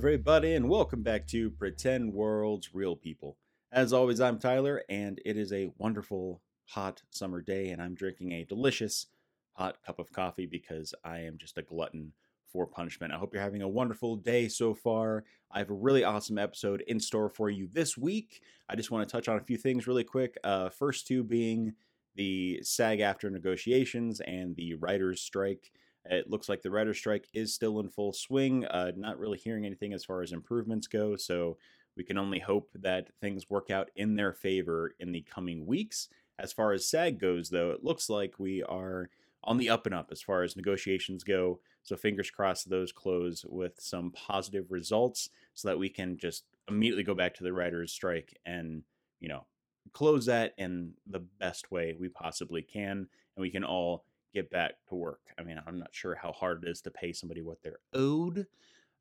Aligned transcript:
everybody, 0.00 0.54
and 0.54 0.66
welcome 0.66 1.02
back 1.02 1.26
to 1.26 1.50
Pretend 1.50 2.14
Worlds 2.14 2.74
Real 2.74 2.96
People. 2.96 3.36
As 3.70 3.92
always, 3.92 4.18
I'm 4.18 4.38
Tyler, 4.38 4.82
and 4.88 5.20
it 5.26 5.36
is 5.36 5.52
a 5.52 5.70
wonderful, 5.76 6.40
hot 6.64 7.02
summer 7.10 7.42
day, 7.42 7.68
and 7.68 7.82
I'm 7.82 7.94
drinking 7.94 8.32
a 8.32 8.46
delicious 8.46 9.08
hot 9.52 9.76
cup 9.84 9.98
of 9.98 10.10
coffee 10.10 10.46
because 10.46 10.94
I 11.04 11.18
am 11.18 11.36
just 11.36 11.58
a 11.58 11.62
glutton 11.62 12.14
for 12.50 12.66
punishment. 12.66 13.12
I 13.12 13.18
hope 13.18 13.34
you're 13.34 13.42
having 13.42 13.60
a 13.60 13.68
wonderful 13.68 14.16
day 14.16 14.48
so 14.48 14.72
far. 14.72 15.24
I 15.52 15.58
have 15.58 15.68
a 15.68 15.74
really 15.74 16.02
awesome 16.02 16.38
episode 16.38 16.82
in 16.88 16.98
store 16.98 17.28
for 17.28 17.50
you 17.50 17.68
this 17.70 17.98
week. 17.98 18.40
I 18.70 18.76
just 18.76 18.90
want 18.90 19.06
to 19.06 19.12
touch 19.12 19.28
on 19.28 19.36
a 19.36 19.44
few 19.44 19.58
things 19.58 19.86
really 19.86 20.04
quick. 20.04 20.38
Uh, 20.42 20.70
first 20.70 21.06
two 21.08 21.22
being 21.22 21.74
the 22.14 22.60
SAG-AFTRA 22.62 23.30
negotiations 23.30 24.20
and 24.20 24.56
the 24.56 24.76
writers' 24.76 25.20
strike. 25.20 25.72
It 26.06 26.30
looks 26.30 26.48
like 26.48 26.62
the 26.62 26.70
writer's 26.70 26.98
strike 26.98 27.28
is 27.32 27.54
still 27.54 27.78
in 27.80 27.88
full 27.88 28.12
swing. 28.12 28.64
Uh, 28.64 28.92
not 28.96 29.18
really 29.18 29.38
hearing 29.38 29.66
anything 29.66 29.92
as 29.92 30.04
far 30.04 30.22
as 30.22 30.32
improvements 30.32 30.86
go, 30.86 31.16
so 31.16 31.58
we 31.96 32.04
can 32.04 32.18
only 32.18 32.38
hope 32.38 32.70
that 32.74 33.08
things 33.20 33.50
work 33.50 33.70
out 33.70 33.90
in 33.96 34.16
their 34.16 34.32
favor 34.32 34.94
in 34.98 35.12
the 35.12 35.22
coming 35.22 35.66
weeks. 35.66 36.08
As 36.38 36.52
far 36.52 36.72
as 36.72 36.88
SAG 36.88 37.18
goes, 37.18 37.50
though, 37.50 37.70
it 37.70 37.84
looks 37.84 38.08
like 38.08 38.38
we 38.38 38.62
are 38.62 39.10
on 39.44 39.58
the 39.58 39.68
up 39.68 39.86
and 39.86 39.94
up 39.94 40.08
as 40.10 40.22
far 40.22 40.42
as 40.42 40.56
negotiations 40.56 41.24
go. 41.24 41.60
So 41.82 41.96
fingers 41.96 42.30
crossed 42.30 42.68
those 42.68 42.92
close 42.92 43.44
with 43.48 43.74
some 43.78 44.10
positive 44.12 44.70
results 44.70 45.30
so 45.54 45.68
that 45.68 45.78
we 45.78 45.88
can 45.88 46.16
just 46.16 46.44
immediately 46.68 47.02
go 47.02 47.14
back 47.14 47.34
to 47.34 47.44
the 47.44 47.52
writer's 47.52 47.92
strike 47.92 48.38
and, 48.46 48.82
you 49.18 49.28
know, 49.28 49.44
close 49.92 50.26
that 50.26 50.54
in 50.56 50.92
the 51.06 51.18
best 51.18 51.70
way 51.70 51.96
we 51.98 52.08
possibly 52.08 52.62
can 52.62 53.06
and 53.36 53.42
we 53.42 53.50
can 53.50 53.64
all 53.64 54.04
get 54.32 54.50
back 54.50 54.72
to 54.88 54.94
work. 54.94 55.20
I 55.38 55.42
mean, 55.42 55.60
I'm 55.66 55.78
not 55.78 55.90
sure 55.92 56.14
how 56.14 56.32
hard 56.32 56.64
it 56.64 56.70
is 56.70 56.80
to 56.82 56.90
pay 56.90 57.12
somebody 57.12 57.42
what 57.42 57.62
they're 57.62 57.80
owed. 57.92 58.46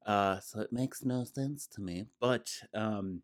Uh, 0.06 0.40
so 0.40 0.60
it 0.62 0.72
makes 0.72 1.04
no 1.04 1.24
sense 1.24 1.68
to 1.68 1.82
me. 1.82 2.06
But 2.20 2.52
um, 2.74 3.22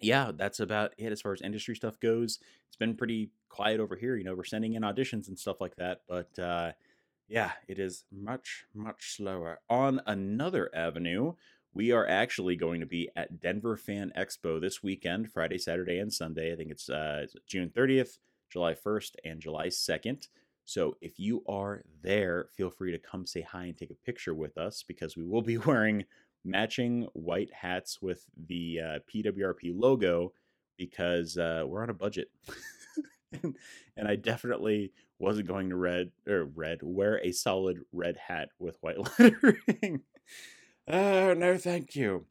yeah, 0.00 0.32
that's 0.34 0.60
about 0.60 0.92
it 0.98 1.12
as 1.12 1.20
far 1.20 1.32
as 1.32 1.40
industry 1.40 1.76
stuff 1.76 1.98
goes. 2.00 2.38
It's 2.68 2.76
been 2.76 2.96
pretty 2.96 3.30
quiet 3.48 3.80
over 3.80 3.96
here. 3.96 4.16
You 4.16 4.24
know, 4.24 4.34
we're 4.34 4.44
sending 4.44 4.74
in 4.74 4.82
auditions 4.82 5.28
and 5.28 5.38
stuff 5.38 5.60
like 5.60 5.76
that. 5.76 6.02
But 6.08 6.38
uh, 6.38 6.72
yeah, 7.28 7.52
it 7.68 7.78
is 7.78 8.04
much, 8.12 8.66
much 8.74 9.16
slower. 9.16 9.60
On 9.70 10.00
another 10.06 10.70
avenue, 10.74 11.34
we 11.72 11.92
are 11.92 12.06
actually 12.06 12.56
going 12.56 12.80
to 12.80 12.86
be 12.86 13.10
at 13.16 13.40
Denver 13.40 13.76
Fan 13.76 14.12
Expo 14.16 14.60
this 14.60 14.82
weekend, 14.82 15.30
Friday, 15.30 15.58
Saturday, 15.58 15.98
and 15.98 16.12
Sunday. 16.12 16.52
I 16.52 16.56
think 16.56 16.70
it's 16.70 16.88
uh, 16.88 17.26
June 17.46 17.70
30th, 17.74 18.18
July 18.50 18.74
1st, 18.74 19.16
and 19.24 19.40
July 19.40 19.66
2nd. 19.66 20.28
So 20.66 20.96
if 21.00 21.18
you 21.18 21.42
are 21.48 21.84
there, 22.02 22.48
feel 22.56 22.70
free 22.70 22.90
to 22.90 22.98
come 22.98 23.24
say 23.24 23.40
hi 23.40 23.66
and 23.66 23.76
take 23.76 23.92
a 23.92 24.04
picture 24.04 24.34
with 24.34 24.58
us 24.58 24.84
because 24.86 25.16
we 25.16 25.24
will 25.24 25.40
be 25.40 25.56
wearing 25.66 26.04
matching 26.44 27.06
white 27.14 27.52
hats 27.52 28.02
with 28.02 28.24
the 28.48 28.80
uh, 28.80 28.98
PWRP 29.12 29.72
logo 29.74 30.32
because 30.76 31.38
uh, 31.38 31.62
we're 31.66 31.82
on 31.82 31.90
a 31.90 31.94
budget. 31.94 32.28
and, 33.42 33.56
I 34.06 34.16
definitely 34.16 34.92
wasn't 35.18 35.48
going 35.48 35.70
to 35.70 35.76
red 35.76 36.10
or 36.28 36.44
red 36.44 36.78
wear 36.82 37.20
a 37.24 37.32
solid 37.32 37.78
red 37.92 38.16
hat 38.16 38.48
with 38.58 38.76
white 38.80 38.98
lettering. 39.18 40.02
uh, 40.88 41.34
no, 41.36 41.56
thank 41.56 41.94
you. 41.94 42.26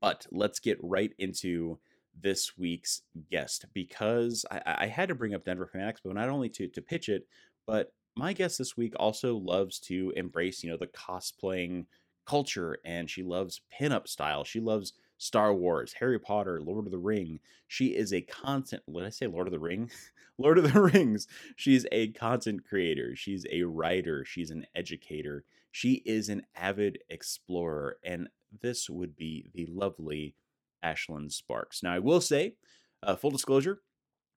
But 0.00 0.26
let's 0.30 0.60
get 0.60 0.78
right 0.82 1.12
into 1.18 1.78
this 2.18 2.56
week's 2.56 3.02
guest 3.30 3.66
because 3.72 4.44
I, 4.50 4.60
I 4.66 4.86
had 4.86 5.08
to 5.08 5.14
bring 5.14 5.34
up 5.34 5.44
Denver 5.44 5.66
Fan 5.66 5.92
but 6.04 6.14
not 6.14 6.28
only 6.28 6.48
to 6.50 6.68
to 6.68 6.82
pitch 6.82 7.08
it, 7.08 7.26
but 7.70 7.92
my 8.16 8.32
guest 8.32 8.58
this 8.58 8.76
week 8.76 8.94
also 8.98 9.36
loves 9.36 9.78
to 9.78 10.12
embrace, 10.16 10.64
you 10.64 10.70
know, 10.70 10.76
the 10.76 10.88
cosplaying 10.88 11.86
culture 12.26 12.78
and 12.84 13.08
she 13.08 13.22
loves 13.22 13.60
pinup 13.72 14.08
style. 14.08 14.42
She 14.42 14.58
loves 14.58 14.92
Star 15.18 15.54
Wars, 15.54 15.94
Harry 16.00 16.18
Potter, 16.18 16.60
Lord 16.60 16.86
of 16.86 16.90
the 16.90 16.98
Ring. 16.98 17.38
She 17.68 17.94
is 17.94 18.12
a 18.12 18.22
constant, 18.22 18.82
Did 18.92 19.04
I 19.04 19.10
say 19.10 19.28
Lord 19.28 19.46
of 19.46 19.52
the 19.52 19.60
Ring? 19.60 19.88
Lord 20.38 20.58
of 20.58 20.72
the 20.72 20.80
Rings. 20.80 21.28
She's 21.54 21.86
a 21.92 22.08
content 22.08 22.64
creator. 22.68 23.14
She's 23.14 23.46
a 23.52 23.62
writer. 23.62 24.24
She's 24.24 24.50
an 24.50 24.66
educator. 24.74 25.44
She 25.70 26.02
is 26.04 26.28
an 26.28 26.42
avid 26.56 26.98
explorer. 27.08 27.98
And 28.02 28.30
this 28.62 28.90
would 28.90 29.14
be 29.14 29.46
the 29.54 29.66
lovely 29.70 30.34
Ashlyn 30.84 31.30
Sparks. 31.30 31.84
Now, 31.84 31.92
I 31.92 32.00
will 32.00 32.20
say, 32.20 32.54
uh, 33.04 33.14
full 33.14 33.30
disclosure, 33.30 33.80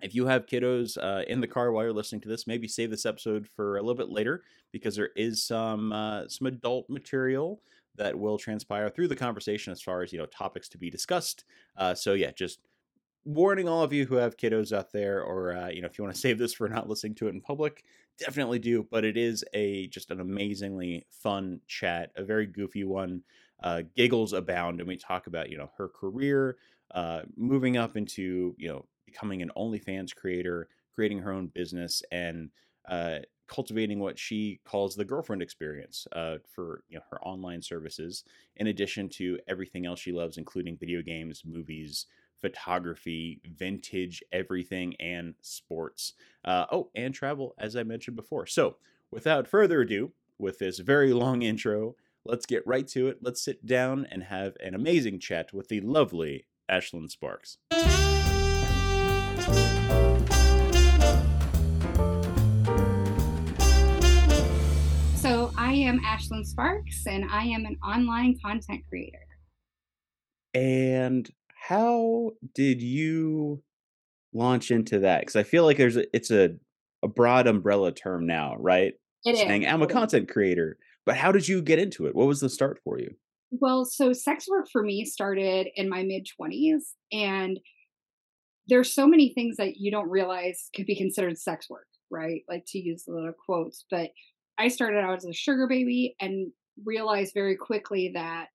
if 0.03 0.13
you 0.13 0.25
have 0.27 0.45
kiddos 0.45 0.97
uh, 1.01 1.23
in 1.27 1.41
the 1.41 1.47
car 1.47 1.71
while 1.71 1.83
you're 1.83 1.93
listening 1.93 2.21
to 2.21 2.29
this, 2.29 2.45
maybe 2.45 2.67
save 2.67 2.91
this 2.91 3.05
episode 3.05 3.47
for 3.55 3.77
a 3.77 3.81
little 3.81 3.95
bit 3.95 4.09
later 4.09 4.43
because 4.71 4.95
there 4.95 5.11
is 5.15 5.43
some 5.43 5.93
uh, 5.93 6.27
some 6.27 6.47
adult 6.47 6.89
material 6.89 7.61
that 7.95 8.17
will 8.17 8.37
transpire 8.37 8.89
through 8.89 9.07
the 9.07 9.15
conversation 9.15 9.71
as 9.71 9.81
far 9.81 10.01
as 10.03 10.11
you 10.11 10.19
know 10.19 10.25
topics 10.25 10.67
to 10.69 10.77
be 10.77 10.89
discussed. 10.89 11.45
Uh, 11.77 11.93
so 11.93 12.13
yeah, 12.13 12.31
just 12.31 12.59
warning 13.25 13.69
all 13.69 13.83
of 13.83 13.93
you 13.93 14.05
who 14.05 14.15
have 14.15 14.35
kiddos 14.35 14.75
out 14.75 14.91
there, 14.91 15.23
or 15.23 15.55
uh, 15.55 15.69
you 15.69 15.81
know 15.81 15.87
if 15.87 15.97
you 15.97 16.03
want 16.03 16.13
to 16.13 16.21
save 16.21 16.37
this 16.37 16.53
for 16.53 16.67
not 16.67 16.89
listening 16.89 17.15
to 17.15 17.27
it 17.27 17.33
in 17.33 17.41
public, 17.41 17.83
definitely 18.19 18.59
do. 18.59 18.85
But 18.89 19.05
it 19.05 19.17
is 19.17 19.43
a 19.53 19.87
just 19.87 20.11
an 20.11 20.19
amazingly 20.19 21.05
fun 21.09 21.61
chat, 21.67 22.11
a 22.15 22.23
very 22.23 22.45
goofy 22.45 22.83
one. 22.83 23.23
Uh, 23.61 23.83
giggles 23.95 24.33
abound, 24.33 24.81
and 24.81 24.87
we 24.89 24.97
talk 24.97 25.27
about 25.27 25.49
you 25.49 25.57
know 25.57 25.71
her 25.77 25.87
career, 25.87 26.57
uh, 26.93 27.21
moving 27.37 27.77
up 27.77 27.95
into 27.95 28.53
you 28.57 28.67
know 28.67 28.85
becoming 29.13 29.41
an 29.41 29.51
OnlyFans 29.55 30.15
creator, 30.15 30.67
creating 30.95 31.19
her 31.19 31.31
own 31.31 31.47
business, 31.47 32.01
and 32.11 32.49
uh, 32.89 33.19
cultivating 33.47 33.99
what 33.99 34.17
she 34.17 34.59
calls 34.65 34.95
the 34.95 35.05
girlfriend 35.05 35.41
experience 35.41 36.07
uh, 36.13 36.37
for 36.53 36.83
you 36.89 36.97
know 36.97 37.03
her 37.11 37.21
online 37.23 37.61
services. 37.61 38.23
In 38.57 38.67
addition 38.67 39.09
to 39.09 39.37
everything 39.47 39.85
else 39.85 39.99
she 39.99 40.11
loves, 40.11 40.37
including 40.37 40.77
video 40.77 41.01
games, 41.01 41.43
movies, 41.45 42.07
photography, 42.41 43.39
vintage, 43.57 44.23
everything, 44.31 44.95
and 44.99 45.35
sports. 45.41 46.13
Uh, 46.43 46.65
oh, 46.71 46.89
and 46.95 47.13
travel, 47.13 47.53
as 47.57 47.75
I 47.75 47.83
mentioned 47.83 48.17
before. 48.17 48.47
So, 48.47 48.77
without 49.11 49.47
further 49.47 49.81
ado, 49.81 50.11
with 50.39 50.59
this 50.59 50.79
very 50.79 51.13
long 51.13 51.43
intro, 51.43 51.95
let's 52.25 52.45
get 52.45 52.65
right 52.65 52.87
to 52.89 53.07
it. 53.07 53.19
Let's 53.21 53.41
sit 53.41 53.65
down 53.65 54.07
and 54.11 54.23
have 54.23 54.57
an 54.59 54.73
amazing 54.73 55.19
chat 55.19 55.53
with 55.53 55.69
the 55.69 55.79
lovely 55.81 56.47
Ashlyn 56.69 57.09
Sparks. 57.09 57.57
Am 65.83 65.99
Ashlyn 65.99 66.45
Sparks, 66.45 67.05
and 67.05 67.25
I 67.29 67.43
am 67.43 67.65
an 67.65 67.77
online 67.85 68.37
content 68.43 68.83
creator. 68.89 69.17
And 70.53 71.29
how 71.67 72.31
did 72.53 72.81
you 72.81 73.63
launch 74.33 74.71
into 74.71 74.99
that? 74.99 75.21
Because 75.21 75.35
I 75.35 75.43
feel 75.43 75.65
like 75.65 75.77
there's 75.77 75.97
a, 75.97 76.05
it's 76.15 76.31
a 76.31 76.55
a 77.03 77.07
broad 77.07 77.47
umbrella 77.47 77.91
term 77.91 78.25
now, 78.25 78.55
right? 78.57 78.93
It 79.25 79.35
Saying 79.35 79.63
is. 79.63 79.69
I'm 79.69 79.81
a 79.81 79.87
content 79.87 80.29
creator, 80.29 80.77
but 81.05 81.17
how 81.17 81.31
did 81.31 81.47
you 81.47 81.61
get 81.61 81.79
into 81.79 82.05
it? 82.05 82.15
What 82.15 82.27
was 82.27 82.39
the 82.39 82.49
start 82.49 82.79
for 82.83 82.97
you? 82.97 83.09
Well, 83.51 83.85
so 83.85 84.13
sex 84.13 84.47
work 84.49 84.67
for 84.71 84.81
me 84.81 85.05
started 85.05 85.67
in 85.75 85.89
my 85.89 86.03
mid 86.03 86.27
20s, 86.39 86.81
and 87.11 87.59
there's 88.67 88.93
so 88.93 89.05
many 89.05 89.33
things 89.33 89.57
that 89.57 89.77
you 89.77 89.91
don't 89.91 90.09
realize 90.09 90.69
could 90.75 90.85
be 90.85 90.95
considered 90.95 91.37
sex 91.37 91.69
work, 91.69 91.87
right? 92.09 92.41
Like 92.49 92.63
to 92.67 92.79
use 92.79 93.03
the 93.05 93.13
little 93.13 93.33
quotes, 93.45 93.85
but 93.91 94.11
I 94.57 94.67
started 94.67 94.99
out 94.99 95.17
as 95.17 95.25
a 95.25 95.33
sugar 95.33 95.67
baby 95.67 96.15
and 96.19 96.51
realized 96.83 97.33
very 97.33 97.55
quickly 97.55 98.11
that 98.13 98.47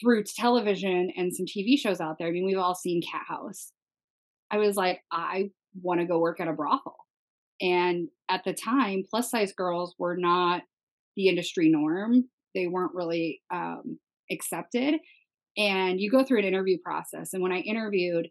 through 0.00 0.24
television 0.24 1.10
and 1.16 1.34
some 1.34 1.46
TV 1.46 1.78
shows 1.78 2.00
out 2.00 2.16
there, 2.18 2.28
I 2.28 2.30
mean, 2.30 2.44
we've 2.44 2.58
all 2.58 2.74
seen 2.74 3.02
Cathouse. 3.02 3.72
I 4.50 4.58
was 4.58 4.76
like, 4.76 5.00
I 5.10 5.50
want 5.80 6.00
to 6.00 6.06
go 6.06 6.18
work 6.18 6.40
at 6.40 6.48
a 6.48 6.52
brothel. 6.52 6.96
And 7.60 8.08
at 8.28 8.42
the 8.44 8.52
time, 8.52 9.04
plus 9.08 9.30
size 9.30 9.52
girls 9.52 9.94
were 9.98 10.16
not 10.16 10.62
the 11.16 11.28
industry 11.28 11.70
norm. 11.70 12.24
They 12.54 12.66
weren't 12.66 12.94
really 12.94 13.42
um, 13.52 13.98
accepted. 14.30 14.96
And 15.56 16.00
you 16.00 16.10
go 16.10 16.24
through 16.24 16.40
an 16.40 16.44
interview 16.44 16.78
process. 16.84 17.32
And 17.32 17.42
when 17.42 17.52
I 17.52 17.58
interviewed, 17.58 18.28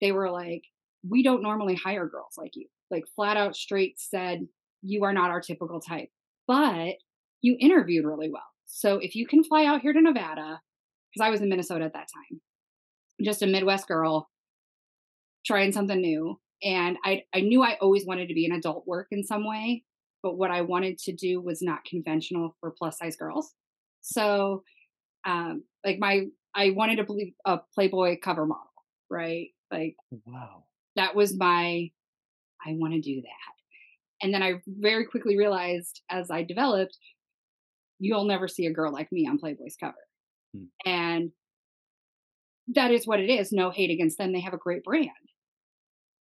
they 0.00 0.12
were 0.12 0.30
like, 0.30 0.62
We 1.08 1.22
don't 1.22 1.42
normally 1.42 1.76
hire 1.76 2.08
girls 2.08 2.34
like 2.36 2.52
you. 2.54 2.66
Like, 2.90 3.04
flat 3.14 3.36
out 3.36 3.56
straight 3.56 3.98
said, 3.98 4.46
you 4.84 5.04
are 5.04 5.12
not 5.12 5.30
our 5.30 5.40
typical 5.40 5.80
type, 5.80 6.10
but 6.46 6.94
you 7.40 7.56
interviewed 7.58 8.04
really 8.04 8.30
well. 8.30 8.42
So 8.66 8.98
if 8.98 9.16
you 9.16 9.26
can 9.26 9.42
fly 9.42 9.64
out 9.64 9.80
here 9.80 9.92
to 9.92 10.00
Nevada, 10.00 10.60
because 11.12 11.26
I 11.26 11.30
was 11.30 11.40
in 11.40 11.48
Minnesota 11.48 11.84
at 11.84 11.94
that 11.94 12.08
time, 12.12 12.40
just 13.22 13.42
a 13.42 13.46
Midwest 13.46 13.88
girl 13.88 14.28
trying 15.46 15.72
something 15.72 16.00
new. 16.00 16.38
And 16.62 16.96
I, 17.04 17.22
I 17.34 17.40
knew 17.40 17.62
I 17.62 17.76
always 17.80 18.06
wanted 18.06 18.28
to 18.28 18.34
be 18.34 18.46
in 18.46 18.52
adult 18.52 18.86
work 18.86 19.08
in 19.10 19.24
some 19.24 19.46
way, 19.46 19.84
but 20.22 20.36
what 20.36 20.50
I 20.50 20.62
wanted 20.62 20.98
to 20.98 21.12
do 21.12 21.40
was 21.40 21.60
not 21.62 21.84
conventional 21.84 22.56
for 22.60 22.74
plus 22.76 22.98
size 22.98 23.16
girls. 23.16 23.52
So, 24.00 24.64
um, 25.26 25.64
like 25.84 25.98
my, 25.98 26.26
I 26.54 26.70
wanted 26.70 26.96
to 26.96 27.04
be 27.04 27.34
a 27.44 27.58
Playboy 27.74 28.18
cover 28.22 28.46
model, 28.46 28.64
right? 29.10 29.48
Like, 29.70 29.96
wow, 30.26 30.64
that 30.96 31.14
was 31.14 31.36
my, 31.36 31.90
I 32.66 32.72
want 32.72 32.94
to 32.94 33.00
do 33.00 33.22
that. 33.22 33.53
And 34.22 34.32
then 34.32 34.42
I 34.42 34.54
very 34.66 35.04
quickly 35.04 35.36
realized 35.36 36.02
as 36.10 36.30
I 36.30 36.42
developed, 36.42 36.96
you'll 37.98 38.24
never 38.24 38.48
see 38.48 38.66
a 38.66 38.72
girl 38.72 38.92
like 38.92 39.10
me 39.12 39.26
on 39.28 39.38
Playboy's 39.38 39.76
cover. 39.78 39.94
Hmm. 40.56 40.64
And 40.84 41.30
that 42.68 42.90
is 42.90 43.06
what 43.06 43.20
it 43.20 43.30
is. 43.30 43.52
No 43.52 43.70
hate 43.70 43.90
against 43.90 44.18
them. 44.18 44.32
They 44.32 44.40
have 44.40 44.54
a 44.54 44.58
great 44.58 44.84
brand. 44.84 45.10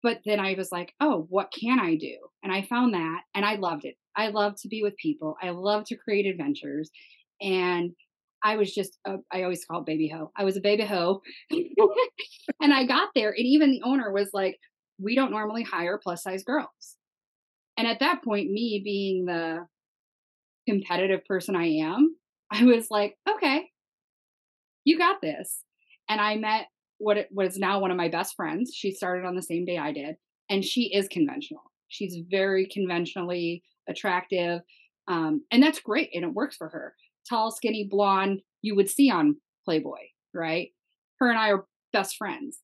But 0.01 0.19
then 0.25 0.39
I 0.39 0.55
was 0.57 0.69
like, 0.71 0.93
oh, 0.99 1.25
what 1.29 1.53
can 1.57 1.79
I 1.79 1.95
do? 1.95 2.17
And 2.43 2.51
I 2.51 2.63
found 2.63 2.93
that 2.93 3.21
and 3.33 3.45
I 3.45 3.55
loved 3.55 3.85
it. 3.85 3.95
I 4.15 4.27
love 4.27 4.55
to 4.61 4.67
be 4.67 4.83
with 4.83 4.97
people. 4.97 5.37
I 5.41 5.51
love 5.51 5.85
to 5.85 5.95
create 5.95 6.25
adventures. 6.25 6.91
And 7.41 7.91
I 8.43 8.57
was 8.57 8.73
just, 8.73 8.97
a, 9.05 9.15
I 9.31 9.43
always 9.43 9.63
call 9.65 9.79
it 9.79 9.85
baby 9.85 10.09
hoe. 10.09 10.31
I 10.37 10.43
was 10.43 10.57
a 10.57 10.61
baby 10.61 10.83
hoe. 10.83 11.21
and 11.49 12.73
I 12.73 12.85
got 12.85 13.09
there, 13.15 13.29
and 13.29 13.45
even 13.45 13.71
the 13.71 13.81
owner 13.83 14.11
was 14.11 14.31
like, 14.33 14.57
we 14.99 15.15
don't 15.15 15.31
normally 15.31 15.63
hire 15.63 15.99
plus 16.01 16.23
size 16.23 16.43
girls. 16.43 16.97
And 17.77 17.87
at 17.87 17.99
that 17.99 18.23
point, 18.23 18.51
me 18.51 18.81
being 18.83 19.25
the 19.25 19.65
competitive 20.67 21.25
person 21.25 21.55
I 21.55 21.67
am, 21.79 22.15
I 22.51 22.65
was 22.65 22.87
like, 22.89 23.17
okay, 23.29 23.69
you 24.83 24.97
got 24.97 25.21
this. 25.21 25.63
And 26.09 26.21
I 26.21 26.35
met 26.35 26.67
what 26.99 27.17
was 27.31 27.57
now 27.57 27.79
one 27.79 27.91
of 27.91 27.97
my 27.97 28.09
best 28.09 28.35
friends. 28.35 28.71
She 28.75 28.91
started 28.91 29.25
on 29.25 29.35
the 29.35 29.41
same 29.41 29.65
day 29.65 29.77
I 29.77 29.91
did, 29.91 30.15
and 30.49 30.63
she 30.63 30.93
is 30.93 31.07
conventional. 31.07 31.63
She's 31.87 32.17
very 32.29 32.67
conventionally 32.67 33.63
attractive, 33.89 34.61
um, 35.07 35.43
and 35.51 35.61
that's 35.61 35.79
great, 35.79 36.09
and 36.13 36.23
it 36.23 36.33
works 36.33 36.55
for 36.55 36.69
her. 36.69 36.95
Tall, 37.29 37.51
skinny, 37.51 37.87
blonde, 37.89 38.41
you 38.61 38.75
would 38.75 38.89
see 38.89 39.09
on 39.09 39.37
Playboy, 39.65 39.99
right? 40.33 40.69
Her 41.19 41.29
and 41.29 41.39
I 41.39 41.51
are 41.51 41.65
best 41.91 42.17
friends, 42.17 42.59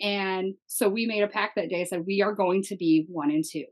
and 0.00 0.54
so 0.66 0.88
we 0.88 1.06
made 1.06 1.22
a 1.22 1.28
pact 1.28 1.56
that 1.56 1.68
day. 1.68 1.82
I 1.82 1.84
said 1.84 2.04
we 2.06 2.22
are 2.22 2.34
going 2.34 2.62
to 2.64 2.76
be 2.76 3.06
one 3.08 3.30
and 3.30 3.44
two 3.44 3.64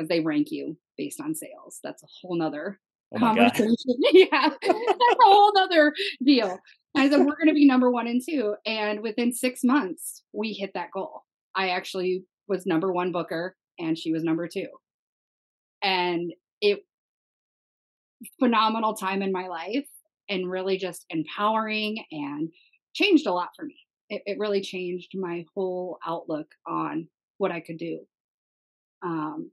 because 0.00 0.08
they 0.08 0.20
rank 0.20 0.50
you 0.50 0.76
based 0.96 1.20
on 1.20 1.34
sales. 1.34 1.78
That's 1.82 2.02
a 2.02 2.06
whole 2.06 2.36
nother 2.36 2.80
oh 3.14 3.18
conversation. 3.18 3.76
yeah, 4.12 4.48
that's 4.48 4.68
a 4.68 5.16
whole 5.20 5.52
other 5.58 5.92
deal. 6.24 6.58
I 6.96 7.08
said, 7.08 7.18
we're 7.18 7.36
going 7.36 7.48
to 7.48 7.54
be 7.54 7.66
number 7.66 7.90
one 7.90 8.06
and 8.06 8.22
two. 8.26 8.54
And 8.66 9.00
within 9.00 9.32
six 9.32 9.62
months, 9.62 10.22
we 10.32 10.52
hit 10.52 10.72
that 10.74 10.90
goal. 10.92 11.22
I 11.54 11.70
actually 11.70 12.24
was 12.48 12.66
number 12.66 12.92
one 12.92 13.12
booker 13.12 13.56
and 13.78 13.96
she 13.96 14.12
was 14.12 14.24
number 14.24 14.48
two. 14.48 14.66
And 15.82 16.32
it, 16.60 16.80
phenomenal 18.38 18.94
time 18.94 19.22
in 19.22 19.32
my 19.32 19.48
life 19.48 19.86
and 20.28 20.50
really 20.50 20.78
just 20.78 21.04
empowering 21.10 22.04
and 22.10 22.50
changed 22.94 23.26
a 23.26 23.32
lot 23.32 23.50
for 23.54 23.64
me. 23.64 23.76
It, 24.08 24.22
it 24.26 24.38
really 24.38 24.62
changed 24.62 25.12
my 25.14 25.44
whole 25.54 25.98
outlook 26.06 26.48
on 26.66 27.08
what 27.38 27.52
I 27.52 27.60
could 27.60 27.78
do. 27.78 28.00
Um, 29.02 29.50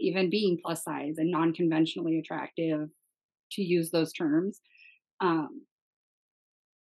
even 0.00 0.30
being 0.30 0.58
plus 0.62 0.84
size 0.84 1.14
and 1.18 1.30
non 1.30 1.52
conventionally 1.52 2.18
attractive, 2.18 2.88
to 3.52 3.62
use 3.62 3.90
those 3.90 4.12
terms. 4.12 4.60
Um, 5.20 5.62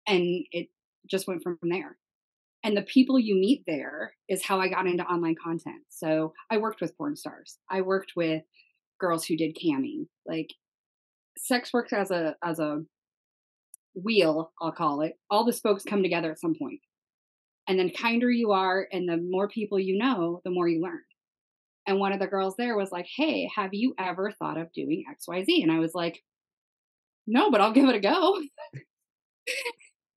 and 0.07 0.45
it 0.53 0.69
just 1.09 1.27
went 1.29 1.43
from 1.43 1.59
there. 1.63 1.97
And 2.63 2.77
the 2.77 2.83
people 2.83 3.19
you 3.19 3.35
meet 3.35 3.63
there 3.67 4.15
is 4.29 4.43
how 4.43 4.59
i 4.59 4.69
got 4.69 4.87
into 4.87 5.05
online 5.05 5.37
content. 5.43 5.83
So 5.89 6.33
i 6.51 6.57
worked 6.57 6.81
with 6.81 6.97
porn 6.97 7.17
stars. 7.17 7.59
I 7.71 7.83
worked 7.83 8.13
with 8.17 8.43
girls 8.99 9.25
who 9.25 9.37
did 9.37 9.57
camming. 9.63 10.07
Like 10.27 10.51
sex 11.39 11.73
works 11.73 11.93
as 11.93 12.11
a 12.11 12.37
as 12.43 12.59
a 12.59 12.83
wheel 13.95 14.53
i'll 14.61 14.73
call 14.73 15.03
it. 15.03 15.15
All 15.31 15.45
the 15.45 15.53
spokes 15.53 15.85
come 15.85 16.03
together 16.03 16.31
at 16.31 16.41
some 16.41 16.55
point. 16.55 16.81
And 17.69 17.79
then 17.79 17.91
kinder 17.91 18.31
you 18.31 18.53
are 18.53 18.89
and 18.93 19.09
the 19.09 19.19
more 19.19 19.49
people 19.49 19.79
you 19.79 19.99
know 19.99 20.41
the 20.45 20.51
more 20.51 20.69
you 20.69 20.83
learn 20.83 21.01
and 21.87 21.99
one 21.99 22.13
of 22.13 22.19
the 22.21 22.27
girls 22.27 22.55
there 22.57 22.77
was 22.77 22.91
like 22.91 23.07
hey 23.17 23.49
have 23.55 23.71
you 23.73 23.95
ever 23.99 24.31
thought 24.33 24.59
of 24.59 24.73
doing 24.73 25.05
xyz 25.29 25.63
and 25.63 25.73
i 25.73 25.79
was 25.79 25.95
like 25.95 26.23
no 27.27 27.51
but 27.51 27.61
i'll 27.61 27.73
give 27.73 27.89
it 27.89 27.95
a 27.95 28.01
go 28.01 28.39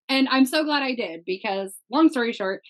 And 0.09 0.27
I'm 0.29 0.45
so 0.45 0.63
glad 0.63 0.83
I 0.83 0.95
did 0.95 1.23
because, 1.25 1.73
long 1.91 2.09
story 2.09 2.31
short, 2.31 2.61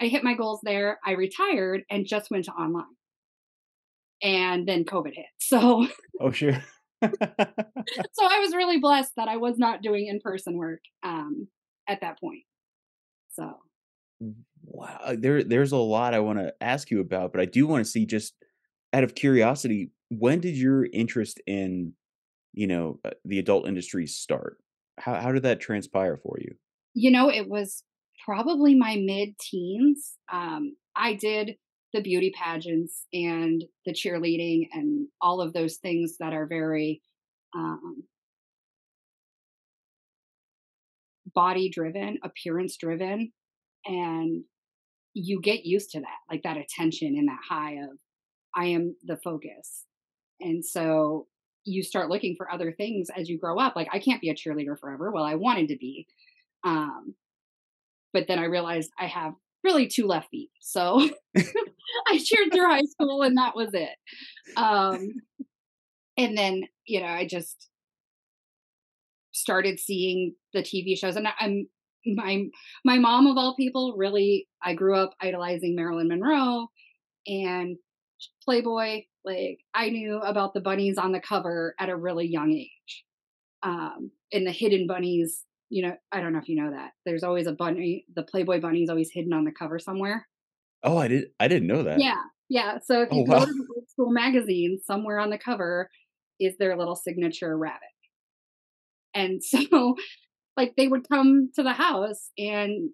I 0.00 0.06
hit 0.06 0.24
my 0.24 0.34
goals 0.34 0.60
there. 0.62 0.98
I 1.04 1.12
retired 1.12 1.82
and 1.90 2.06
just 2.06 2.30
went 2.30 2.44
to 2.46 2.52
online. 2.52 2.84
And 4.22 4.68
then 4.68 4.84
COVID 4.84 5.14
hit. 5.14 5.26
So, 5.38 5.86
oh, 6.20 6.30
sure. 6.30 6.62
so 7.02 7.08
I 7.10 8.38
was 8.38 8.54
really 8.54 8.78
blessed 8.78 9.12
that 9.16 9.28
I 9.28 9.38
was 9.38 9.58
not 9.58 9.82
doing 9.82 10.06
in 10.06 10.20
person 10.20 10.56
work 10.56 10.80
um, 11.02 11.48
at 11.88 12.00
that 12.02 12.20
point. 12.20 12.44
So, 13.32 13.54
wow, 14.64 14.98
uh, 15.02 15.16
there 15.18 15.42
there's 15.42 15.72
a 15.72 15.76
lot 15.76 16.14
I 16.14 16.20
want 16.20 16.38
to 16.38 16.54
ask 16.60 16.90
you 16.90 17.00
about, 17.00 17.32
but 17.32 17.40
I 17.40 17.46
do 17.46 17.66
want 17.66 17.84
to 17.84 17.90
see 17.90 18.06
just 18.06 18.34
out 18.92 19.04
of 19.04 19.14
curiosity, 19.14 19.90
when 20.10 20.40
did 20.40 20.56
your 20.56 20.86
interest 20.92 21.40
in, 21.46 21.94
you 22.52 22.66
know, 22.66 23.00
uh, 23.04 23.10
the 23.24 23.38
adult 23.38 23.66
industry 23.66 24.06
start? 24.06 24.58
How 24.98 25.14
how 25.14 25.32
did 25.32 25.42
that 25.44 25.60
transpire 25.60 26.16
for 26.16 26.36
you? 26.40 26.54
you 26.94 27.10
know, 27.10 27.30
it 27.30 27.48
was 27.48 27.82
probably 28.24 28.74
my 28.74 28.96
mid 28.96 29.38
teens. 29.38 30.14
Um, 30.32 30.76
I 30.94 31.14
did 31.14 31.56
the 31.92 32.02
beauty 32.02 32.32
pageants 32.38 33.06
and 33.12 33.62
the 33.84 33.92
cheerleading 33.92 34.68
and 34.72 35.08
all 35.20 35.40
of 35.40 35.52
those 35.52 35.76
things 35.76 36.16
that 36.20 36.32
are 36.32 36.46
very 36.46 37.02
um, 37.54 38.04
body 41.34 41.70
driven, 41.70 42.18
appearance 42.22 42.76
driven. 42.76 43.32
And 43.86 44.44
you 45.14 45.40
get 45.40 45.64
used 45.64 45.90
to 45.90 46.00
that, 46.00 46.18
like 46.30 46.42
that 46.42 46.56
attention 46.56 47.16
and 47.16 47.28
that 47.28 47.40
high 47.48 47.74
of, 47.74 47.98
I 48.54 48.66
am 48.66 48.96
the 49.04 49.16
focus. 49.16 49.84
And 50.40 50.64
so 50.64 51.26
you 51.64 51.82
start 51.82 52.10
looking 52.10 52.34
for 52.36 52.50
other 52.50 52.72
things 52.72 53.08
as 53.16 53.28
you 53.28 53.38
grow 53.38 53.58
up. 53.58 53.76
Like, 53.76 53.88
I 53.92 53.98
can't 53.98 54.20
be 54.20 54.30
a 54.30 54.34
cheerleader 54.34 54.78
forever. 54.78 55.10
Well, 55.10 55.24
I 55.24 55.36
wanted 55.36 55.68
to 55.68 55.76
be. 55.76 56.06
Um, 56.64 57.14
but 58.12 58.26
then 58.28 58.38
I 58.38 58.44
realized 58.44 58.90
I 58.98 59.06
have 59.06 59.34
really 59.64 59.86
two 59.86 60.06
left 60.06 60.28
feet. 60.30 60.50
So 60.60 61.08
I 61.36 62.18
cheered 62.18 62.52
through 62.52 62.68
high 62.68 62.82
school 62.82 63.22
and 63.22 63.36
that 63.36 63.54
was 63.54 63.70
it. 63.72 63.96
Um, 64.56 65.14
and 66.16 66.36
then, 66.36 66.64
you 66.86 67.00
know, 67.00 67.06
I 67.06 67.26
just 67.26 67.68
started 69.32 69.80
seeing 69.80 70.34
the 70.52 70.62
TV 70.62 70.98
shows 70.98 71.16
and 71.16 71.28
I'm 71.38 71.68
my 72.06 72.44
my 72.84 72.98
mom 72.98 73.26
of 73.26 73.36
all 73.36 73.54
people 73.56 73.94
really 73.96 74.48
I 74.62 74.74
grew 74.74 74.96
up 74.96 75.14
idolizing 75.20 75.76
Marilyn 75.76 76.08
Monroe 76.08 76.68
and 77.26 77.76
Playboy 78.44 79.02
like 79.24 79.58
I 79.74 79.90
knew 79.90 80.18
about 80.18 80.54
the 80.54 80.60
bunnies 80.60 80.98
on 80.98 81.12
the 81.12 81.20
cover 81.20 81.74
at 81.78 81.88
a 81.88 81.96
really 81.96 82.26
young 82.26 82.52
age. 82.52 83.04
Um, 83.62 84.10
and 84.32 84.44
the 84.44 84.50
hidden 84.50 84.88
bunnies 84.88 85.44
you 85.72 85.80
know, 85.80 85.96
I 86.12 86.20
don't 86.20 86.34
know 86.34 86.38
if 86.38 86.50
you 86.50 86.62
know 86.62 86.70
that. 86.70 86.90
There's 87.06 87.22
always 87.22 87.46
a 87.46 87.52
bunny. 87.52 88.04
The 88.14 88.24
Playboy 88.24 88.60
bunny 88.60 88.82
is 88.82 88.90
always 88.90 89.10
hidden 89.10 89.32
on 89.32 89.44
the 89.44 89.52
cover 89.52 89.78
somewhere. 89.78 90.28
Oh, 90.82 90.98
I 90.98 91.08
did. 91.08 91.28
I 91.40 91.48
didn't 91.48 91.66
know 91.66 91.82
that. 91.82 91.98
Yeah, 91.98 92.20
yeah. 92.50 92.76
So 92.84 93.00
if 93.00 93.10
you 93.10 93.22
oh, 93.22 93.24
go 93.24 93.32
wow. 93.32 93.44
to 93.46 93.46
the 93.46 93.66
old 93.74 93.88
school 93.88 94.10
magazine, 94.10 94.80
somewhere 94.86 95.18
on 95.18 95.30
the 95.30 95.38
cover 95.38 95.88
is 96.38 96.58
their 96.58 96.76
little 96.76 96.94
signature 96.94 97.56
rabbit. 97.56 97.80
And 99.14 99.42
so, 99.72 99.96
like, 100.56 100.74
they 100.76 100.88
would 100.88 101.08
come 101.08 101.50
to 101.54 101.62
the 101.62 101.72
house 101.72 102.30
and 102.38 102.90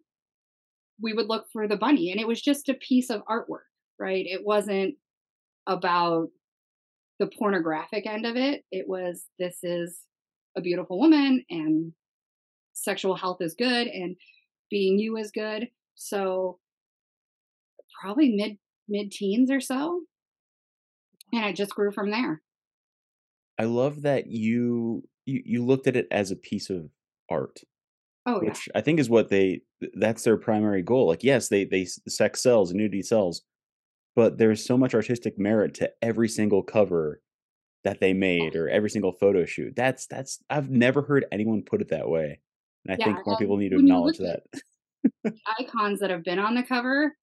we 1.01 1.13
would 1.13 1.29
look 1.29 1.47
for 1.53 1.69
the 1.69 1.77
bunny, 1.77 2.11
and 2.11 2.21
it 2.21 2.27
was 2.27 2.41
just 2.41 2.69
a 2.69 2.75
piece 2.75 3.11
of 3.11 3.23
artwork, 3.31 3.69
right? 3.99 4.25
It 4.27 4.41
wasn't 4.45 4.95
about 5.67 6.29
the 7.19 7.29
pornographic 7.39 8.07
end 8.07 8.27
of 8.27 8.37
it. 8.37 8.65
It 8.71 8.87
was 8.89 9.27
this 9.39 9.59
is 9.63 10.01
a 10.57 10.61
beautiful 10.61 10.99
woman 10.99 11.45
and 11.51 11.93
sexual 12.73 13.17
health 13.17 13.39
is 13.41 13.55
good 13.55 13.87
and 13.87 14.17
being 14.71 14.99
you 14.99 15.17
is 15.17 15.31
good. 15.31 15.69
So 15.95 16.59
probably 18.01 18.35
mid 18.35 18.59
mid 18.89 19.11
teens 19.11 19.51
or 19.51 19.61
so. 19.61 20.03
And 21.33 21.45
I 21.45 21.53
just 21.53 21.75
grew 21.75 21.93
from 21.93 22.11
there. 22.11 22.41
I 23.59 23.65
love 23.65 24.03
that 24.03 24.29
you 24.29 25.03
you, 25.27 25.43
you 25.45 25.65
looked 25.65 25.87
at 25.87 25.97
it 25.97 26.07
as 26.11 26.31
a 26.31 26.37
piece 26.37 26.71
of 26.71 26.89
art. 27.31 27.61
Oh, 28.27 28.41
which 28.41 28.67
yeah. 28.67 28.79
I 28.79 28.81
think 28.83 29.01
is 29.01 29.09
what 29.09 29.29
they 29.31 29.63
that's 29.95 30.25
their 30.25 30.37
primary 30.37 30.83
goal. 30.83 31.09
Like 31.09 31.25
yes, 31.25 31.49
they 31.49 31.65
they 31.65 31.85
sex 31.85 32.43
sells, 32.43 32.71
and 32.71 32.79
nudity 32.79 33.03
sells, 33.03 33.43
but 34.15 34.39
there's 34.39 34.65
so 34.65 34.77
much 34.77 34.95
artistic 34.95 35.39
merit 35.39 35.75
to 35.75 35.91
every 36.03 36.29
single 36.29 36.63
cover 36.63 37.23
that 37.85 38.01
they 38.01 38.13
made 38.13 38.57
or 38.57 38.69
every 38.69 38.91
single 38.91 39.13
photo 39.13 39.45
shoot. 39.45 39.75
That's 39.77 40.07
that's 40.07 40.43
I've 40.51 40.71
never 40.71 41.03
heard 41.03 41.27
anyone 41.33 41.63
put 41.63 41.81
it 41.81 41.89
that 41.89 42.09
way. 42.09 42.41
And 42.85 42.95
I 42.95 42.97
yeah, 42.99 43.15
think 43.15 43.27
more 43.27 43.39
people 43.39 43.57
need 43.57 43.71
to 43.71 43.79
acknowledge 43.79 44.19
that. 44.19 44.43
icons 45.59 46.01
that 46.01 46.11
have 46.11 46.25
been 46.25 46.39
on 46.39 46.55
the 46.55 46.63
cover, 46.63 47.17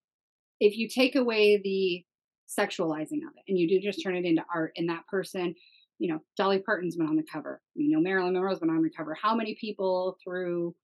if 0.59 0.77
you 0.77 0.87
take 0.87 1.15
away 1.15 1.61
the 1.63 2.03
sexualizing 2.47 3.23
of 3.27 3.33
it 3.35 3.43
and 3.47 3.57
you 3.57 3.67
do 3.67 3.79
just 3.79 4.01
turn 4.03 4.15
it 4.15 4.25
into 4.25 4.43
art 4.53 4.71
and 4.77 4.89
that 4.89 5.05
person, 5.07 5.55
you 5.99 6.11
know, 6.11 6.19
Dolly 6.37 6.59
Parton's 6.59 6.95
been 6.95 7.07
on 7.07 7.15
the 7.15 7.25
cover. 7.31 7.61
You 7.75 7.95
know, 7.95 8.01
Marilyn 8.01 8.33
Monroe's 8.33 8.59
been 8.59 8.69
on 8.69 8.83
the 8.83 8.89
cover. 8.95 9.15
How 9.19 9.35
many 9.35 9.55
people 9.59 10.17
through 10.23 10.75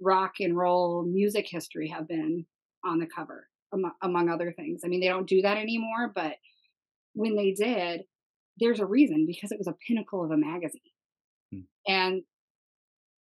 rock 0.00 0.34
and 0.40 0.56
roll 0.56 1.04
music 1.04 1.46
history 1.48 1.88
have 1.88 2.06
been 2.06 2.46
on 2.84 2.98
the 2.98 3.06
cover, 3.06 3.48
among, 3.72 3.92
among 4.02 4.28
other 4.28 4.52
things? 4.52 4.82
I 4.84 4.88
mean, 4.88 5.00
they 5.00 5.08
don't 5.08 5.28
do 5.28 5.42
that 5.42 5.56
anymore, 5.56 6.12
but 6.14 6.34
when 7.14 7.34
they 7.34 7.52
did, 7.52 8.02
there's 8.58 8.80
a 8.80 8.86
reason 8.86 9.26
because 9.26 9.50
it 9.50 9.58
was 9.58 9.66
a 9.66 9.76
pinnacle 9.86 10.24
of 10.24 10.30
a 10.30 10.36
magazine. 10.36 10.80
Hmm. 11.52 11.60
And 11.86 12.22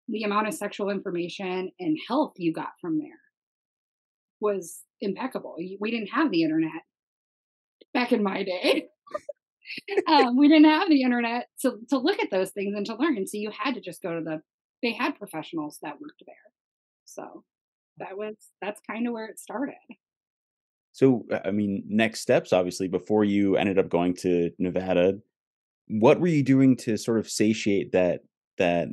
the 0.08 0.24
amount 0.24 0.48
of 0.48 0.54
sexual 0.54 0.90
information 0.90 1.72
and 1.80 1.98
health 2.08 2.34
you 2.38 2.54
got 2.54 2.72
from 2.82 2.98
there 3.00 3.20
was 4.42 4.82
impeccable. 5.00 5.56
We 5.58 5.92
didn't 5.92 6.08
have 6.08 6.32
the 6.32 6.44
internet 6.44 6.84
back 7.94 8.12
in 8.12 8.24
my 8.24 8.44
day. 8.44 8.88
um, 10.08 10.38
we 10.38 10.48
didn't 10.48 10.70
have 10.70 10.90
the 10.90 11.02
internet 11.04 11.48
to, 11.62 11.78
to 11.90 11.98
look 11.98 12.20
at 12.20 12.32
those 12.32 12.52
things 12.52 12.76
and 12.76 12.86
to 12.86 12.96
learn. 12.96 13.26
So 13.28 13.38
you 13.38 13.52
had 13.58 13.76
to 13.76 13.82
just 13.82 14.02
go 14.02 14.16
to 14.16 14.24
the, 14.24 14.42
they 14.82 14.94
had 14.94 15.18
professionals 15.18 15.80
that 15.82 16.00
worked 16.02 16.24
there. 16.26 16.36
So 17.06 17.44
that 17.98 18.18
was, 18.18 18.36
that's 18.62 18.82
kind 18.90 19.08
of 19.08 19.14
where 19.14 19.26
it 19.26 19.40
started. 19.40 19.76
So, 20.92 21.26
I 21.44 21.52
mean, 21.52 21.84
next 21.88 22.22
steps, 22.22 22.54
obviously, 22.54 22.88
before 22.88 23.24
you 23.24 23.58
ended 23.58 23.80
up 23.80 23.90
going 23.90 24.16
to 24.18 24.52
Nevada, 24.60 25.20
what 25.88 26.20
were 26.20 26.28
you 26.28 26.44
doing 26.44 26.76
to 26.78 26.98
sort 26.98 27.20
of 27.20 27.30
satiate 27.30 27.92
that, 27.94 28.22
that 28.58 28.90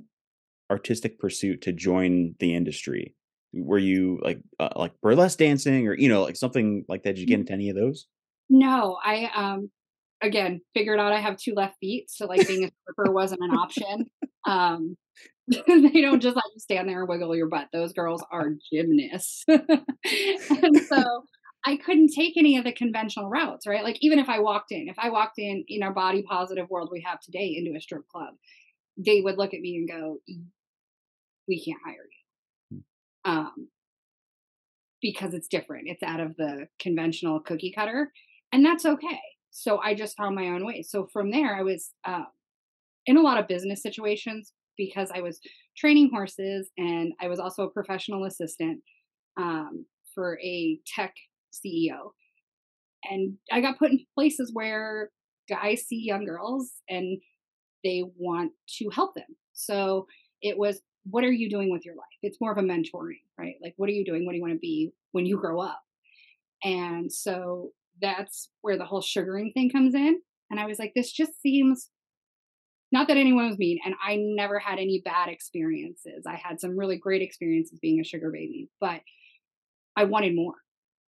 artistic 0.71 1.19
pursuit 1.19 1.62
to 1.62 1.73
join 1.73 2.35
the 2.39 2.55
industry? 2.55 3.15
Were 3.53 3.79
you 3.79 4.21
like, 4.23 4.41
uh, 4.59 4.71
like 4.77 4.93
burlesque 5.03 5.39
dancing 5.39 5.89
or, 5.89 5.95
you 5.95 6.09
know, 6.09 6.23
like 6.23 6.37
something 6.37 6.85
like 6.89 7.03
that? 7.03 7.17
Did 7.17 7.21
you 7.21 7.27
get 7.27 7.41
into 7.41 7.53
any 7.53 7.69
of 7.69 7.77
those? 7.77 8.07
No, 8.49 8.99
I 9.05 9.31
um 9.35 9.71
again 10.23 10.61
figured 10.75 11.00
out 11.00 11.12
I 11.12 11.21
have 11.21 11.37
two 11.37 11.55
left 11.55 11.77
feet, 11.81 12.11
so 12.11 12.27
like 12.27 12.47
being 12.47 12.65
a 12.65 12.71
stripper 12.83 13.12
wasn't 13.12 13.43
an 13.43 13.53
option. 13.53 14.07
Um 14.47 14.97
they 15.49 16.00
don't 16.00 16.21
just 16.21 16.37
let 16.37 16.45
you 16.55 16.61
stand 16.61 16.89
there 16.89 17.00
and 17.00 17.09
wiggle 17.09 17.35
your 17.37 17.49
butt. 17.49 17.69
Those 17.73 17.93
girls 17.93 18.25
are 18.31 18.53
gymnasts. 18.73 19.45
and 19.49 20.77
so 20.89 21.25
I 21.67 21.77
couldn't 21.77 22.12
take 22.15 22.37
any 22.37 22.57
of 22.57 22.65
the 22.65 22.73
conventional 22.73 23.29
routes, 23.29 23.67
right? 23.67 23.83
Like 23.83 23.99
even 24.00 24.21
if 24.21 24.29
I 24.29 24.39
walked 24.39 24.71
in, 24.71 24.89
if 24.89 24.99
I 24.99 25.11
walked 25.11 25.39
in 25.39 25.65
in 25.67 25.83
our 25.83 25.93
body 25.93 26.23
positive 26.23 26.71
world 26.71 26.91
we 26.93 27.05
have 27.05 27.21
today 27.21 27.57
into 27.57 27.77
a 27.77 27.81
strip 27.81 28.07
club, 28.09 28.35
they 28.97 29.21
would 29.21 29.39
look 29.39 29.53
at 29.53 29.61
me 29.61 29.77
and 29.77 29.89
go, 29.89 30.19
"We 31.49 31.62
can't 31.65 31.81
hire 31.85 32.07
you." 32.71 32.83
Hmm. 33.25 33.31
Um, 33.31 33.69
because 35.03 35.35
it's 35.35 35.49
different. 35.49 35.89
It's 35.89 36.03
out 36.03 36.21
of 36.21 36.37
the 36.37 36.69
conventional 36.79 37.41
cookie 37.41 37.73
cutter 37.73 38.12
and 38.53 38.65
that's 38.65 38.85
okay. 38.85 39.21
So 39.50 39.78
I 39.78 39.95
just 39.95 40.16
found 40.16 40.35
my 40.35 40.49
own 40.49 40.64
way. 40.64 40.83
So 40.83 41.07
from 41.12 41.30
there, 41.30 41.57
I 41.57 41.62
was 41.62 41.90
uh, 42.04 42.25
in 43.07 43.16
a 43.16 43.23
lot 43.23 43.38
of 43.38 43.49
business 43.49 43.83
situations 43.83 44.52
because 44.76 45.11
I 45.14 45.21
was 45.21 45.40
training 45.76 46.11
horses 46.12 46.71
and 46.78 47.12
I 47.21 47.28
was 47.28 47.40
also 47.40 47.64
a 47.64 47.71
professional 47.71 48.25
assistant 48.25 48.80
um, 49.38 49.87
for 50.14 50.38
a 50.40 50.78
tech 50.95 51.14
CEO. 51.52 52.12
And 53.04 53.35
I 53.50 53.61
got 53.61 53.78
put 53.78 53.90
in 53.90 54.04
places 54.14 54.50
where 54.52 55.11
guys 55.49 55.83
see 55.83 56.02
young 56.04 56.25
girls 56.25 56.73
and 56.88 57.19
they 57.83 58.04
want 58.16 58.52
to 58.78 58.90
help 58.90 59.14
them. 59.14 59.37
So 59.52 60.07
it 60.42 60.59
was, 60.59 60.80
what 61.04 61.25
are 61.25 61.33
you 61.33 61.50
doing 61.50 61.71
with 61.71 61.85
your 61.85 61.95
life? 61.95 62.04
It's 62.23 62.38
more 62.40 62.52
of 62.52 62.59
a 62.59 62.62
mentoring, 62.62 63.23
right? 63.38 63.54
Like, 63.62 63.75
what 63.76 63.88
are 63.88 63.92
you 63.92 64.04
doing? 64.04 64.26
What 64.26 64.33
do 64.33 64.37
you 64.37 64.42
want 64.42 64.54
to 64.54 64.59
be 64.59 64.92
when 65.12 65.26
you 65.26 65.38
grow 65.38 65.61
up? 65.61 65.80
And 66.62 67.11
so 67.11 67.71
that's 68.00 68.50
where 68.62 68.78
the 68.78 68.85
whole 68.85 69.02
sugaring 69.02 69.52
thing 69.52 69.71
comes 69.71 69.95
in. 69.95 70.21
And 70.50 70.59
I 70.59 70.66
was 70.66 70.78
like, 70.78 70.92
this 70.95 71.12
just 71.12 71.40
seems 71.40 71.90
not 72.92 73.07
that 73.07 73.16
anyone 73.16 73.49
was 73.49 73.59
mean, 73.59 73.78
and 73.85 73.95
I 74.04 74.16
never 74.19 74.59
had 74.59 74.78
any 74.78 75.00
bad 75.04 75.28
experiences. 75.28 76.25
I 76.26 76.35
had 76.35 76.61
some 76.61 76.76
really 76.76 76.99
great 76.99 77.23
experiences 77.23 77.78
being 77.80 78.00
a 78.00 78.04
sugar 78.04 78.30
baby, 78.33 78.69
but 78.80 79.00
I 79.97 80.04
wanted 80.04 80.35
more. 80.35 80.54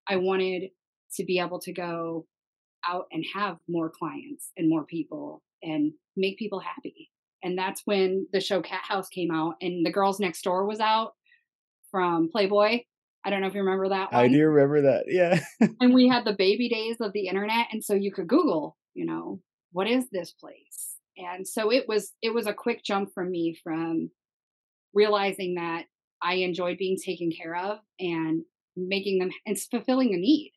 I 0.08 0.18
wanted 0.18 0.72
to 1.16 1.24
be 1.24 1.40
able 1.40 1.60
to 1.62 1.74
go 1.74 2.26
out 2.88 3.06
and 3.12 3.24
have 3.34 3.58
more 3.68 3.90
clients 3.90 4.52
and 4.58 4.70
more 4.70 4.86
people 4.86 5.42
and 5.64 5.94
make 6.18 6.38
people 6.38 6.60
happy. 6.60 7.12
And 7.44 7.58
that's 7.58 7.82
when 7.86 8.28
the 8.34 8.42
show 8.42 8.62
Cathouse 8.62 9.10
came 9.10 9.32
out 9.32 9.56
and 9.62 9.86
The 9.86 9.92
Girls 9.92 10.20
Next 10.20 10.42
Door 10.42 10.68
was 10.68 10.80
out 10.80 11.14
from 11.92 12.30
Playboy. 12.30 12.82
I 13.26 13.30
don't 13.30 13.42
know 13.42 13.48
if 13.48 13.54
you 13.54 13.62
remember 13.62 13.90
that 13.90 14.12
one. 14.12 14.22
I 14.22 14.28
do 14.28 14.46
remember 14.46 14.82
that. 14.84 15.06
Yeah. 15.08 15.40
and 15.82 15.94
we 15.94 16.08
had 16.08 16.26
the 16.26 16.36
baby 16.38 16.70
days 16.70 16.98
of 17.02 17.12
the 17.14 17.28
internet 17.28 17.68
and 17.72 17.84
so 17.84 17.94
you 17.94 18.12
could 18.12 18.28
google, 18.28 18.78
you 18.94 19.06
know, 19.06 19.42
what 19.72 19.88
is 19.88 20.06
this 20.12 20.32
place? 20.32 20.96
And 21.18 21.48
so 21.48 21.72
it 21.72 21.86
was 21.88 22.14
it 22.22 22.34
was 22.34 22.48
a 22.48 22.54
quick 22.54 22.84
jump 22.84 23.10
for 23.14 23.24
me 23.24 23.58
from 23.62 24.10
realizing 24.94 25.56
that 25.56 25.84
I 26.22 26.36
enjoyed 26.36 26.78
being 26.78 26.98
taken 27.04 27.30
care 27.32 27.56
of 27.56 27.80
and 28.00 28.44
making 28.76 29.20
them 29.20 29.32
and 29.46 29.60
fulfilling 29.60 30.14
a 30.14 30.18
need, 30.18 30.54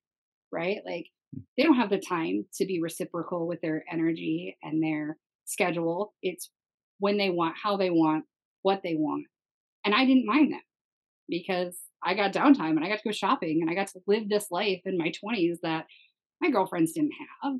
right? 0.53 0.79
Like 0.87 1.07
hmm. 1.35 1.43
they 1.57 1.65
don't 1.65 1.77
have 1.77 1.91
the 1.91 1.99
time 1.99 2.47
to 2.55 2.67
be 2.67 2.81
reciprocal 2.81 3.47
with 3.47 3.61
their 3.61 3.85
energy 3.91 4.57
and 4.63 4.83
their 4.83 5.19
schedule. 5.47 6.15
It's 6.23 6.51
when 6.99 7.19
they 7.19 7.31
want, 7.31 7.57
how 7.61 7.77
they 7.77 7.91
want, 7.91 8.25
what 8.63 8.83
they 8.85 8.95
want. 8.95 9.27
And 9.85 9.95
I 9.95 10.05
didn't 10.05 10.27
mind 10.27 10.53
that 10.53 10.63
because 11.29 11.77
I 12.05 12.15
got 12.15 12.33
downtime 12.33 12.71
and 12.71 12.85
I 12.85 12.89
got 12.89 12.99
to 12.99 13.09
go 13.09 13.13
shopping 13.13 13.61
and 13.61 13.71
I 13.71 13.75
got 13.75 13.89
to 13.89 14.01
live 14.07 14.29
this 14.29 14.47
life 14.51 14.81
in 14.85 14.99
my 14.99 15.13
20s 15.25 15.59
that 15.63 15.87
my 16.41 16.51
girlfriends 16.51 16.93
didn't 16.93 17.13
have. 17.43 17.55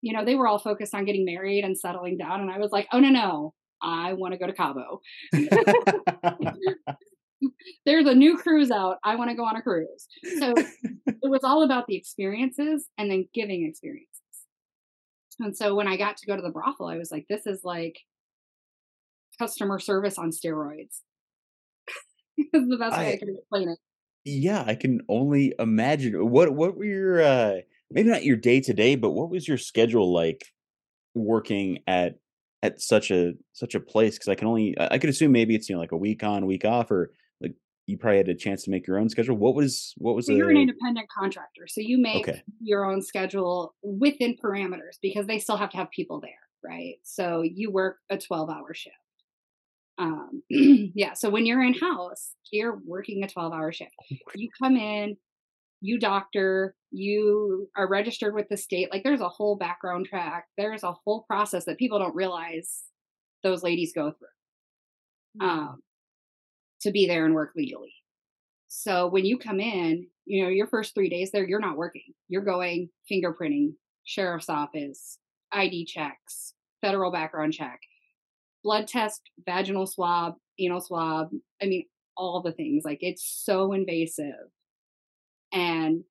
You 0.00 0.12
know, 0.12 0.24
they 0.24 0.34
were 0.34 0.46
all 0.46 0.58
focused 0.58 0.94
on 0.94 1.04
getting 1.04 1.24
married 1.24 1.64
and 1.64 1.78
settling 1.78 2.18
down. 2.18 2.40
And 2.40 2.50
I 2.50 2.58
was 2.58 2.70
like, 2.70 2.86
oh, 2.92 3.00
no, 3.00 3.08
no, 3.08 3.54
I 3.82 4.12
want 4.12 4.32
to 4.32 4.38
go 4.38 4.46
to 4.46 4.52
Cabo. 4.52 5.00
There's 7.86 8.06
a 8.06 8.14
new 8.14 8.36
cruise 8.36 8.70
out. 8.70 8.98
I 9.02 9.16
want 9.16 9.30
to 9.30 9.36
go 9.36 9.44
on 9.44 9.56
a 9.56 9.62
cruise. 9.62 10.06
So 10.38 10.54
it 11.06 11.30
was 11.30 11.40
all 11.42 11.62
about 11.62 11.86
the 11.86 11.96
experiences 11.96 12.86
and 12.98 13.10
then 13.10 13.28
giving 13.34 13.66
experiences. 13.66 14.10
And 15.40 15.56
so 15.56 15.74
when 15.74 15.88
I 15.88 15.96
got 15.96 16.16
to 16.18 16.26
go 16.26 16.36
to 16.36 16.42
the 16.42 16.50
brothel, 16.50 16.86
I 16.86 16.96
was 16.96 17.10
like, 17.10 17.26
this 17.28 17.46
is 17.46 17.62
like 17.64 17.98
customer 19.38 19.80
service 19.80 20.16
on 20.16 20.30
steroids 20.30 21.00
is 22.52 22.68
the 22.68 22.76
best 22.76 22.96
way 22.96 23.10
I, 23.10 23.12
I 23.12 23.16
can 23.16 23.36
explain 23.36 23.68
it. 23.70 23.78
Yeah, 24.24 24.64
I 24.66 24.74
can 24.74 25.00
only 25.08 25.54
imagine. 25.58 26.14
What 26.30 26.54
what 26.54 26.76
were 26.76 26.84
your 26.84 27.22
uh 27.22 27.56
maybe 27.90 28.08
not 28.08 28.24
your 28.24 28.36
day 28.36 28.60
to 28.60 28.72
day, 28.72 28.96
but 28.96 29.10
what 29.10 29.30
was 29.30 29.46
your 29.46 29.58
schedule 29.58 30.12
like 30.12 30.52
working 31.14 31.78
at 31.86 32.16
at 32.62 32.80
such 32.80 33.10
a 33.10 33.34
such 33.52 33.74
a 33.74 33.80
place? 33.80 34.14
Because 34.14 34.28
I 34.28 34.34
can 34.34 34.48
only 34.48 34.74
I 34.78 34.98
could 34.98 35.10
assume 35.10 35.32
maybe 35.32 35.54
it's 35.54 35.68
you 35.68 35.74
know 35.74 35.80
like 35.80 35.92
a 35.92 35.96
week 35.96 36.24
on, 36.24 36.46
week 36.46 36.64
off, 36.64 36.90
or 36.90 37.12
like 37.40 37.54
you 37.86 37.98
probably 37.98 38.16
had 38.18 38.28
a 38.28 38.34
chance 38.34 38.64
to 38.64 38.70
make 38.70 38.86
your 38.86 38.98
own 38.98 39.10
schedule. 39.10 39.36
What 39.36 39.54
was 39.54 39.92
what 39.98 40.14
was? 40.14 40.26
So 40.26 40.32
you're 40.32 40.50
an 40.50 40.56
independent 40.56 41.08
contractor, 41.16 41.66
so 41.66 41.82
you 41.82 41.98
make 41.98 42.26
okay. 42.28 42.42
your 42.62 42.90
own 42.90 43.02
schedule 43.02 43.74
within 43.82 44.36
parameters 44.42 44.96
because 45.02 45.26
they 45.26 45.38
still 45.38 45.58
have 45.58 45.70
to 45.70 45.76
have 45.76 45.90
people 45.90 46.20
there, 46.20 46.30
right? 46.64 46.94
So 47.02 47.42
you 47.42 47.70
work 47.70 47.98
a 48.08 48.16
12 48.16 48.48
hour 48.48 48.72
shift 48.72 48.96
um 49.98 50.42
yeah 50.50 51.12
so 51.14 51.30
when 51.30 51.46
you're 51.46 51.62
in 51.62 51.74
house 51.74 52.30
you're 52.50 52.80
working 52.84 53.22
a 53.24 53.28
12 53.28 53.52
hour 53.52 53.72
shift. 53.72 53.92
Oh 54.00 54.16
you 54.34 54.48
come 54.60 54.76
in 54.76 55.16
you 55.80 55.98
doctor 55.98 56.74
you 56.90 57.68
are 57.76 57.88
registered 57.88 58.34
with 58.34 58.48
the 58.48 58.56
state 58.56 58.90
like 58.90 59.02
there's 59.04 59.20
a 59.20 59.28
whole 59.28 59.56
background 59.56 60.06
track 60.06 60.46
there's 60.56 60.82
a 60.82 60.94
whole 61.04 61.24
process 61.28 61.64
that 61.66 61.78
people 61.78 61.98
don't 61.98 62.14
realize 62.14 62.84
those 63.42 63.62
ladies 63.62 63.92
go 63.94 64.12
through 64.12 65.46
um 65.46 65.80
to 66.84 66.90
be 66.90 67.06
there 67.06 67.24
and 67.24 67.34
work 67.34 67.52
legally. 67.56 67.94
So 68.68 69.08
when 69.08 69.24
you 69.24 69.38
come 69.38 69.60
in 69.60 70.06
you 70.26 70.42
know 70.42 70.48
your 70.48 70.66
first 70.66 70.94
three 70.94 71.08
days 71.08 71.30
there 71.32 71.46
you're 71.46 71.60
not 71.60 71.76
working. 71.76 72.14
You're 72.28 72.42
going 72.42 72.88
fingerprinting 73.10 73.74
sheriff's 74.04 74.48
office 74.48 75.18
id 75.52 75.86
checks 75.86 76.54
federal 76.82 77.10
background 77.10 77.52
check 77.52 77.80
blood 78.64 78.88
test, 78.88 79.20
vaginal 79.46 79.86
swab, 79.86 80.34
anal 80.58 80.80
swab. 80.80 81.28
I 81.62 81.66
mean, 81.66 81.84
all 82.16 82.42
the 82.42 82.52
things. 82.52 82.82
Like 82.84 82.98
it's 83.02 83.42
so 83.44 83.72
invasive. 83.72 84.48
And 85.52 86.02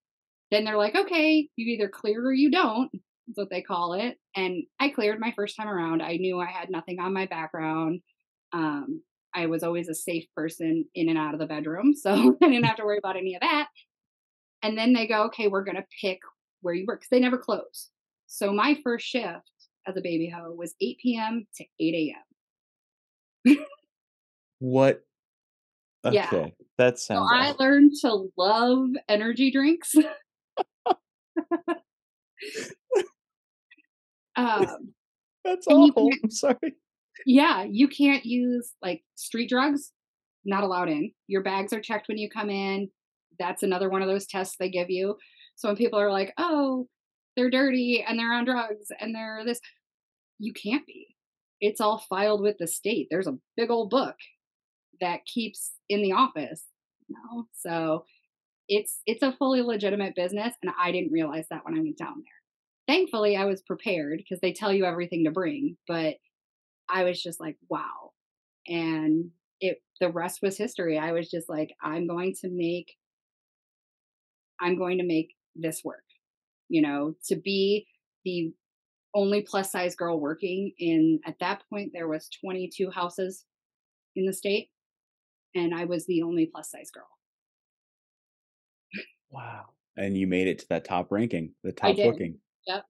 then 0.51 0.63
they're 0.63 0.77
like, 0.77 0.95
okay, 0.95 1.50
you 1.55 1.74
either 1.74 1.89
clear 1.89 2.25
or 2.25 2.33
you 2.33 2.51
don't. 2.51 2.89
That's 3.27 3.38
what 3.38 3.50
they 3.50 3.62
call 3.62 3.93
it. 3.93 4.17
And 4.36 4.63
I 4.79 4.89
cleared 4.89 5.19
my 5.19 5.33
first 5.36 5.57
time 5.57 5.67
around. 5.67 6.01
I 6.01 6.17
knew 6.17 6.39
I 6.39 6.45
had 6.45 6.69
nothing 6.69 7.00
on 7.00 7.13
my 7.13 7.25
background. 7.25 8.01
Um, 8.53 9.01
I 9.33 9.48
was 9.48 9.63
always 9.63 9.89
a 9.89 9.95
safe 9.95 10.25
person 10.36 10.86
in 10.93 11.10
and 11.10 11.17
out 11.17 11.33
of 11.33 11.39
the 11.39 11.48
bedroom. 11.48 11.93
So 12.01 12.38
I 12.41 12.48
didn't 12.48 12.65
have 12.65 12.77
to 12.77 12.86
worry 12.86 13.00
about 13.00 13.17
any 13.17 13.36
of 13.36 13.41
that. 13.41 13.67
And 14.62 14.77
then 14.77 14.93
they 14.93 15.07
go, 15.07 15.24
okay, 15.24 15.48
we're 15.48 15.63
going 15.63 15.77
to 15.77 15.86
pick 16.00 16.19
where 16.62 16.74
you 16.74 16.86
work 16.88 17.01
because 17.01 17.10
they 17.10 17.19
never 17.19 17.38
close. 17.38 17.89
So 18.27 18.53
my 18.53 18.77
first 18.83 19.05
shift 19.05 19.50
as 19.88 19.98
a 19.98 20.01
baby 20.01 20.29
hoe 20.29 20.53
was 20.53 20.75
8 20.79 20.98
p.m. 21.01 21.48
to 21.57 21.65
8 21.79 21.93
a.m 21.93 22.32
what? 24.59 25.03
Okay, 26.05 26.15
yeah. 26.15 26.47
that 26.77 27.00
sounds. 27.00 27.29
So 27.29 27.35
I 27.35 27.53
learned 27.59 27.93
to 28.01 28.27
love 28.38 28.89
energy 29.07 29.51
drinks. 29.51 29.95
um, 34.35 34.67
That's 35.45 35.67
awful. 35.67 36.09
I'm 36.23 36.31
sorry. 36.31 36.75
Yeah, 37.25 37.65
you 37.69 37.88
can't 37.88 38.25
use 38.25 38.73
like 38.81 39.03
street 39.15 39.50
drugs. 39.50 39.91
Not 40.45 40.63
allowed 40.63 40.89
in. 40.89 41.12
Your 41.27 41.41
bags 41.41 41.71
are 41.73 41.81
checked 41.81 42.07
when 42.07 42.17
you 42.17 42.29
come 42.29 42.50
in. 42.50 42.89
That's 43.39 43.63
another 43.63 43.89
one 43.89 44.01
of 44.01 44.07
those 44.07 44.27
tests 44.27 44.55
they 44.59 44.69
give 44.69 44.89
you. 44.89 45.15
So 45.55 45.69
when 45.69 45.77
people 45.77 46.00
are 46.00 46.12
like, 46.12 46.33
"Oh, 46.38 46.88
they're 47.35 47.50
dirty 47.50 48.03
and 48.05 48.17
they're 48.17 48.33
on 48.33 48.45
drugs 48.45 48.88
and 49.00 49.15
they're 49.15 49.43
this," 49.45 49.59
you 50.39 50.53
can't 50.53 50.85
be 50.85 51.12
it's 51.62 51.81
all 51.81 52.00
filed 52.10 52.41
with 52.41 52.57
the 52.60 52.67
state. 52.67 53.07
There's 53.10 53.27
a 53.27 53.38
big 53.57 53.72
old 53.72 53.89
book. 53.89 54.15
that 55.01 55.25
keeps 55.25 55.74
in 55.89 56.01
the 56.01 56.13
office, 56.13 56.63
you 57.07 57.15
know? 57.15 57.48
So 57.53 58.05
it's 58.69 59.01
it's 59.05 59.24
a 59.24 59.33
fully 59.33 59.62
legitimate 59.62 60.15
business 60.15 60.55
and 60.62 60.72
I 60.79 60.91
didn't 60.91 61.12
realize 61.12 61.45
that 61.50 61.65
when 61.65 61.75
I 61.77 61.81
went 61.81 61.98
down 61.98 62.15
there. 62.17 62.95
Thankfully, 62.95 63.36
I 63.38 63.45
was 63.45 63.62
prepared 63.62 64.19
because 64.19 64.39
they 64.41 64.53
tell 64.53 64.74
you 64.74 64.86
everything 64.86 65.25
to 65.25 65.31
bring, 65.31 65.77
but 65.88 66.15
I 66.89 67.03
was 67.03 67.22
just 67.22 67.39
like, 67.39 67.57
wow. 67.69 68.12
And 68.67 69.31
it 69.62 69.81
the 70.01 70.12
rest 70.12 70.41
was 70.41 70.57
history. 70.57 70.98
I 71.00 71.12
was 71.13 71.29
just 71.29 71.50
like, 71.50 71.75
I'm 71.83 72.07
going 72.07 72.33
to 72.41 72.50
make 72.51 72.95
I'm 74.60 74.77
going 74.77 74.98
to 75.00 75.03
make 75.05 75.36
this 75.55 75.81
work. 75.83 76.03
You 76.69 76.81
know, 76.81 77.15
to 77.27 77.36
be 77.36 77.88
the 78.25 78.53
only 79.15 79.41
plus 79.41 79.72
size 79.72 79.96
girl 79.96 80.20
working 80.20 80.72
in 80.79 81.20
at 81.25 81.38
that 81.39 81.63
point 81.70 81.91
there 81.93 82.08
was 82.08 82.29
22 82.41 82.89
houses 82.89 83.46
in 84.15 84.25
the 84.25 84.34
state 84.34 84.70
and 85.55 85.74
I 85.74 85.86
was 85.86 86.05
the 86.05 86.24
only 86.24 86.50
plus 86.51 86.72
size 86.72 86.91
girl. 86.91 87.08
Wow. 89.29 89.65
And 89.98 90.17
you 90.17 90.27
made 90.27 90.48
it 90.48 90.60
to 90.60 90.67
that 90.70 90.86
top 90.86 91.12
ranking, 91.12 91.53
the 91.63 91.72
top 91.72 91.96
booking. 91.96 92.39
Yep. 92.67 92.86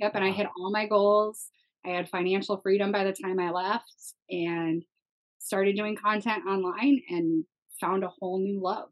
Yep, 0.00 0.12
and 0.14 0.24
I 0.24 0.30
hit 0.30 0.46
all 0.58 0.70
my 0.70 0.86
goals. 0.86 1.50
I 1.86 1.90
had 1.90 2.08
financial 2.08 2.56
freedom 2.58 2.92
by 2.92 3.04
the 3.04 3.12
time 3.12 3.38
I 3.38 3.50
left 3.50 3.92
and 4.30 4.82
started 5.38 5.76
doing 5.76 5.96
content 5.96 6.44
online 6.46 7.02
and 7.08 7.44
found 7.80 8.04
a 8.04 8.08
whole 8.08 8.38
new 8.38 8.60
love. 8.60 8.88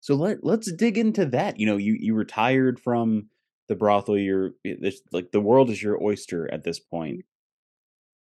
So 0.00 0.14
let 0.14 0.44
let's 0.44 0.70
dig 0.72 0.98
into 0.98 1.26
that. 1.26 1.58
You 1.58 1.66
know, 1.66 1.76
you 1.76 1.96
you 1.98 2.14
retired 2.14 2.78
from 2.78 3.28
the 3.68 3.74
brothel. 3.76 4.18
You're 4.18 4.52
it- 4.64 5.02
like 5.12 5.30
the 5.32 5.40
world 5.40 5.70
is 5.70 5.82
your 5.82 6.02
oyster 6.02 6.50
at 6.52 6.64
this 6.64 6.78
point. 6.80 7.24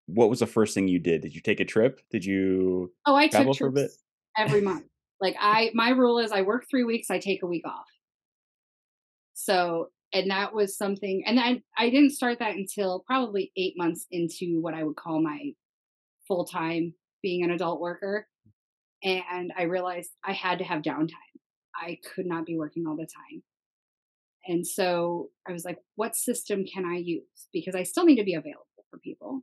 What 0.07 0.29
was 0.29 0.39
the 0.39 0.47
first 0.47 0.73
thing 0.75 0.87
you 0.87 0.99
did? 0.99 1.21
Did 1.21 1.33
you 1.35 1.41
take 1.41 1.59
a 1.59 1.65
trip? 1.65 2.01
Did 2.11 2.25
you 2.25 2.93
Oh, 3.05 3.15
I 3.15 3.27
took 3.27 3.31
travel 3.31 3.53
for 3.53 3.67
a 3.67 3.71
bit? 3.71 3.81
trips 3.89 4.03
every 4.37 4.61
month. 4.61 4.85
Like 5.21 5.35
I 5.39 5.71
my 5.73 5.89
rule 5.89 6.19
is 6.19 6.31
I 6.31 6.41
work 6.43 6.65
3 6.69 6.83
weeks, 6.83 7.09
I 7.09 7.19
take 7.19 7.41
a 7.43 7.47
week 7.47 7.65
off. 7.67 7.87
So, 9.33 9.89
and 10.13 10.29
that 10.31 10.53
was 10.53 10.77
something 10.77 11.23
and 11.25 11.39
I 11.39 11.61
I 11.77 11.89
didn't 11.89 12.11
start 12.11 12.39
that 12.39 12.55
until 12.55 13.03
probably 13.05 13.51
8 13.57 13.73
months 13.77 14.05
into 14.11 14.61
what 14.61 14.73
I 14.73 14.83
would 14.83 14.95
call 14.95 15.21
my 15.21 15.53
full-time 16.27 16.93
being 17.21 17.43
an 17.43 17.51
adult 17.51 17.79
worker, 17.79 18.27
and 19.03 19.51
I 19.57 19.63
realized 19.63 20.11
I 20.23 20.33
had 20.33 20.59
to 20.59 20.63
have 20.65 20.81
downtime. 20.83 21.11
I 21.75 21.99
could 22.03 22.25
not 22.25 22.45
be 22.45 22.57
working 22.57 22.85
all 22.87 22.95
the 22.95 23.07
time. 23.07 23.43
And 24.47 24.65
so 24.65 25.29
I 25.47 25.51
was 25.51 25.65
like, 25.65 25.79
what 25.95 26.15
system 26.15 26.65
can 26.65 26.85
I 26.85 26.97
use? 26.97 27.23
Because 27.51 27.75
I 27.75 27.83
still 27.83 28.05
need 28.05 28.17
to 28.17 28.23
be 28.23 28.35
available 28.35 28.65
for 28.89 28.99
people. 28.99 29.41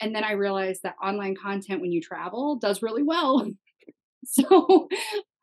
And 0.00 0.14
then 0.14 0.24
I 0.24 0.32
realized 0.32 0.82
that 0.82 0.96
online 1.02 1.34
content 1.34 1.80
when 1.80 1.92
you 1.92 2.00
travel 2.00 2.56
does 2.56 2.82
really 2.82 3.02
well. 3.02 3.46
So 4.28 4.88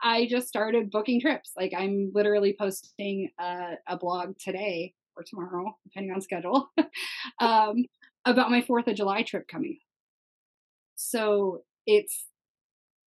I 0.03 0.27
just 0.29 0.49
started 0.49 0.91
booking 0.91 1.21
trips. 1.21 1.51
Like 1.55 1.71
I'm 1.77 2.11
literally 2.13 2.53
posting 2.59 3.29
a, 3.39 3.75
a 3.87 3.97
blog 3.97 4.37
today 4.37 4.93
or 5.15 5.23
tomorrow, 5.23 5.77
depending 5.85 6.11
on 6.13 6.19
schedule, 6.19 6.69
um, 7.39 7.85
about 8.25 8.51
my 8.51 8.61
Fourth 8.61 8.87
of 8.87 8.95
July 8.95 9.23
trip 9.23 9.47
coming 9.47 9.77
up. 9.79 9.87
So 10.95 11.61
it's 11.87 12.25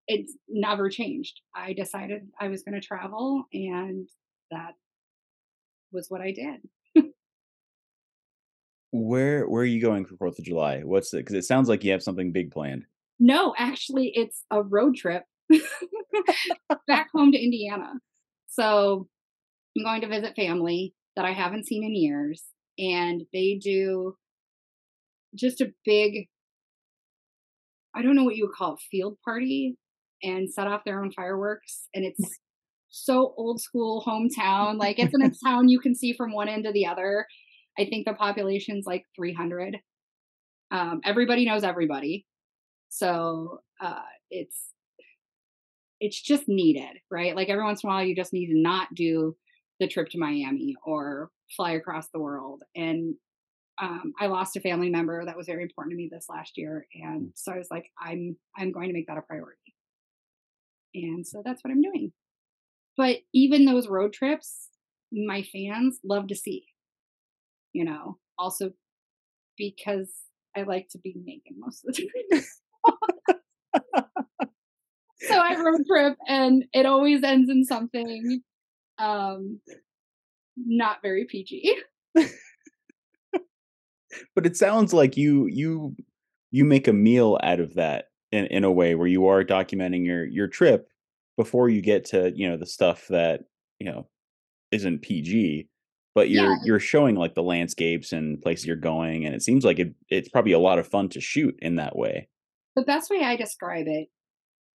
it's 0.07 0.37
never 0.49 0.91
changed. 0.91 1.41
I 1.57 1.73
decided 1.73 2.29
I 2.39 2.49
was 2.49 2.63
going 2.63 2.81
to 2.81 2.87
travel, 2.87 3.45
and 3.53 4.09
that 4.55 4.75
was 5.93 6.07
what 6.09 6.21
I 6.21 6.33
did. 6.33 6.61
Where 8.97 9.49
where 9.49 9.63
are 9.63 9.67
you 9.67 9.81
going 9.81 10.05
for 10.07 10.17
Fourth 10.17 10.39
of 10.39 10.45
July? 10.45 10.83
What's 10.85 11.13
it? 11.13 11.19
Because 11.19 11.35
it 11.35 11.45
sounds 11.45 11.69
like 11.69 11.83
you 11.83 11.91
have 11.91 12.03
something 12.03 12.31
big 12.31 12.53
planned. 12.53 12.85
No, 13.19 13.53
actually, 13.59 14.13
it's 14.15 14.45
a 14.53 14.63
road 14.63 14.95
trip 14.95 15.25
back 16.87 17.09
home 17.13 17.33
to 17.33 17.43
Indiana. 17.43 17.95
So 18.49 19.09
I'm 19.77 19.85
going 19.85 20.01
to 20.03 20.09
visit 20.09 20.37
family 20.37 20.95
that 21.17 21.25
I 21.25 21.33
haven't 21.33 21.67
seen 21.67 21.83
in 21.83 21.95
years, 21.97 22.45
and 22.79 23.23
they 23.33 23.59
do 23.61 24.17
just 25.35 25.61
a 25.61 25.73
big, 25.85 26.29
I 27.97 28.03
don't 28.03 28.15
know 28.15 28.23
what 28.23 28.37
you 28.37 28.47
would 28.47 28.55
call 28.55 28.75
it, 28.75 28.81
field 28.91 29.19
party 29.25 29.77
and 30.23 30.53
set 30.53 30.69
off 30.69 30.85
their 30.85 31.03
own 31.03 31.11
fireworks. 31.11 31.89
And 31.95 32.05
it's 32.05 32.39
so 32.95 33.35
old 33.37 33.61
school 33.61 34.05
hometown. 34.07 34.79
Like 34.79 34.99
it's 34.99 35.15
in 35.15 35.23
a 35.23 35.31
town 35.45 35.69
you 35.69 35.81
can 35.81 35.95
see 35.95 36.13
from 36.13 36.33
one 36.33 36.49
end 36.49 36.65
to 36.65 36.73
the 36.73 36.87
other. 36.87 37.27
I 37.79 37.87
think 37.87 38.07
the 38.07 38.15
population's 38.15 38.87
like 38.87 39.05
300. 39.17 39.79
Um, 40.71 41.01
everybody 41.05 41.45
knows 41.45 41.65
everybody. 41.65 42.25
So 42.89 43.61
uh, 43.81 44.03
it's 44.31 44.71
it's 46.01 46.21
just 46.21 46.45
needed, 46.49 46.99
right? 47.11 47.35
Like 47.35 47.49
every 47.49 47.65
once 47.65 47.83
in 47.83 47.89
a 47.89 47.93
while, 47.93 48.05
you 48.05 48.15
just 48.15 48.33
need 48.33 48.47
to 48.49 48.59
not 48.59 48.89
do 48.95 49.37
the 49.81 49.89
trip 49.89 50.09
to 50.11 50.19
Miami 50.19 50.77
or 50.85 51.31
fly 51.57 51.73
across 51.73 52.09
the 52.13 52.21
world. 52.21 52.63
And 52.77 53.15
um, 53.81 54.13
I 54.21 54.27
lost 54.27 54.57
a 54.57 54.61
family 54.61 54.91
member 54.91 55.25
that 55.25 55.37
was 55.37 55.47
very 55.47 55.63
important 55.63 55.93
to 55.93 55.97
me 55.97 56.09
this 56.13 56.27
last 56.29 56.57
year, 56.57 56.87
and 56.95 57.33
so 57.35 57.53
I 57.53 57.59
was 57.59 57.69
like, 57.73 57.91
I'm 58.01 58.37
I'm 58.57 58.71
going 58.71 58.87
to 58.87 58.95
make 58.95 59.09
that 59.09 59.19
a 59.19 59.23
priority, 59.23 59.75
and 60.95 61.27
so 61.27 61.43
that's 61.45 61.65
what 61.65 61.73
I'm 61.73 61.83
doing. 61.83 62.13
But 62.97 63.19
even 63.33 63.65
those 63.65 63.89
road 63.89 64.13
trips, 64.13 64.69
my 65.13 65.43
fans 65.43 65.99
love 66.05 66.29
to 66.29 66.35
see, 66.35 66.65
you 67.73 67.85
know, 67.85 68.19
also 68.39 68.73
because 69.57 70.11
I 70.57 70.63
like 70.63 70.89
to 70.91 70.99
be 70.99 71.15
naked 71.25 71.55
most 71.59 71.85
of 71.85 71.95
the 71.95 72.09
time. 72.33 72.43
so 75.21 75.35
I 75.35 75.57
road 75.57 75.83
trip 75.89 76.17
and 76.29 76.65
it 76.73 76.87
always 76.87 77.23
ends 77.23 77.51
in 77.51 77.65
something 77.65 78.43
um 78.99 79.61
not 80.57 80.99
very 81.03 81.25
PG. 81.25 81.77
But 84.35 84.47
it 84.47 84.57
sounds 84.57 84.93
like 84.93 85.17
you 85.17 85.47
you 85.47 85.97
you 86.51 86.65
make 86.65 86.87
a 86.87 86.93
meal 86.93 87.39
out 87.43 87.61
of 87.61 87.75
that 87.75 88.11
in 88.31 88.47
in 88.47 88.65
a 88.65 88.71
way 88.71 88.95
where 88.95 89.09
you 89.09 89.27
are 89.27 89.45
documenting 89.45 90.07
your 90.07 90.25
your 90.25 90.47
trip 90.49 90.89
before 91.37 91.69
you 91.69 91.81
get 91.83 92.05
to, 92.07 92.33
you 92.35 92.49
know, 92.49 92.57
the 92.57 92.67
stuff 92.67 93.07
that, 93.09 93.43
you 93.79 93.87
know, 93.87 94.09
isn't 94.73 95.03
PG, 95.03 95.69
but 96.15 96.31
you're 96.31 96.59
you're 96.65 96.81
showing 96.81 97.17
like 97.17 97.35
the 97.35 97.43
landscapes 97.43 98.13
and 98.13 98.41
places 98.43 98.67
you're 98.67 98.77
going 98.77 99.27
and 99.27 99.35
it 99.35 99.43
seems 99.43 99.65
like 99.65 99.79
it 99.79 99.95
it's 100.11 100.29
probably 100.29 100.53
a 100.53 100.59
lot 100.59 100.79
of 100.79 100.87
fun 100.89 101.09
to 101.11 101.21
shoot 101.21 101.57
in 101.63 101.77
that 101.77 101.97
way. 101.97 102.29
the 102.77 102.83
best 102.83 103.11
way 103.11 103.23
I 103.23 103.37
describe 103.37 103.87
it 103.89 104.09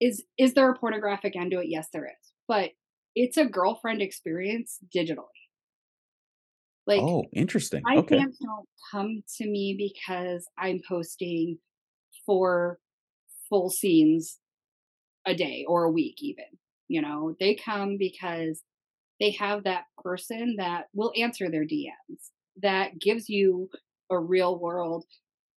is 0.01 0.25
is 0.39 0.55
there 0.55 0.71
a 0.71 0.79
pornographic 0.79 1.37
end 1.37 1.53
to 1.53 1.61
it? 1.61 1.69
Yes, 1.69 1.89
there 1.93 2.07
is. 2.07 2.33
But 2.49 2.73
it's 3.15 3.37
a 3.37 3.47
girlfriend 3.47 4.03
experience 4.03 4.79
digitally. 4.95 5.27
Like 6.87 7.03
Oh, 7.03 7.25
interesting. 7.33 7.85
my 7.85 7.97
Okay. 7.97 8.19
fans 8.19 8.39
don't 8.39 8.69
come 8.91 9.23
to 9.37 9.47
me 9.47 9.75
because 9.79 10.47
I'm 10.59 10.81
posting 10.89 11.59
four 12.27 12.81
full 13.49 13.71
scenes 13.71 14.39
a 15.29 15.35
day 15.35 15.65
or 15.69 15.85
a 15.85 15.91
week 15.91 16.17
even. 16.21 16.47
You 16.89 17.03
know, 17.03 17.37
they 17.39 17.55
come 17.55 17.99
because 17.99 18.63
they 19.21 19.33
have 19.33 19.65
that 19.65 19.85
person 20.03 20.57
that 20.59 20.87
will 20.95 21.13
answer 21.17 21.51
their 21.51 21.65
DMs 21.65 22.31
that 22.63 22.99
gives 22.99 23.29
you 23.29 23.69
a 24.11 24.19
real 24.19 24.59
world, 24.59 25.05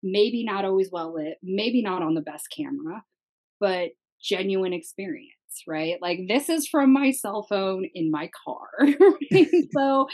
maybe 0.01 0.43
not 0.43 0.65
always 0.65 0.89
well 0.91 1.13
lit, 1.13 1.37
maybe 1.43 1.81
not 1.81 2.01
on 2.01 2.15
the 2.15 2.21
best 2.21 2.47
camera, 2.55 3.03
but 3.59 3.89
genuine 4.21 4.73
experience, 4.73 5.29
right? 5.67 5.97
Like 6.01 6.21
this 6.27 6.49
is 6.49 6.67
from 6.67 6.91
my 6.91 7.11
cell 7.11 7.45
phone 7.47 7.85
in 7.93 8.11
my 8.11 8.29
car. 8.45 8.69
so 9.71 10.07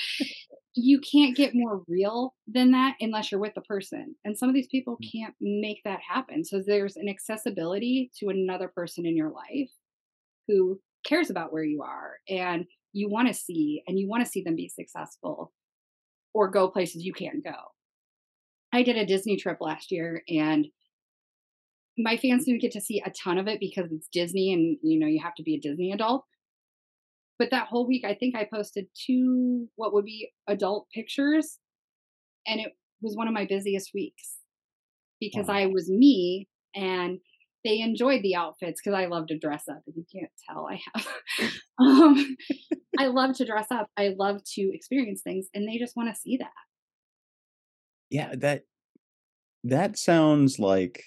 you 0.75 0.99
can't 0.99 1.37
get 1.37 1.55
more 1.55 1.81
real 1.87 2.35
than 2.47 2.71
that 2.71 2.95
unless 2.99 3.31
you're 3.31 3.39
with 3.39 3.53
the 3.55 3.61
person. 3.61 4.13
And 4.25 4.37
some 4.37 4.49
of 4.49 4.55
these 4.55 4.67
people 4.67 4.97
mm. 5.01 5.09
can't 5.11 5.33
make 5.39 5.81
that 5.85 6.01
happen. 6.07 6.43
So 6.43 6.61
there's 6.65 6.97
an 6.97 7.07
accessibility 7.07 8.11
to 8.19 8.27
another 8.27 8.67
person 8.67 9.05
in 9.05 9.15
your 9.15 9.31
life 9.31 9.71
who 10.47 10.79
cares 11.05 11.29
about 11.29 11.53
where 11.53 11.63
you 11.63 11.81
are 11.81 12.15
and 12.29 12.65
you 12.91 13.09
want 13.09 13.29
to 13.29 13.33
see 13.33 13.83
and 13.87 13.97
you 13.97 14.07
want 14.09 14.23
to 14.25 14.29
see 14.29 14.43
them 14.43 14.55
be 14.55 14.67
successful 14.67 15.53
or 16.33 16.49
go 16.49 16.67
places 16.67 17.05
you 17.05 17.13
can't 17.13 17.43
go. 17.43 17.55
I 18.73 18.83
did 18.83 18.97
a 18.97 19.05
Disney 19.05 19.37
trip 19.37 19.57
last 19.61 19.91
year 19.91 20.23
and 20.27 20.67
my 21.97 22.17
fans 22.17 22.43
didn't 22.43 22.61
get 22.61 22.73
to 22.73 22.81
see 22.81 23.01
a 23.05 23.11
ton 23.11 23.37
of 23.37 23.47
it 23.47 23.61
because 23.61 23.89
it's 23.91 24.09
Disney 24.11 24.51
and 24.51 24.77
you 24.83 24.99
know 24.99 25.07
you 25.07 25.21
have 25.23 25.35
to 25.35 25.43
be 25.43 25.55
a 25.55 25.59
Disney 25.59 25.93
adult. 25.93 26.25
But 27.37 27.51
that 27.51 27.67
whole 27.67 27.87
week 27.87 28.05
I 28.05 28.13
think 28.13 28.35
I 28.35 28.47
posted 28.51 28.87
two 28.95 29.67
what 29.75 29.93
would 29.93 30.05
be 30.05 30.31
adult 30.47 30.87
pictures 30.93 31.59
and 32.47 32.59
it 32.59 32.73
was 33.01 33.15
one 33.15 33.27
of 33.27 33.33
my 33.33 33.45
busiest 33.45 33.91
weeks 33.93 34.37
because 35.19 35.47
Wow. 35.47 35.55
I 35.55 35.65
was 35.67 35.89
me 35.89 36.47
and 36.75 37.19
they 37.63 37.79
enjoyed 37.81 38.21
the 38.21 38.35
outfits 38.35 38.79
because 38.79 38.97
I 38.97 39.07
love 39.07 39.27
to 39.27 39.37
dress 39.37 39.63
up. 39.69 39.81
If 39.87 39.95
you 39.95 40.05
can't 40.13 40.31
tell, 40.47 40.67
I 40.69 40.79
have. 40.93 41.51
um, 41.79 42.37
I 42.99 43.07
love 43.07 43.35
to 43.37 43.45
dress 43.45 43.67
up. 43.71 43.87
I 43.97 44.13
love 44.17 44.41
to 44.53 44.71
experience 44.73 45.21
things, 45.21 45.47
and 45.53 45.67
they 45.67 45.77
just 45.77 45.97
want 45.97 46.13
to 46.13 46.19
see 46.19 46.37
that. 46.37 46.49
Yeah, 48.11 48.35
that 48.37 48.63
that 49.63 49.97
sounds 49.97 50.59
like 50.59 51.03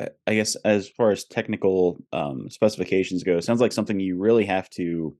uh, 0.00 0.06
I 0.26 0.34
guess 0.34 0.56
as 0.64 0.88
far 0.88 1.10
as 1.10 1.24
technical 1.24 1.98
um, 2.12 2.48
specifications 2.48 3.22
go, 3.22 3.36
it 3.36 3.44
sounds 3.44 3.60
like 3.60 3.72
something 3.72 4.00
you 4.00 4.18
really 4.18 4.46
have 4.46 4.70
to 4.70 5.14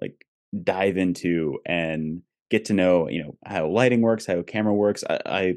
like 0.00 0.26
dive 0.62 0.96
into 0.96 1.58
and 1.66 2.22
get 2.50 2.66
to 2.66 2.74
know. 2.74 3.08
You 3.08 3.24
know 3.24 3.36
how 3.44 3.68
lighting 3.68 4.00
works, 4.00 4.26
how 4.26 4.42
camera 4.42 4.74
works. 4.74 5.04
I, 5.08 5.18
I 5.26 5.54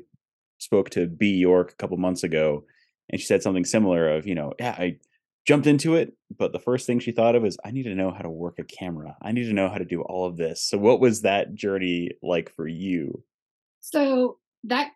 spoke 0.60 0.90
to 0.92 1.08
Bea 1.08 1.36
York 1.36 1.72
a 1.72 1.76
couple 1.76 1.98
months 1.98 2.24
ago, 2.24 2.66
and 3.10 3.20
she 3.20 3.28
said 3.28 3.44
something 3.44 3.66
similar. 3.66 4.10
Of 4.10 4.28
you 4.28 4.36
know, 4.36 4.54
yeah, 4.60 4.76
I 4.78 4.98
jumped 5.46 5.68
into 5.68 5.96
it, 5.96 6.14
but 6.38 6.52
the 6.52 6.60
first 6.60 6.88
thing 6.88 7.00
she 7.00 7.12
thought 7.12 7.36
of 7.36 7.46
is 7.46 7.58
I 7.64 7.72
need 7.72 7.84
to 7.84 7.96
know 7.96 8.12
how 8.12 8.22
to 8.22 8.30
work 8.30 8.60
a 8.60 8.64
camera. 8.64 9.16
I 9.22 9.32
need 9.32 9.46
to 9.46 9.54
know 9.54 9.70
how 9.70 9.78
to 9.78 9.86
do 9.86 10.02
all 10.02 10.26
of 10.26 10.38
this. 10.38 10.62
So, 10.68 10.78
what 10.78 11.00
was 11.00 11.22
that 11.22 11.54
journey 11.54 12.12
like 12.22 12.52
for 12.56 12.68
you? 12.68 13.24
So 13.82 14.40
that 14.64 14.92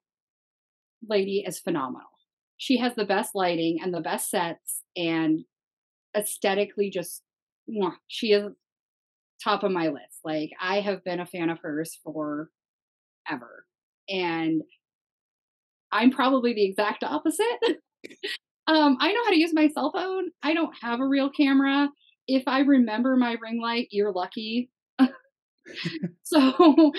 lady 1.07 1.43
is 1.45 1.59
phenomenal. 1.59 2.09
She 2.57 2.77
has 2.77 2.95
the 2.95 3.05
best 3.05 3.35
lighting 3.35 3.79
and 3.83 3.93
the 3.93 4.01
best 4.01 4.31
sets 4.31 4.81
and 4.97 5.41
aesthetically 6.17 6.89
just 6.89 7.21
she 8.07 8.31
is 8.31 8.51
top 9.43 9.63
of 9.63 9.71
my 9.71 9.87
list. 9.87 10.19
Like 10.23 10.51
I 10.61 10.81
have 10.81 11.03
been 11.03 11.19
a 11.19 11.25
fan 11.25 11.49
of 11.49 11.59
hers 11.61 11.97
for 12.03 12.49
ever. 13.29 13.65
And 14.09 14.63
I'm 15.91 16.11
probably 16.11 16.53
the 16.53 16.65
exact 16.65 17.03
opposite. 17.03 17.45
um, 18.67 18.97
I 18.99 19.11
know 19.11 19.23
how 19.23 19.31
to 19.31 19.39
use 19.39 19.53
my 19.53 19.67
cell 19.69 19.91
phone. 19.91 20.29
I 20.43 20.53
don't 20.53 20.73
have 20.81 20.99
a 20.99 21.07
real 21.07 21.29
camera. 21.29 21.89
If 22.27 22.43
I 22.47 22.59
remember 22.59 23.15
my 23.15 23.37
ring 23.41 23.61
light, 23.61 23.87
you're 23.91 24.11
lucky. 24.11 24.69
so 26.23 26.91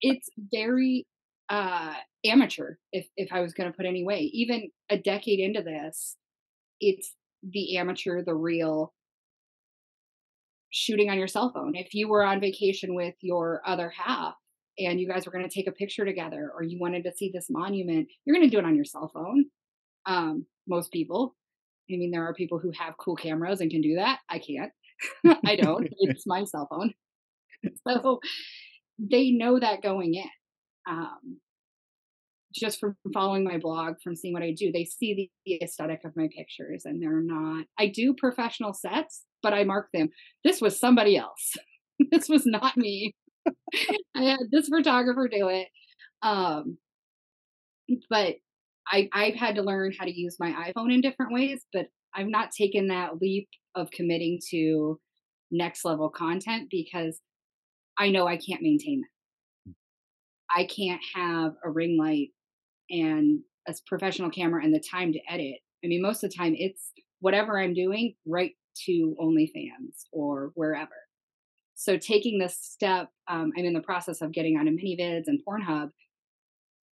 it's 0.00 0.28
very 0.52 1.06
uh 1.50 1.94
amateur 2.26 2.74
if 2.92 3.06
if 3.16 3.32
I 3.32 3.40
was 3.40 3.54
going 3.54 3.70
to 3.70 3.76
put 3.76 3.86
any 3.86 4.04
way. 4.04 4.30
Even 4.32 4.70
a 4.90 4.98
decade 4.98 5.40
into 5.40 5.62
this, 5.62 6.16
it's 6.80 7.14
the 7.42 7.76
amateur, 7.78 8.22
the 8.24 8.34
real 8.34 8.92
shooting 10.70 11.10
on 11.10 11.18
your 11.18 11.28
cell 11.28 11.52
phone. 11.54 11.74
If 11.74 11.94
you 11.94 12.08
were 12.08 12.24
on 12.24 12.40
vacation 12.40 12.94
with 12.94 13.14
your 13.20 13.62
other 13.66 13.90
half 13.90 14.34
and 14.78 15.00
you 15.00 15.08
guys 15.08 15.26
were 15.26 15.32
going 15.32 15.48
to 15.48 15.54
take 15.54 15.66
a 15.66 15.72
picture 15.72 16.04
together 16.04 16.50
or 16.54 16.62
you 16.62 16.78
wanted 16.78 17.04
to 17.04 17.12
see 17.16 17.30
this 17.32 17.46
monument, 17.50 18.08
you're 18.24 18.36
going 18.36 18.48
to 18.48 18.54
do 18.54 18.58
it 18.58 18.64
on 18.64 18.76
your 18.76 18.84
cell 18.84 19.10
phone. 19.12 19.46
Um, 20.06 20.46
most 20.66 20.92
people. 20.92 21.34
I 21.90 21.96
mean, 21.96 22.10
there 22.10 22.26
are 22.26 22.34
people 22.34 22.58
who 22.58 22.70
have 22.78 22.98
cool 22.98 23.16
cameras 23.16 23.60
and 23.60 23.70
can 23.70 23.80
do 23.80 23.96
that. 23.96 24.18
I 24.28 24.38
can't. 24.38 24.72
I 25.46 25.56
don't. 25.56 25.88
it's 25.98 26.26
my 26.26 26.44
cell 26.44 26.68
phone. 26.70 26.92
So 27.86 28.20
they 28.98 29.30
know 29.30 29.58
that 29.58 29.82
going 29.82 30.14
in. 30.14 30.28
Um, 30.88 31.38
just 32.54 32.80
from 32.80 32.96
following 33.12 33.44
my 33.44 33.58
blog, 33.58 33.94
from 34.02 34.16
seeing 34.16 34.34
what 34.34 34.42
I 34.42 34.52
do, 34.52 34.72
they 34.72 34.84
see 34.84 35.14
the, 35.14 35.30
the 35.44 35.62
aesthetic 35.62 36.00
of 36.04 36.16
my 36.16 36.28
pictures 36.34 36.84
and 36.84 37.02
they're 37.02 37.20
not, 37.20 37.66
I 37.78 37.88
do 37.88 38.14
professional 38.14 38.72
sets, 38.72 39.24
but 39.42 39.52
I 39.52 39.64
mark 39.64 39.88
them. 39.92 40.08
This 40.44 40.60
was 40.60 40.78
somebody 40.78 41.16
else. 41.16 41.56
this 42.10 42.28
was 42.28 42.46
not 42.46 42.76
me. 42.76 43.14
I 44.14 44.22
had 44.22 44.40
this 44.50 44.68
photographer 44.68 45.28
do 45.28 45.48
it. 45.48 45.68
Um, 46.22 46.78
but 48.10 48.36
I, 48.90 49.08
I've 49.12 49.34
had 49.34 49.56
to 49.56 49.62
learn 49.62 49.92
how 49.98 50.04
to 50.04 50.18
use 50.18 50.36
my 50.38 50.50
iPhone 50.52 50.92
in 50.92 51.00
different 51.00 51.32
ways, 51.32 51.64
but 51.72 51.86
I've 52.14 52.26
not 52.26 52.50
taken 52.50 52.88
that 52.88 53.20
leap 53.20 53.48
of 53.74 53.90
committing 53.90 54.40
to 54.50 54.98
next 55.50 55.84
level 55.84 56.08
content 56.08 56.68
because 56.70 57.20
I 57.98 58.10
know 58.10 58.26
I 58.26 58.36
can't 58.36 58.62
maintain 58.62 59.02
that. 59.02 59.74
I 60.54 60.64
can't 60.64 61.00
have 61.14 61.52
a 61.64 61.70
ring 61.70 61.98
light 61.98 62.30
and 62.90 63.40
a 63.66 63.74
professional 63.86 64.30
camera 64.30 64.64
and 64.64 64.74
the 64.74 64.82
time 64.90 65.12
to 65.12 65.20
edit. 65.28 65.58
I 65.84 65.88
mean, 65.88 66.00
most 66.00 66.24
of 66.24 66.30
the 66.30 66.36
time 66.36 66.54
it's 66.56 66.92
whatever 67.20 67.60
I'm 67.60 67.74
doing 67.74 68.14
right 68.26 68.52
to 68.86 69.16
OnlyFans 69.20 70.04
or 70.12 70.52
wherever. 70.54 70.94
So 71.74 71.96
taking 71.96 72.38
this 72.38 72.58
step, 72.60 73.08
um, 73.28 73.52
I'm 73.56 73.64
in 73.64 73.72
the 73.72 73.80
process 73.80 74.20
of 74.20 74.32
getting 74.32 74.56
onto 74.56 74.72
ManyVids 74.72 75.24
and 75.26 75.40
Pornhub. 75.48 75.90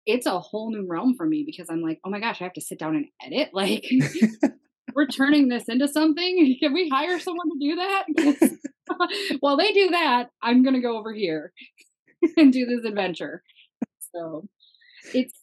It's 0.06 0.28
a 0.28 0.40
whole 0.40 0.70
new 0.72 0.86
realm 0.88 1.16
for 1.18 1.26
me 1.26 1.44
because 1.46 1.70
I'm 1.72 1.82
like, 1.82 2.00
oh 2.06 2.12
my 2.12 2.20
gosh, 2.20 2.40
I 2.40 2.44
have 2.44 2.54
to 2.54 2.62
sit 2.62 2.78
down 2.78 2.96
and 2.96 3.08
edit. 3.26 3.50
Like, 3.54 3.86
we're 4.94 5.08
turning 5.08 5.50
this 5.50 5.66
into 5.68 5.88
something. 5.88 6.56
Can 6.62 6.74
we 6.74 6.90
hire 6.90 7.20
someone 7.20 7.50
to 7.50 7.60
do 7.60 7.76
that? 7.76 8.58
While 9.40 9.58
they 9.58 9.72
do 9.74 9.90
that, 9.90 10.30
I'm 10.42 10.64
going 10.64 10.76
to 10.76 10.82
go 10.82 10.98
over 10.98 11.14
here 11.14 11.52
and 12.38 12.54
do 12.54 12.66
this 12.66 12.86
adventure. 12.86 13.44
So 14.16 14.48
it's 15.14 15.34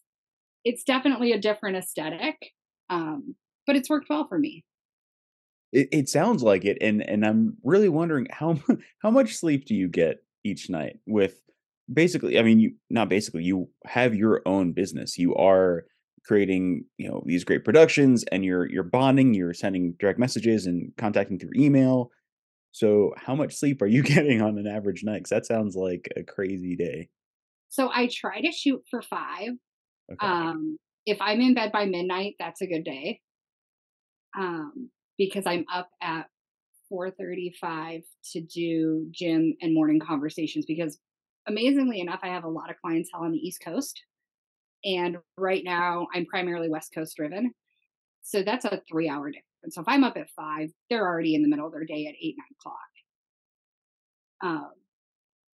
it's 0.65 0.83
definitely 0.83 1.33
a 1.33 1.39
different 1.39 1.75
aesthetic, 1.75 2.35
um, 2.89 3.35
but 3.67 3.75
it's 3.75 3.89
worked 3.89 4.07
well 4.09 4.25
for 4.27 4.39
me. 4.39 4.63
It, 5.73 5.89
it 5.91 6.09
sounds 6.09 6.41
like 6.41 6.63
it, 6.63 6.77
and 6.79 7.01
and 7.01 7.25
I'm 7.25 7.57
really 7.63 7.89
wondering 7.89 8.27
how 8.31 8.59
how 8.99 9.11
much 9.11 9.35
sleep 9.35 9.65
do 9.65 9.75
you 9.75 9.89
get 9.89 10.23
each 10.45 10.69
night 10.69 10.99
with 11.05 11.39
basically 11.93 12.39
i 12.39 12.41
mean 12.41 12.61
you 12.61 12.73
not 12.89 13.09
basically 13.09 13.43
you 13.43 13.69
have 13.85 14.15
your 14.15 14.41
own 14.45 14.71
business 14.71 15.17
you 15.17 15.35
are 15.35 15.83
creating 16.25 16.85
you 16.97 17.09
know 17.09 17.21
these 17.25 17.43
great 17.43 17.65
productions 17.65 18.23
and 18.31 18.45
you're 18.45 18.69
you're 18.71 18.83
bonding 18.83 19.33
you're 19.33 19.53
sending 19.53 19.93
direct 19.99 20.17
messages 20.17 20.65
and 20.65 20.93
contacting 20.97 21.37
through 21.37 21.51
email 21.57 22.09
so 22.71 23.13
how 23.17 23.35
much 23.35 23.53
sleep 23.53 23.81
are 23.81 23.87
you 23.87 24.01
getting 24.13 24.41
on 24.41 24.57
an 24.57 24.65
average 24.65 25.03
night 25.03 25.17
because 25.17 25.29
that 25.29 25.45
sounds 25.45 25.75
like 25.75 26.07
a 26.15 26.23
crazy 26.23 26.73
day 26.77 27.09
so 27.67 27.89
i 27.93 28.07
try 28.09 28.39
to 28.39 28.51
shoot 28.51 28.81
for 28.89 29.01
five 29.01 29.51
Okay. 30.11 30.27
Um, 30.27 30.77
if 31.05 31.17
I'm 31.21 31.41
in 31.41 31.53
bed 31.53 31.71
by 31.71 31.85
midnight, 31.85 32.35
that's 32.39 32.61
a 32.61 32.67
good 32.67 32.83
day. 32.83 33.19
Um, 34.37 34.89
because 35.17 35.45
I'm 35.45 35.65
up 35.71 35.89
at 36.01 36.27
4:35 36.91 38.03
to 38.31 38.41
do 38.41 39.07
gym 39.11 39.55
and 39.61 39.73
morning 39.73 39.99
conversations 39.99 40.65
because 40.65 40.99
amazingly 41.47 41.99
enough 41.99 42.19
I 42.23 42.27
have 42.27 42.43
a 42.43 42.49
lot 42.49 42.69
of 42.69 42.77
clientele 42.81 43.23
on 43.23 43.31
the 43.31 43.39
East 43.39 43.61
Coast 43.63 44.01
and 44.85 45.17
right 45.37 45.63
now 45.63 46.07
I'm 46.13 46.25
primarily 46.25 46.69
West 46.69 46.93
Coast 46.93 47.15
driven. 47.15 47.53
So 48.21 48.41
that's 48.41 48.65
a 48.65 48.81
3-hour 48.91 49.31
difference. 49.31 49.75
So 49.75 49.81
if 49.81 49.87
I'm 49.87 50.03
up 50.03 50.17
at 50.17 50.29
5, 50.29 50.69
they're 50.89 51.05
already 51.05 51.35
in 51.35 51.41
the 51.41 51.49
middle 51.49 51.65
of 51.65 51.73
their 51.73 51.85
day 51.85 52.05
at 52.07 52.15
8 52.21 52.35
9 52.37 52.45
o'clock. 52.59 52.77
Um, 54.41 54.71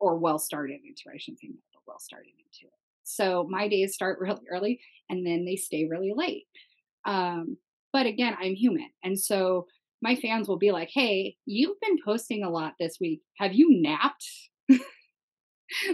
or 0.00 0.16
well 0.16 0.38
started 0.38 0.80
into 0.84 1.02
I 1.12 1.18
shouldn't 1.18 1.40
say 1.40 1.48
middle, 1.48 1.82
well 1.86 1.98
started 1.98 2.32
into 2.38 2.66
it. 2.66 2.78
So 3.04 3.46
my 3.48 3.68
days 3.68 3.94
start 3.94 4.18
really 4.20 4.44
early 4.50 4.80
and 5.08 5.26
then 5.26 5.44
they 5.44 5.56
stay 5.56 5.86
really 5.88 6.12
late. 6.14 6.46
Um, 7.04 7.56
but 7.98 8.06
again, 8.06 8.36
I'm 8.40 8.54
human. 8.54 8.90
And 9.02 9.18
so 9.18 9.66
my 10.00 10.14
fans 10.14 10.46
will 10.46 10.56
be 10.56 10.70
like, 10.70 10.88
hey, 10.94 11.34
you've 11.46 11.80
been 11.80 11.96
posting 12.04 12.44
a 12.44 12.48
lot 12.48 12.74
this 12.78 12.98
week. 13.00 13.22
Have 13.38 13.54
you 13.54 13.82
napped? 13.82 14.24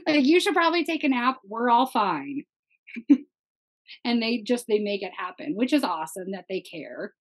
like, 0.07 0.27
you 0.27 0.39
should 0.39 0.53
probably 0.53 0.85
take 0.85 1.03
a 1.03 1.09
nap. 1.09 1.39
We're 1.49 1.71
all 1.71 1.87
fine. 1.87 2.43
and 4.05 4.23
they 4.23 4.43
just 4.47 4.67
they 4.69 4.81
make 4.81 5.03
it 5.03 5.13
happen 5.17 5.55
which 5.57 5.73
is 5.73 5.85
awesome 5.85 6.31
that 6.33 6.47
they 6.49 6.61
care 6.61 7.13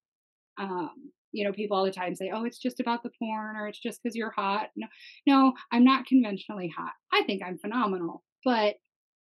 um 0.59 0.91
you 1.31 1.43
know 1.43 1.51
people 1.51 1.75
all 1.75 1.83
the 1.83 1.91
time 1.91 2.15
say 2.15 2.31
oh 2.33 2.45
it's 2.45 2.59
just 2.59 2.79
about 2.79 3.03
the 3.03 3.09
porn 3.19 3.57
or 3.57 3.67
it's 3.67 3.81
just 3.81 3.99
because 4.01 4.15
you're 4.15 4.31
hot 4.31 4.67
no 4.75 4.87
no 5.27 5.53
i'm 5.71 5.83
not 5.83 6.05
conventionally 6.05 6.71
hot 6.75 6.93
i 7.11 7.21
think 7.23 7.41
i'm 7.43 7.57
phenomenal 7.57 8.23
but 8.45 8.75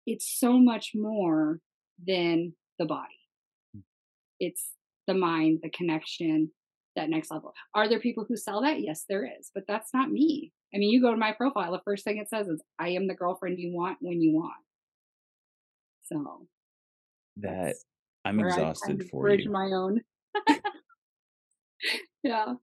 it's 0.06 0.40
so 0.40 0.60
much 0.60 0.92
more 0.96 1.60
than 2.06 2.54
the 2.80 2.86
body. 2.86 3.20
Hmm. 3.74 3.82
It's 4.40 4.72
the 5.12 5.20
mind, 5.20 5.60
the 5.62 5.70
connection, 5.70 6.52
that 6.96 7.10
next 7.10 7.32
level. 7.32 7.54
Are 7.74 7.88
there 7.88 8.00
people 8.00 8.26
who 8.28 8.38
sell 8.38 8.62
that? 8.62 8.82
Yes, 8.82 9.06
there 9.08 9.26
is, 9.26 9.52
but 9.54 9.64
that's 9.68 9.94
not 9.94 10.10
me. 10.10 10.52
I 10.74 10.78
mean, 10.78 10.90
you 10.90 11.02
go 11.02 11.12
to 11.12 11.18
my 11.18 11.34
profile, 11.34 11.72
the 11.72 11.82
first 11.84 12.04
thing 12.04 12.18
it 12.18 12.30
says 12.30 12.48
is, 12.48 12.62
I 12.80 12.90
am 12.90 13.08
the 13.08 13.16
girlfriend 13.16 13.60
you 13.60 13.74
want 13.74 13.98
when 14.02 14.22
you 14.22 14.34
want. 14.34 14.54
So 16.04 16.48
that 17.38 17.76
I'm 18.26 18.40
exhausted 18.40 19.08
for 19.10 19.30
you. 19.30 19.50
my 19.50 19.72
own. 19.74 20.02
yeah. 22.24 22.54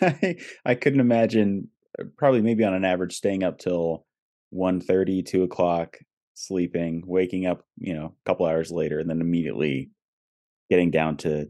I, 0.00 0.36
I 0.64 0.74
couldn't 0.74 1.00
imagine 1.00 1.68
uh, 1.98 2.04
probably 2.16 2.42
maybe 2.42 2.64
on 2.64 2.74
an 2.74 2.84
average 2.84 3.14
staying 3.14 3.44
up 3.44 3.58
till 3.58 4.04
1 4.50 4.80
30 4.80 5.22
2 5.22 5.42
o'clock 5.44 5.96
sleeping, 6.34 7.02
waking 7.04 7.46
up, 7.46 7.64
you 7.76 7.94
know, 7.94 8.06
a 8.06 8.28
couple 8.28 8.46
hours 8.46 8.70
later, 8.70 9.00
and 9.00 9.10
then 9.10 9.20
immediately 9.20 9.90
getting 10.70 10.90
down 10.90 11.16
to 11.18 11.48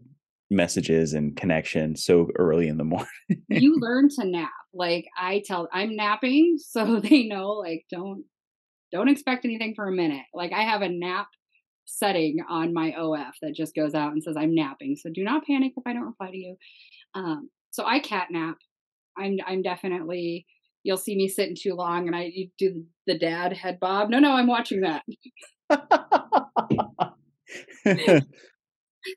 messages 0.51 1.13
and 1.13 1.37
connection 1.37 1.95
so 1.97 2.29
early 2.37 2.69
in 2.69 2.79
the 2.79 2.85
morning. 2.85 3.09
you 3.49 3.77
learn 3.79 4.09
to 4.09 4.25
nap. 4.25 4.51
Like 4.73 5.07
I 5.19 5.43
tell 5.47 5.69
I'm 5.73 5.97
napping 5.97 6.59
so 6.59 7.01
they 7.03 7.25
know 7.25 7.53
like 7.53 7.85
don't 7.91 8.25
don't 8.93 9.09
expect 9.09 9.45
anything 9.45 9.75
for 9.75 9.87
a 9.87 9.93
minute. 9.93 10.25
Like 10.33 10.53
I 10.53 10.63
have 10.63 10.83
a 10.83 10.89
nap 10.89 11.29
setting 11.85 12.39
on 12.49 12.75
my 12.75 12.93
OF 12.99 13.35
that 13.41 13.55
just 13.55 13.75
goes 13.75 13.95
out 13.95 14.13
and 14.13 14.23
says 14.23 14.37
I'm 14.39 14.55
napping. 14.55 14.97
So 14.97 15.11
do 15.13 15.25
not 15.25 15.47
panic 15.47 15.73
if 15.77 15.83
I 15.87 15.93
don't 15.93 16.07
reply 16.07 16.31
to 16.31 16.37
you. 16.37 16.57
Um 17.15 17.51
so 17.71 17.85
I 17.85 18.01
cat 18.01 18.29
nap. 18.31 18.57
I'm 19.17 19.39
I'm 19.47 19.63
definitely 19.63 20.47
you'll 20.85 20.97
see 20.97 21.17
me 21.17 21.29
sitting 21.29 21.57
too 21.61 21.75
long 21.75 22.07
and 22.07 22.17
I 22.17 22.33
do 22.57 22.85
the 23.07 23.19
dad 23.19 23.53
head 23.53 23.79
bob. 23.81 24.09
No, 24.11 24.19
no, 24.21 24.33
I'm 24.33 24.47
watching 24.47 24.83
that. 24.83 25.03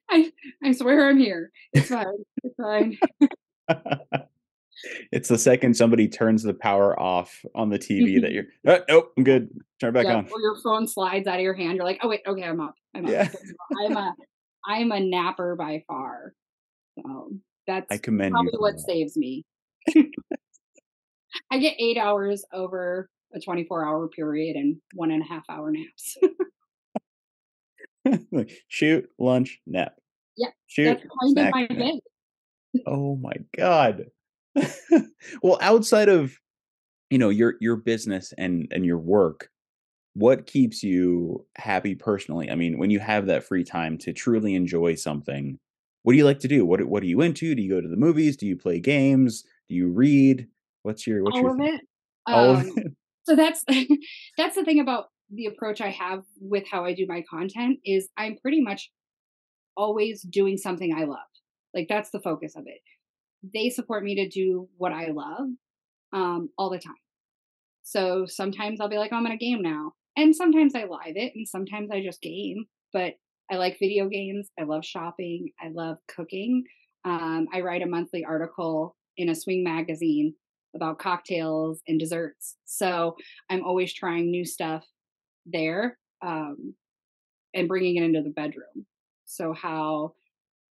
I 0.10 0.32
I 0.64 0.72
swear 0.74 1.10
I'm 1.10 1.18
here. 1.18 1.52
It's 1.74 1.90
fine. 1.90 2.06
It's 2.44 2.56
fine. 2.56 2.98
it's 5.12 5.30
the 5.30 5.38
second 5.38 5.76
somebody 5.76 6.08
turns 6.08 6.44
the 6.44 6.54
power 6.54 7.00
off 7.00 7.40
on 7.56 7.70
the 7.70 7.80
TV 7.80 8.22
that 8.22 8.32
you're, 8.34 8.46
oh, 8.68 8.80
nope, 8.90 9.14
I'm 9.18 9.24
good. 9.24 9.50
Turn 9.80 9.90
it 9.90 9.94
back 9.94 10.06
Yeah, 10.06 10.16
on. 10.18 10.26
or 10.32 10.40
your 10.42 10.58
phone 10.64 10.88
slides 10.88 11.28
out 11.28 11.36
of 11.36 11.42
your 11.42 11.54
hand. 11.54 11.76
You're 11.76 11.86
like, 11.86 12.00
oh 12.04 12.10
wait, 12.10 12.22
okay, 12.26 12.44
I'm 12.44 12.60
up. 12.60 12.76
I'm 12.96 13.06
up. 13.06 13.12
Yeah. 13.12 13.30
I'm 13.86 13.98
a 13.98 14.14
I'm 14.68 14.92
a 14.92 15.00
napper 15.00 15.56
by 15.56 15.84
far. 15.88 16.34
So 16.98 17.32
that's 17.68 17.88
I 17.90 17.98
commend 17.98 18.34
probably 18.34 18.52
what 18.58 18.74
that. 18.76 18.82
saves 18.82 19.16
me. 19.18 19.46
I 21.50 21.60
get 21.60 21.76
eight 21.80 21.98
hours 21.98 22.44
over 22.54 23.10
a 23.34 23.40
24 23.40 23.86
hour 23.88 24.08
period 24.10 24.56
and 24.58 24.78
one 24.94 25.12
and 25.12 25.24
a 25.24 25.26
half 25.26 25.44
hour 25.50 25.72
naps. 25.72 26.18
Like, 28.32 28.52
Shoot, 28.68 29.10
lunch, 29.20 29.60
nap. 29.68 29.96
Yeah, 30.38 30.50
Shoot, 30.68 30.86
that's 30.86 31.02
kind 31.02 31.12
of 31.24 31.32
snack, 31.32 31.54
my 31.54 31.62
nap. 31.62 31.78
day. 31.78 32.02
Oh 32.86 33.16
my 33.18 33.34
god. 33.58 34.06
well, 35.44 35.58
outside 35.62 36.10
of 36.10 36.38
you 37.10 37.18
know 37.18 37.30
your 37.30 37.56
your 37.62 37.76
business 37.76 38.34
and 38.38 38.68
and 38.72 38.86
your 38.86 38.98
work, 38.98 39.50
what 40.14 40.46
keeps 40.46 40.84
you 40.84 41.46
happy 41.58 41.96
personally? 41.96 42.50
I 42.50 42.56
mean, 42.56 42.78
when 42.78 42.90
you 42.90 43.00
have 43.00 43.28
that 43.28 43.44
free 43.44 43.64
time 43.64 43.98
to 44.00 44.14
truly 44.14 44.56
enjoy 44.56 44.96
something, 44.96 45.58
what 46.04 46.14
do 46.14 46.18
you 46.18 46.26
like 46.26 46.40
to 46.40 46.48
do? 46.48 46.66
What 46.66 46.84
what 46.86 47.04
are 47.04 47.08
you 47.08 47.22
into? 47.22 47.56
Do 47.56 47.62
you 47.62 47.70
go 47.70 47.82
to 47.82 47.88
the 47.88 47.98
movies? 47.98 48.38
Do 48.38 48.48
you 48.48 48.58
play 48.58 48.80
games? 48.80 49.44
Do 49.70 49.76
you 49.76 49.90
read? 49.90 50.48
What's 50.84 51.08
your 51.08 51.24
what's 51.24 51.38
All 51.38 51.44
your 51.44 51.52
of 51.52 51.58
thing? 51.58 51.76
it. 51.76 51.82
All 52.28 52.52
of 52.52 52.62
Um, 52.68 52.74
it? 52.78 52.88
so 53.24 53.36
that's 53.36 53.64
that's 54.38 54.56
the 54.56 54.64
thing 54.66 54.80
about 54.80 55.08
the 55.34 55.46
approach 55.46 55.82
I 55.82 55.90
have 55.90 56.24
with 56.40 56.64
how 56.70 56.86
I 56.86 56.94
do 56.94 57.06
my 57.08 57.24
content 57.30 57.80
is 57.86 58.10
I'm 58.18 58.38
pretty 58.42 58.62
much 58.62 58.92
always 59.78 60.22
doing 60.22 60.58
something 60.58 60.94
I 60.94 61.06
love. 61.06 61.20
Like 61.74 61.88
that's 61.88 62.12
the 62.12 62.20
focus 62.20 62.56
of 62.56 62.64
it. 62.66 62.82
They 63.54 63.70
support 63.70 64.04
me 64.04 64.16
to 64.16 64.30
do 64.30 64.68
what 64.78 64.92
I 64.92 65.08
love 65.08 65.48
um, 66.14 66.50
all 66.58 66.70
the 66.70 66.80
time. 66.80 66.94
So 67.84 68.26
sometimes 68.28 68.80
I'll 68.80 68.90
be 68.90 68.98
like, 68.98 69.12
oh, 69.14 69.18
I'm 69.18 69.26
in 69.26 69.32
a 69.32 69.38
game 69.38 69.62
now, 69.62 69.94
and 70.16 70.36
sometimes 70.36 70.76
I 70.76 70.84
live 70.84 71.16
it, 71.16 71.34
and 71.36 71.48
sometimes 71.48 71.90
I 71.92 72.04
just 72.04 72.22
game. 72.22 72.66
But 72.94 73.14
I 73.52 73.56
like 73.56 73.80
video 73.80 74.08
games. 74.08 74.50
I 74.60 74.64
love 74.64 74.86
shopping. 74.86 75.50
I 75.60 75.70
love 75.74 75.98
cooking. 76.08 76.64
Um, 77.06 77.48
I 77.54 77.62
write 77.62 77.82
a 77.82 77.88
monthly 77.88 78.24
article 78.24 78.96
in 79.18 79.30
a 79.30 79.36
swing 79.36 79.64
magazine 79.64 80.36
about 80.76 81.00
cocktails 81.00 81.82
and 81.88 82.00
desserts. 82.00 82.58
So 82.66 83.16
I'm 83.50 83.64
always 83.66 83.94
trying 83.94 84.32
new 84.32 84.46
stuff 84.46 84.86
there 85.46 85.98
um, 86.22 86.74
and 87.54 87.68
bringing 87.68 87.98
it 87.98 88.04
into 88.04 88.22
the 88.22 88.30
bedroom. 88.30 88.86
So 89.26 89.54
how 89.54 90.14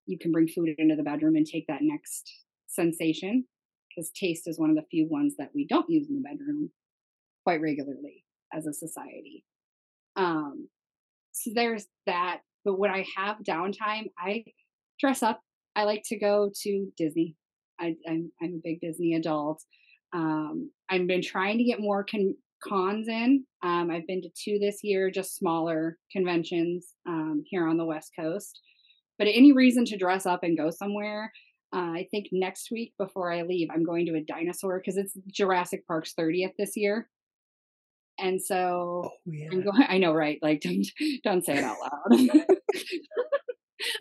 you 0.06 0.18
can 0.18 0.32
bring 0.32 0.48
food 0.48 0.70
into 0.78 0.96
the 0.96 1.02
bedroom 1.02 1.36
and 1.36 1.46
take 1.46 1.66
that 1.66 1.82
next 1.82 2.32
sensation 2.66 3.44
because 3.88 4.10
taste 4.10 4.46
is 4.46 4.58
one 4.58 4.70
of 4.70 4.76
the 4.76 4.86
few 4.90 5.08
ones 5.08 5.34
that 5.38 5.50
we 5.54 5.66
don't 5.66 5.88
use 5.88 6.08
in 6.08 6.16
the 6.16 6.28
bedroom 6.28 6.70
quite 7.44 7.60
regularly 7.60 8.24
as 8.52 8.66
a 8.66 8.72
society. 8.72 9.44
Um, 10.16 10.68
so 11.32 11.50
there's 11.54 11.86
that. 12.06 12.40
But 12.64 12.78
when 12.78 12.90
I 12.90 13.06
have 13.16 13.36
downtime, 13.38 14.10
I 14.18 14.44
dress 14.98 15.22
up. 15.22 15.40
I 15.76 15.84
like 15.84 16.02
to 16.06 16.18
go 16.18 16.50
to 16.62 16.92
Disney. 16.96 17.36
I, 17.78 17.94
I'm 18.08 18.32
I'm 18.42 18.54
a 18.54 18.60
big 18.64 18.80
Disney 18.80 19.14
adult. 19.14 19.62
Um, 20.12 20.70
I've 20.88 21.06
been 21.06 21.22
trying 21.22 21.58
to 21.58 21.64
get 21.64 21.80
more 21.80 22.04
con- 22.04 22.36
cons 22.62 23.08
in. 23.08 23.44
Um, 23.62 23.90
I've 23.90 24.06
been 24.06 24.22
to 24.22 24.28
two 24.28 24.58
this 24.58 24.80
year, 24.82 25.10
just 25.10 25.36
smaller 25.36 25.98
conventions 26.12 26.94
um, 27.08 27.42
here 27.46 27.66
on 27.66 27.76
the 27.76 27.84
West 27.84 28.12
Coast. 28.18 28.60
But 29.18 29.28
any 29.28 29.52
reason 29.52 29.84
to 29.86 29.96
dress 29.96 30.26
up 30.26 30.42
and 30.42 30.56
go 30.56 30.70
somewhere, 30.70 31.32
uh, 31.74 31.92
I 31.92 32.06
think 32.10 32.26
next 32.32 32.68
week 32.70 32.92
before 32.98 33.32
I 33.32 33.42
leave, 33.42 33.68
I'm 33.72 33.84
going 33.84 34.06
to 34.06 34.14
a 34.14 34.22
dinosaur 34.22 34.78
because 34.78 34.96
it's 34.96 35.14
Jurassic 35.28 35.86
Park's 35.86 36.14
30th 36.18 36.52
this 36.58 36.76
year. 36.76 37.08
And 38.18 38.40
so 38.40 39.02
Oh 39.04 39.10
yeah. 39.26 39.48
I'm 39.52 39.62
going. 39.62 39.82
I 39.88 39.98
know, 39.98 40.12
right? 40.12 40.38
Like, 40.42 40.60
don't 40.62 40.86
don't 41.24 41.44
say 41.44 41.58
it 41.58 41.64
out 41.64 41.76
loud, 41.80 42.20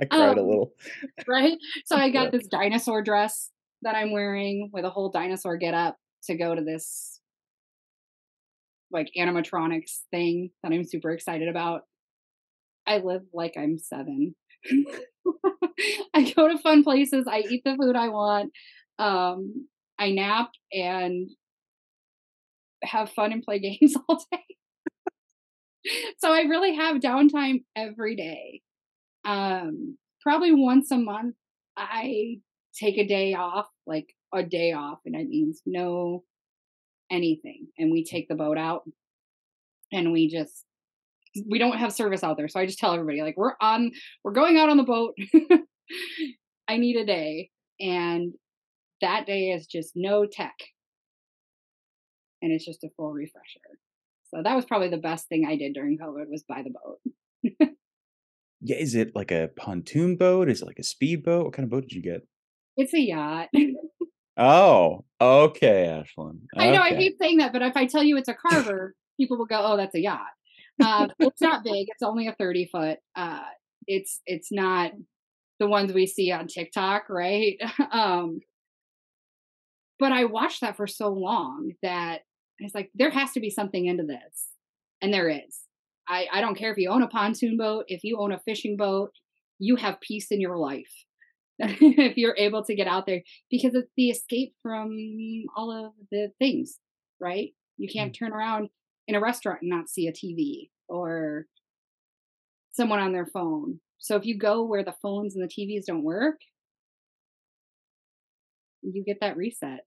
I 0.02 0.06
cried 0.10 0.38
a 0.38 0.42
um, 0.42 0.48
little. 0.48 0.72
right? 1.28 1.58
So 1.86 1.96
I 1.96 2.10
got 2.10 2.32
this 2.32 2.48
dinosaur 2.48 3.04
dress 3.04 3.52
that 3.82 3.96
I'm 3.96 4.12
wearing 4.12 4.70
with 4.72 4.86
a 4.86 4.90
whole 4.90 5.10
dinosaur 5.12 5.58
get 5.58 5.74
up 5.74 5.98
to 6.26 6.36
go 6.38 6.56
to 6.56 6.64
this 6.64 7.15
like 8.92 9.10
animatronics 9.18 10.00
thing 10.12 10.52
that 10.64 10.72
I'm 10.72 10.84
super 10.84 11.12
excited 11.12 11.48
about. 11.48 11.82
I 12.88 12.98
live 12.98 13.24
like 13.34 13.56
I'm 13.58 13.78
seven. 13.78 14.36
I 16.14 16.32
go 16.36 16.48
to 16.48 16.58
fun 16.60 16.84
places. 16.84 17.26
I 17.30 17.40
eat 17.40 17.64
the 17.66 17.76
food 17.76 17.96
I 17.96 18.10
want. 18.10 18.52
Um, 19.00 19.68
I 19.98 20.12
nap 20.12 20.52
and 20.72 21.30
have 22.84 23.12
fun 23.12 23.32
and 23.32 23.44
play 23.44 23.60
games 23.80 23.96
all 24.08 24.24
day. 24.32 24.44
so 26.20 26.32
I 26.32 26.42
really 26.42 26.76
have 26.76 26.98
downtime 26.98 27.64
every 27.76 28.16
day. 28.16 28.62
Um, 29.26 29.98
probably 30.22 30.54
once 30.54 30.92
a 30.92 30.98
month, 30.98 31.36
I 31.78 32.38
take 32.80 32.98
a 32.98 33.08
day 33.08 33.34
off, 33.34 33.68
like 33.88 34.08
a 34.34 34.44
day 34.44 34.74
off, 34.74 35.00
and 35.06 35.16
that 35.16 35.28
means 35.28 35.62
no 35.66 36.24
anything. 37.12 37.68
And 37.78 37.92
we 37.92 38.04
take 38.04 38.28
the 38.28 38.36
boat 38.36 38.58
out 38.58 38.84
and 39.92 40.12
we 40.12 40.30
just 40.30 40.64
we 41.50 41.60
don't 41.60 41.78
have 41.78 41.92
service 41.92 42.24
out 42.24 42.38
there. 42.38 42.48
So 42.48 42.60
I 42.60 42.66
just 42.66 42.80
tell 42.80 42.94
everybody 42.94 43.22
like 43.22 43.38
we're 43.38 43.56
on 43.62 43.92
we're 44.24 44.32
going 44.32 44.58
out 44.58 44.70
on 44.70 44.78
the 44.78 44.84
boat. 44.84 45.16
I 46.68 46.78
need 46.78 46.96
a 46.98 47.06
day. 47.06 47.52
And 47.80 48.34
that 49.02 49.26
day 49.26 49.52
is 49.52 49.68
just 49.68 49.92
no 49.96 50.26
tech. 50.26 50.56
And 52.42 52.52
it's 52.52 52.66
just 52.66 52.84
a 52.84 52.90
full 52.96 53.12
refresher. 53.12 53.60
So 54.34 54.42
that 54.44 54.56
was 54.56 54.66
probably 54.66 54.90
the 54.90 54.98
best 54.98 55.28
thing 55.28 55.46
I 55.48 55.56
did 55.56 55.74
during 55.74 55.98
COVID 55.98 56.30
was 56.30 56.44
buy 56.48 56.64
the 56.64 56.72
boat. 56.72 57.70
Yeah, 58.68 58.78
is 58.78 58.96
it 58.96 59.16
like 59.16 59.30
a 59.30 59.52
pontoon 59.56 60.16
boat? 60.16 60.50
Is 60.50 60.64
it 60.64 60.66
like 60.66 60.80
a 60.80 60.84
speedboat? 60.84 61.46
What 61.46 61.54
kind 61.54 61.66
of 61.66 61.70
boat 61.70 61.84
did 61.84 61.92
you 61.92 62.02
get? 62.02 62.28
It's 62.78 62.96
a 62.96 63.00
yacht. 63.00 63.50
Oh, 64.38 65.06
okay, 65.22 66.04
Ashlyn. 66.04 66.40
I 66.58 66.72
know 66.72 66.82
I 66.82 66.94
hate 66.94 67.18
saying 67.20 67.38
that, 67.38 67.54
but 67.54 67.62
if 67.62 67.78
I 67.78 67.86
tell 67.86 68.04
you 68.04 68.18
it's 68.18 68.28
a 68.28 68.34
Carver, 68.34 68.94
people 69.18 69.38
will 69.38 69.46
go, 69.46 69.62
"Oh, 69.64 69.78
that's 69.78 69.96
a 69.96 70.02
yacht." 70.02 70.20
Um, 70.84 71.10
it's 71.20 71.42
not 71.42 71.64
big. 71.64 71.88
It's 71.90 72.04
only 72.04 72.28
a 72.28 72.36
thirty 72.36 72.66
foot. 72.66 73.00
Uh, 73.16 73.44
it's 73.88 74.22
it's 74.26 74.52
not 74.52 74.92
the 75.60 75.68
ones 75.68 75.94
we 75.94 76.06
see 76.06 76.32
on 76.32 76.48
TikTok, 76.48 77.10
right? 77.10 77.58
um, 77.92 78.40
but 80.00 80.12
I 80.12 80.26
watched 80.26 80.62
that 80.62 80.76
for 80.76 80.88
so 80.88 81.08
long 81.10 81.72
that 81.82 82.22
I 82.60 82.64
was 82.64 82.76
like, 82.76 82.92
there 82.94 83.12
has 83.12 83.32
to 83.34 83.40
be 83.40 83.50
something 83.50 83.86
into 83.86 84.04
this, 84.04 84.48
and 85.02 85.14
there 85.14 85.30
is. 85.30 85.62
I 86.10 86.28
I 86.32 86.42
don't 86.42 86.56
care 86.56 86.72
if 86.72 86.78
you 86.78 86.90
own 86.90 87.04
a 87.04 87.08
pontoon 87.08 87.56
boat, 87.56 87.86
if 87.88 88.04
you 88.04 88.20
own 88.20 88.34
a 88.34 88.40
fishing 88.40 88.76
boat, 88.76 89.12
you 89.60 89.78
have 89.78 90.02
peace 90.02 90.28
in 90.30 90.42
your 90.42 90.58
life 90.58 91.05
if 91.60 92.18
you're 92.18 92.36
able 92.38 92.64
to 92.66 92.76
get 92.76 92.88
out 92.88 93.06
there 93.06 93.22
because 93.50 93.76
it's 93.76 93.92
the 93.96 94.10
escape 94.10 94.54
from 94.62 94.98
all 95.56 95.72
of 95.72 95.94
the 96.12 96.30
things, 96.40 96.80
right? 97.20 97.52
You 97.78 97.88
can't 97.92 98.14
turn 98.14 98.34
around 98.34 98.70
in 99.08 99.16
a 99.16 99.22
restaurant 99.22 99.62
and 99.62 99.70
not 99.70 99.90
see 99.90 100.08
a 100.08 100.14
TV 100.14 100.70
or 100.88 101.46
someone 102.72 103.00
on 103.00 103.14
their 103.14 103.26
phone. 103.26 103.80
So 104.00 104.16
if 104.16 104.26
you 104.26 104.38
go 104.38 104.64
where 104.64 104.84
the 104.84 104.96
phones 105.02 105.36
and 105.36 105.44
the 105.44 105.54
TVs 105.54 105.86
don't 105.88 106.04
work, 106.04 106.38
you 108.82 109.04
get 109.04 109.18
that 109.22 109.38
reset. 109.38 109.82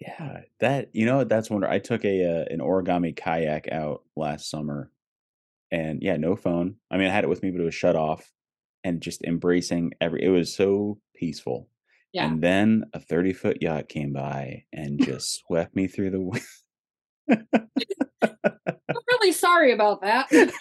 Yeah, 0.00 0.42
that 0.60 0.90
you 0.92 1.06
know 1.06 1.24
that's 1.24 1.50
wonder. 1.50 1.68
I 1.68 1.80
took 1.80 2.04
a 2.04 2.24
uh, 2.24 2.44
an 2.50 2.60
origami 2.60 3.16
kayak 3.16 3.72
out 3.72 4.02
last 4.14 4.48
summer, 4.48 4.92
and 5.72 6.00
yeah, 6.02 6.16
no 6.16 6.36
phone. 6.36 6.76
I 6.90 6.98
mean, 6.98 7.08
I 7.08 7.12
had 7.12 7.24
it 7.24 7.30
with 7.30 7.42
me, 7.42 7.50
but 7.50 7.60
it 7.60 7.64
was 7.64 7.74
shut 7.74 7.96
off, 7.96 8.30
and 8.88 9.00
just 9.02 9.22
embracing 9.24 9.92
every. 10.00 10.24
It 10.24 10.30
was 10.30 10.54
so 10.54 10.98
peaceful. 11.14 11.68
Yeah. 12.12 12.26
And 12.26 12.42
then 12.42 12.84
a 12.94 13.00
thirty 13.00 13.32
foot 13.32 13.60
yacht 13.60 13.88
came 13.88 14.12
by 14.12 14.64
and 14.72 14.98
just 15.04 15.40
swept 15.46 15.76
me 15.76 15.86
through 15.86 16.10
the. 16.10 16.20
wind. 16.20 16.42
I'm 17.30 19.02
really 19.10 19.32
sorry 19.32 19.72
about 19.72 20.00
that. 20.02 20.26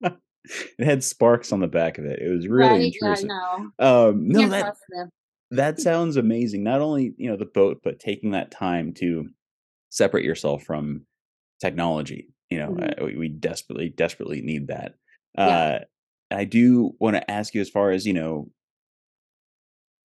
it 0.00 0.84
had 0.84 1.04
sparks 1.04 1.52
on 1.52 1.60
the 1.60 1.66
back 1.66 1.98
of 1.98 2.04
it. 2.04 2.20
It 2.20 2.30
was 2.30 2.46
really 2.46 2.68
right? 2.68 2.80
Yeah, 2.80 3.08
intrusive. 3.08 3.30
Um, 3.78 4.28
no, 4.28 4.40
Can't 4.40 4.50
that 4.52 4.60
trust 4.62 4.82
them. 4.90 5.08
that 5.50 5.80
sounds 5.80 6.16
amazing. 6.16 6.62
Not 6.62 6.80
only 6.80 7.12
you 7.18 7.28
know 7.30 7.36
the 7.36 7.46
boat, 7.46 7.80
but 7.82 7.98
taking 7.98 8.30
that 8.32 8.50
time 8.50 8.94
to 8.94 9.28
separate 9.90 10.24
yourself 10.24 10.62
from 10.62 11.06
technology. 11.60 12.28
You 12.50 12.58
know, 12.60 12.68
Mhm. 12.70 13.00
uh, 13.02 13.04
we, 13.04 13.16
we 13.16 13.28
desperately, 13.28 13.88
desperately 13.90 14.40
need 14.42 14.68
that. 14.68 14.94
Yeah. 15.36 15.46
Uh, 15.46 15.78
I 16.30 16.44
do 16.44 16.92
want 17.00 17.16
to 17.16 17.30
ask 17.30 17.54
you, 17.54 17.60
as 17.60 17.70
far 17.70 17.90
as 17.90 18.06
you 18.06 18.12
know, 18.12 18.50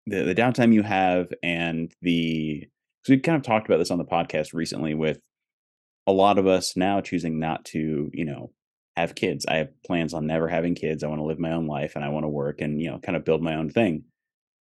the 0.08 0.24
the 0.24 0.36
downtime 0.36 0.74
you 0.74 0.84
have 0.84 1.28
and 1.44 1.94
the 2.02 2.68
because 3.02 3.10
we've 3.16 3.24
kind 3.24 3.38
of 3.38 3.44
talked 3.44 3.68
about 3.68 3.78
this 3.78 3.92
on 3.92 3.98
the 3.98 4.06
podcast 4.06 4.54
recently 4.54 4.94
with 4.94 5.20
a 6.08 6.12
lot 6.12 6.38
of 6.38 6.48
us 6.48 6.76
now 6.76 7.02
choosing 7.02 7.40
not 7.40 7.66
to, 7.66 8.10
you 8.14 8.26
know, 8.26 8.52
have 8.98 9.16
kids. 9.16 9.46
I 9.48 9.56
have 9.56 9.70
plans 9.86 10.14
on 10.14 10.28
never 10.28 10.48
having 10.48 10.76
kids. 10.76 11.04
I 11.04 11.08
want 11.08 11.20
to 11.20 11.26
live 11.26 11.40
my 11.40 11.52
own 11.52 11.68
life 11.68 11.94
and 11.96 12.04
I 12.04 12.10
want 12.10 12.26
to 12.26 12.30
work 12.30 12.62
and, 12.62 12.82
you 12.82 12.90
know, 12.90 13.00
kind 13.00 13.16
of 13.16 13.26
build 13.26 13.42
my 13.42 13.56
own 13.56 13.70
thing. 13.70 14.04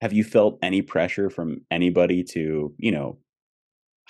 Have 0.01 0.13
you 0.13 0.25
felt 0.25 0.59
any 0.63 0.83
pressure 0.83 1.29
from 1.29 1.63
anybody 1.71 2.25
to, 2.25 2.75
you 2.79 2.93
know, 2.93 3.19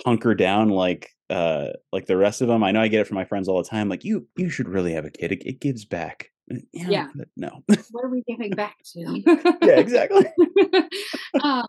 hunker 0.04 0.34
down 0.34 0.70
like 0.70 1.10
uh 1.28 1.68
like 1.92 2.06
the 2.06 2.16
rest 2.16 2.40
of 2.40 2.48
them? 2.48 2.62
I 2.62 2.72
know 2.72 2.80
I 2.80 2.88
get 2.88 3.00
it 3.00 3.06
from 3.06 3.16
my 3.16 3.24
friends 3.24 3.48
all 3.48 3.62
the 3.62 3.68
time 3.68 3.88
like 3.88 4.04
you 4.04 4.26
you 4.36 4.50
should 4.50 4.68
really 4.68 4.92
have 4.92 5.04
a 5.04 5.10
kid. 5.10 5.32
It, 5.32 5.42
it 5.46 5.60
gives 5.60 5.84
back. 5.84 6.30
Yeah, 6.72 6.88
Yeah. 6.90 7.08
no. 7.36 7.62
What 7.90 8.04
are 8.04 8.10
we 8.10 8.22
giving 8.26 8.54
back 8.54 8.76
to? 8.94 9.22
yeah, 9.62 9.78
exactly. 9.78 10.26
um, 11.42 11.66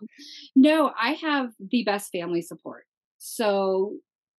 no, 0.54 0.92
I 1.00 1.12
have 1.14 1.50
the 1.70 1.84
best 1.84 2.10
family 2.12 2.42
support. 2.42 2.84
So, 3.18 3.94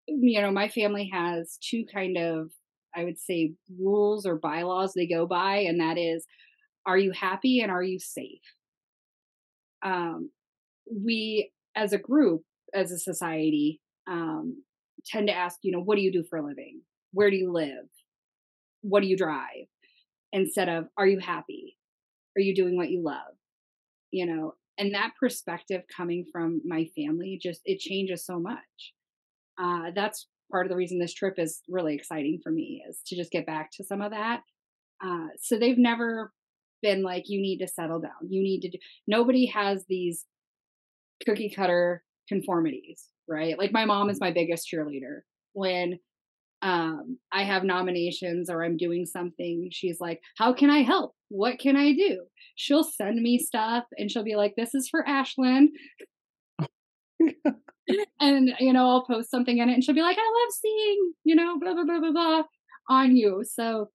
you 0.08 0.42
know, 0.42 0.52
my 0.52 0.70
family 0.70 1.10
has 1.14 1.58
two 1.62 1.86
kind 1.94 2.18
of, 2.18 2.52
I 2.96 3.04
would 3.04 3.20
say, 3.20 3.54
rules 3.80 4.26
or 4.26 4.36
bylaws 4.36 4.94
they 4.94 5.08
go 5.08 5.26
by, 5.26 5.58
and 5.58 5.80
that 5.80 5.98
is, 5.98 6.26
are 6.86 6.98
you 6.98 7.12
happy 7.12 7.62
and 7.62 7.72
are 7.72 7.84
you 7.84 8.00
safe? 8.00 8.42
Um, 9.84 10.32
we, 10.92 11.52
as 11.76 11.94
a 11.94 11.98
group, 11.98 12.44
as 12.74 12.92
a 12.92 12.98
society, 13.00 13.82
um, 14.08 14.64
tend 15.06 15.28
to 15.28 15.34
ask, 15.34 15.60
you 15.64 15.72
know, 15.72 15.82
what 15.82 15.96
do 15.96 16.02
you 16.02 16.12
do 16.12 16.24
for 16.30 16.38
a 16.38 16.46
living? 16.46 16.82
Where 17.14 17.30
do 17.30 17.36
you 17.38 17.52
live? 17.52 17.86
What 18.82 19.02
do 19.02 19.08
you 19.08 19.18
drive? 19.18 19.68
Instead 20.34 20.67
of, 20.67 20.88
are 20.98 21.08
you 21.08 21.19
happy? 21.19 21.78
Are 22.36 22.41
you 22.41 22.54
doing 22.54 22.76
what 22.76 22.89
you 22.89 23.02
love? 23.02 23.38
You 24.12 24.26
know, 24.26 24.56
and 24.78 24.93
that 24.93 25.13
perspective 25.19 25.84
coming 25.96 26.26
from 26.32 26.62
my 26.65 26.88
family 26.96 27.39
just 27.41 27.62
it 27.63 27.80
changes 27.80 28.26
so 28.26 28.39
much. 28.39 28.58
Uh, 29.62 29.91
that's 29.96 30.28
part 30.52 30.65
of 30.65 30.69
the 30.69 30.76
reason 30.76 31.00
this 31.00 31.13
trip 31.13 31.36
is 31.38 31.62
really 31.69 31.96
exciting 31.96 32.39
for 32.43 32.52
me 32.52 32.84
is 32.89 33.00
to 33.08 33.15
just 33.15 33.32
get 33.32 33.46
back 33.46 33.69
to 33.72 33.84
some 33.84 34.02
of 34.02 34.12
that. 34.12 34.41
Uh, 35.04 35.28
so 35.39 35.58
they've 35.58 35.78
never 35.78 36.32
been 36.82 37.04
like, 37.04 37.24
you 37.28 37.41
need 37.41 37.60
to 37.60 37.67
settle 37.67 38.00
down. 38.00 38.12
You 38.30 38.41
need 38.41 38.62
to 38.62 38.69
do. 38.72 38.78
Nobody 39.08 39.46
has 39.48 39.86
these 39.88 40.26
cookie 41.26 41.52
cutter 41.56 42.04
conformities, 42.28 43.06
right? 43.28 43.58
Like 43.58 43.72
my 43.72 43.86
mom 43.86 44.10
is 44.10 44.19
my 44.19 44.32
biggest 44.32 44.67
cheerleader. 44.72 45.22
When 45.54 46.00
um, 46.63 47.17
I 47.32 47.43
have 47.43 47.63
nominations 47.63 48.49
or 48.49 48.63
I'm 48.63 48.78
doing 48.78 49.06
something, 49.06 49.69
she's 49.71 49.99
like, 49.99 50.21
How 50.38 50.54
can 50.54 50.69
I 50.69 50.82
help? 50.82 51.13
What 51.30 51.60
can 51.60 51.76
I 51.76 51.91
do? 51.93 52.26
She'll 52.56 52.84
send 52.84 53.21
me 53.21 53.38
stuff 53.38 53.84
and 53.97 54.10
she'll 54.10 54.23
be 54.23 54.36
like, 54.36 54.56
This 54.56 54.73
is 54.73 54.88
for 54.89 55.04
Ashlyn. 55.08 55.67
and, 58.19 58.54
you 58.60 58.73
know, 58.73 58.88
I'll 58.89 59.06
post 59.06 59.30
something 59.30 59.58
in 59.58 59.69
it 59.69 59.73
and 59.73 59.84
she'll 59.84 59.95
be 59.95 60.02
like, 60.02 60.17
I 60.17 60.21
love 60.21 60.54
seeing, 60.54 61.13
you 61.23 61.36
know, 61.36 61.60
blah, 61.60 61.73
blah, 61.73 61.86
blah, 61.86 61.99
blah, 61.99 62.12
blah 62.12 62.43
on 62.89 63.15
you. 63.15 63.43
So 63.45 63.89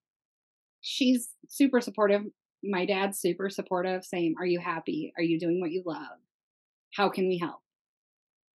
she's 0.81 1.31
super 1.49 1.81
supportive. 1.81 2.23
My 2.63 2.87
dad's 2.87 3.21
super 3.21 3.51
supportive, 3.51 4.05
saying, 4.05 4.35
Are 4.39 4.47
you 4.47 4.61
happy? 4.61 5.13
Are 5.17 5.23
you 5.23 5.39
doing 5.39 5.61
what 5.61 5.71
you 5.71 5.83
love? 5.87 6.19
How 6.95 7.09
can 7.09 7.29
we 7.29 7.39
help? 7.39 7.61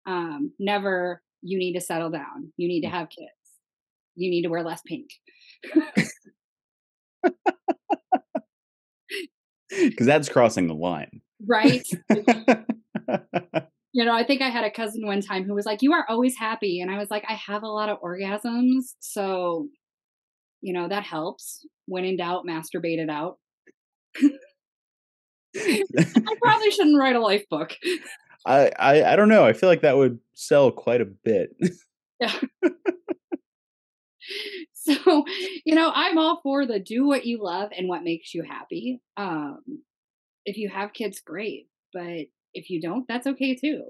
Um, 0.06 0.52
never, 0.58 1.22
you 1.42 1.58
need 1.58 1.74
to 1.74 1.80
settle 1.80 2.10
down. 2.10 2.52
You 2.56 2.68
need 2.68 2.82
to 2.82 2.88
have 2.88 3.08
kids. 3.08 3.30
You 4.14 4.30
need 4.30 4.42
to 4.42 4.48
wear 4.48 4.62
less 4.62 4.82
pink. 4.86 5.10
Because 9.70 10.06
that's 10.06 10.28
crossing 10.28 10.66
the 10.66 10.74
line. 10.74 11.22
right? 11.46 11.86
you 13.92 14.04
know, 14.04 14.14
I 14.14 14.24
think 14.24 14.42
I 14.42 14.50
had 14.50 14.64
a 14.64 14.70
cousin 14.70 15.06
one 15.06 15.22
time 15.22 15.44
who 15.44 15.54
was 15.54 15.64
like, 15.64 15.82
You 15.82 15.92
are 15.94 16.04
always 16.08 16.36
happy. 16.36 16.80
And 16.80 16.90
I 16.90 16.98
was 16.98 17.10
like, 17.10 17.24
I 17.28 17.34
have 17.34 17.62
a 17.62 17.68
lot 17.68 17.88
of 17.88 17.98
orgasms. 18.00 18.92
So, 19.00 19.68
you 20.60 20.72
know, 20.74 20.88
that 20.88 21.04
helps. 21.04 21.66
When 21.86 22.04
in 22.04 22.16
doubt, 22.16 22.44
masturbate 22.46 22.98
it 22.98 23.08
out. 23.08 23.38
I 25.56 26.36
probably 26.42 26.70
shouldn't 26.70 26.98
write 26.98 27.16
a 27.16 27.20
life 27.20 27.44
book. 27.50 27.72
I, 28.46 28.70
I 28.78 29.12
I 29.12 29.16
don't 29.16 29.28
know. 29.28 29.44
I 29.44 29.52
feel 29.52 29.68
like 29.68 29.82
that 29.82 29.96
would 29.96 30.18
sell 30.34 30.70
quite 30.70 31.00
a 31.00 31.06
bit. 31.06 31.50
Yeah. 32.20 32.38
so, 34.72 35.24
you 35.64 35.74
know, 35.74 35.90
I'm 35.94 36.18
all 36.18 36.40
for 36.42 36.66
the 36.66 36.78
do 36.78 37.06
what 37.06 37.26
you 37.26 37.42
love 37.42 37.70
and 37.76 37.88
what 37.88 38.04
makes 38.04 38.34
you 38.34 38.42
happy. 38.42 39.00
Um, 39.16 39.60
if 40.44 40.56
you 40.56 40.68
have 40.68 40.92
kids, 40.92 41.20
great. 41.20 41.68
But 41.92 42.26
if 42.54 42.70
you 42.70 42.80
don't, 42.80 43.06
that's 43.08 43.26
okay 43.26 43.54
too. 43.54 43.84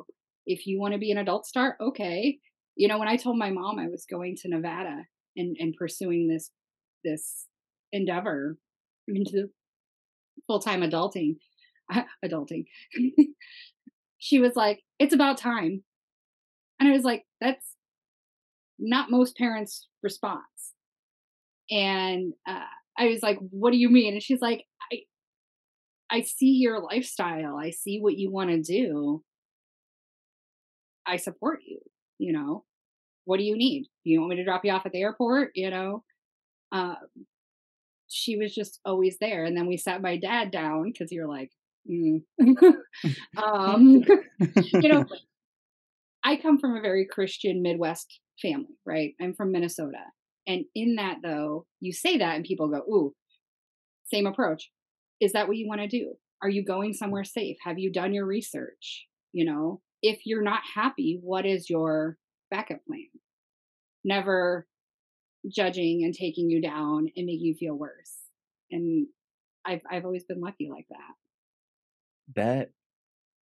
If 0.47 0.66
you 0.66 0.81
want 0.81 0.92
to 0.95 0.99
be 0.99 1.11
an 1.11 1.18
adult 1.18 1.47
star, 1.47 1.77
okay. 1.81 2.38
You 2.77 2.88
know, 2.88 2.99
when 2.99 3.09
I 3.09 3.16
told 3.16 3.38
my 3.38 3.51
mom 3.51 3.79
I 3.79 3.88
was 3.88 4.07
going 4.11 4.37
to 4.42 4.49
Nevada 4.49 5.05
and, 5.37 5.57
and 5.59 5.75
pursuing 5.77 6.29
this 6.29 6.51
this 7.05 7.47
endeavor 7.92 8.57
into 9.09 9.49
full 10.47 10.61
time 10.61 10.83
adulting, 10.83 11.37
adulting, 12.25 12.64
she 14.18 14.38
was 14.38 14.57
like, 14.57 14.81
"It's 14.99 15.14
about 15.14 15.38
time," 15.38 15.83
and 16.81 16.88
I 16.88 16.92
was 16.92 17.05
like, 17.05 17.25
"That's 17.40 17.77
not 18.83 19.11
most 19.11 19.37
parents' 19.37 19.88
response." 20.03 20.75
And 21.71 22.35
uh, 22.49 22.66
I 22.99 23.07
was 23.07 23.23
like, 23.23 23.38
"What 23.51 23.73
do 23.73 23.79
you 23.79 23.90
mean?" 23.90 24.14
And 24.14 24.23
she's 24.23 24.42
like, 24.42 24.64
"I 24.92 25.01
I 26.11 26.23
see 26.23 26.59
your 26.61 26.81
lifestyle. 26.81 27.57
I 27.57 27.71
see 27.71 28.01
what 28.01 28.18
you 28.18 28.31
want 28.31 28.51
to 28.51 28.62
do. 28.62 29.23
I 31.07 31.16
support 31.16 31.61
you. 31.66 31.81
You 32.18 32.33
know, 32.33 32.64
what 33.25 33.38
do 33.38 33.45
you 33.45 33.57
need? 33.57 33.87
You 34.05 34.21
want 34.21 34.31
me 34.31 34.37
to 34.37 34.45
drop 34.45 34.64
you 34.64 34.73
off 34.73 34.87
at 34.87 34.92
the 34.92 35.03
airport? 35.03 35.53
You 35.55 35.71
know." 35.71 36.05
Um, 36.73 36.97
she 38.09 38.37
was 38.37 38.55
just 38.55 38.81
always 38.85 39.18
there, 39.21 39.45
and 39.45 39.57
then 39.57 39.66
we 39.66 39.77
sat 39.77 40.03
my 40.03 40.16
dad 40.18 40.51
down 40.51 40.85
because 40.92 41.11
you're 41.12 41.29
like, 41.29 41.51
mm. 41.90 42.23
um, 43.42 44.05
you 44.57 44.88
know, 44.88 45.05
I 46.24 46.37
come 46.37 46.58
from 46.58 46.76
a 46.76 46.80
very 46.80 47.06
Christian 47.11 47.62
Midwest 47.62 48.20
family, 48.40 48.78
right? 48.87 49.14
I'm 49.20 49.35
from 49.35 49.52
Minnesota. 49.52 50.04
And 50.46 50.64
in 50.74 50.96
that, 50.96 51.18
though, 51.22 51.66
you 51.80 51.92
say 51.92 52.18
that 52.18 52.37
and 52.37 52.44
people 52.44 52.68
go, 52.68 52.78
ooh, 52.78 53.14
same 54.12 54.26
approach. 54.26 54.70
Is 55.20 55.32
that 55.32 55.48
what 55.48 55.56
you 55.56 55.68
want 55.68 55.80
to 55.80 55.88
do? 55.88 56.14
Are 56.42 56.48
you 56.48 56.64
going 56.64 56.92
somewhere 56.94 57.24
safe? 57.24 57.56
Have 57.64 57.78
you 57.78 57.92
done 57.92 58.12
your 58.12 58.26
research? 58.26 59.06
You 59.32 59.44
know, 59.44 59.80
if 60.02 60.20
you're 60.24 60.42
not 60.42 60.61
happy, 60.74 61.18
what 61.22 61.46
is 61.46 61.70
your 61.70 62.18
backup 62.50 62.85
plan? 62.87 63.06
Never 64.04 64.66
judging 65.48 66.04
and 66.04 66.14
taking 66.14 66.50
you 66.50 66.61
down 66.61 67.08
and 67.16 67.26
making 67.26 67.46
you 67.46 67.54
feel 67.54 67.74
worse. 67.74 68.12
And 68.70 69.06
I've 69.64 69.82
I've 69.90 70.04
always 70.04 70.24
been 70.24 70.40
lucky 70.40 70.68
like 70.70 70.87
that. 70.90 71.14
that 72.35 72.70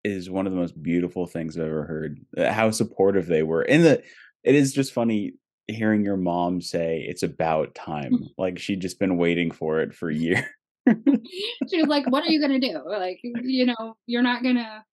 is 0.04 0.30
one 0.30 0.46
of 0.46 0.52
the 0.52 0.58
most 0.58 0.80
beautiful 0.82 1.26
things 1.26 1.56
I've 1.56 1.66
ever 1.66 1.84
heard. 1.84 2.20
uh, 2.37 2.52
How 2.52 2.70
supportive 2.70 3.26
they 3.26 3.42
were. 3.42 3.62
And 3.62 3.84
the 3.84 4.02
it 4.44 4.54
is 4.54 4.72
just 4.72 4.92
funny 4.92 5.34
hearing 5.66 6.02
your 6.02 6.16
mom 6.16 6.61
say 6.61 7.04
it's 7.06 7.22
about 7.22 7.74
time. 7.74 8.28
Like 8.38 8.58
she'd 8.58 8.80
just 8.80 8.98
been 8.98 9.16
waiting 9.16 9.50
for 9.50 9.80
it 9.80 9.94
for 9.94 10.11
years. 10.11 10.44
she 10.88 11.76
was 11.80 11.88
like, 11.88 12.11
"What 12.11 12.24
are 12.24 12.30
you 12.30 12.40
gonna 12.40 12.61
do? 12.61 12.80
Like, 12.87 13.20
you 13.22 13.66
know, 13.66 13.96
you're 14.06 14.22
not 14.22 14.42
gonna." 14.42 14.84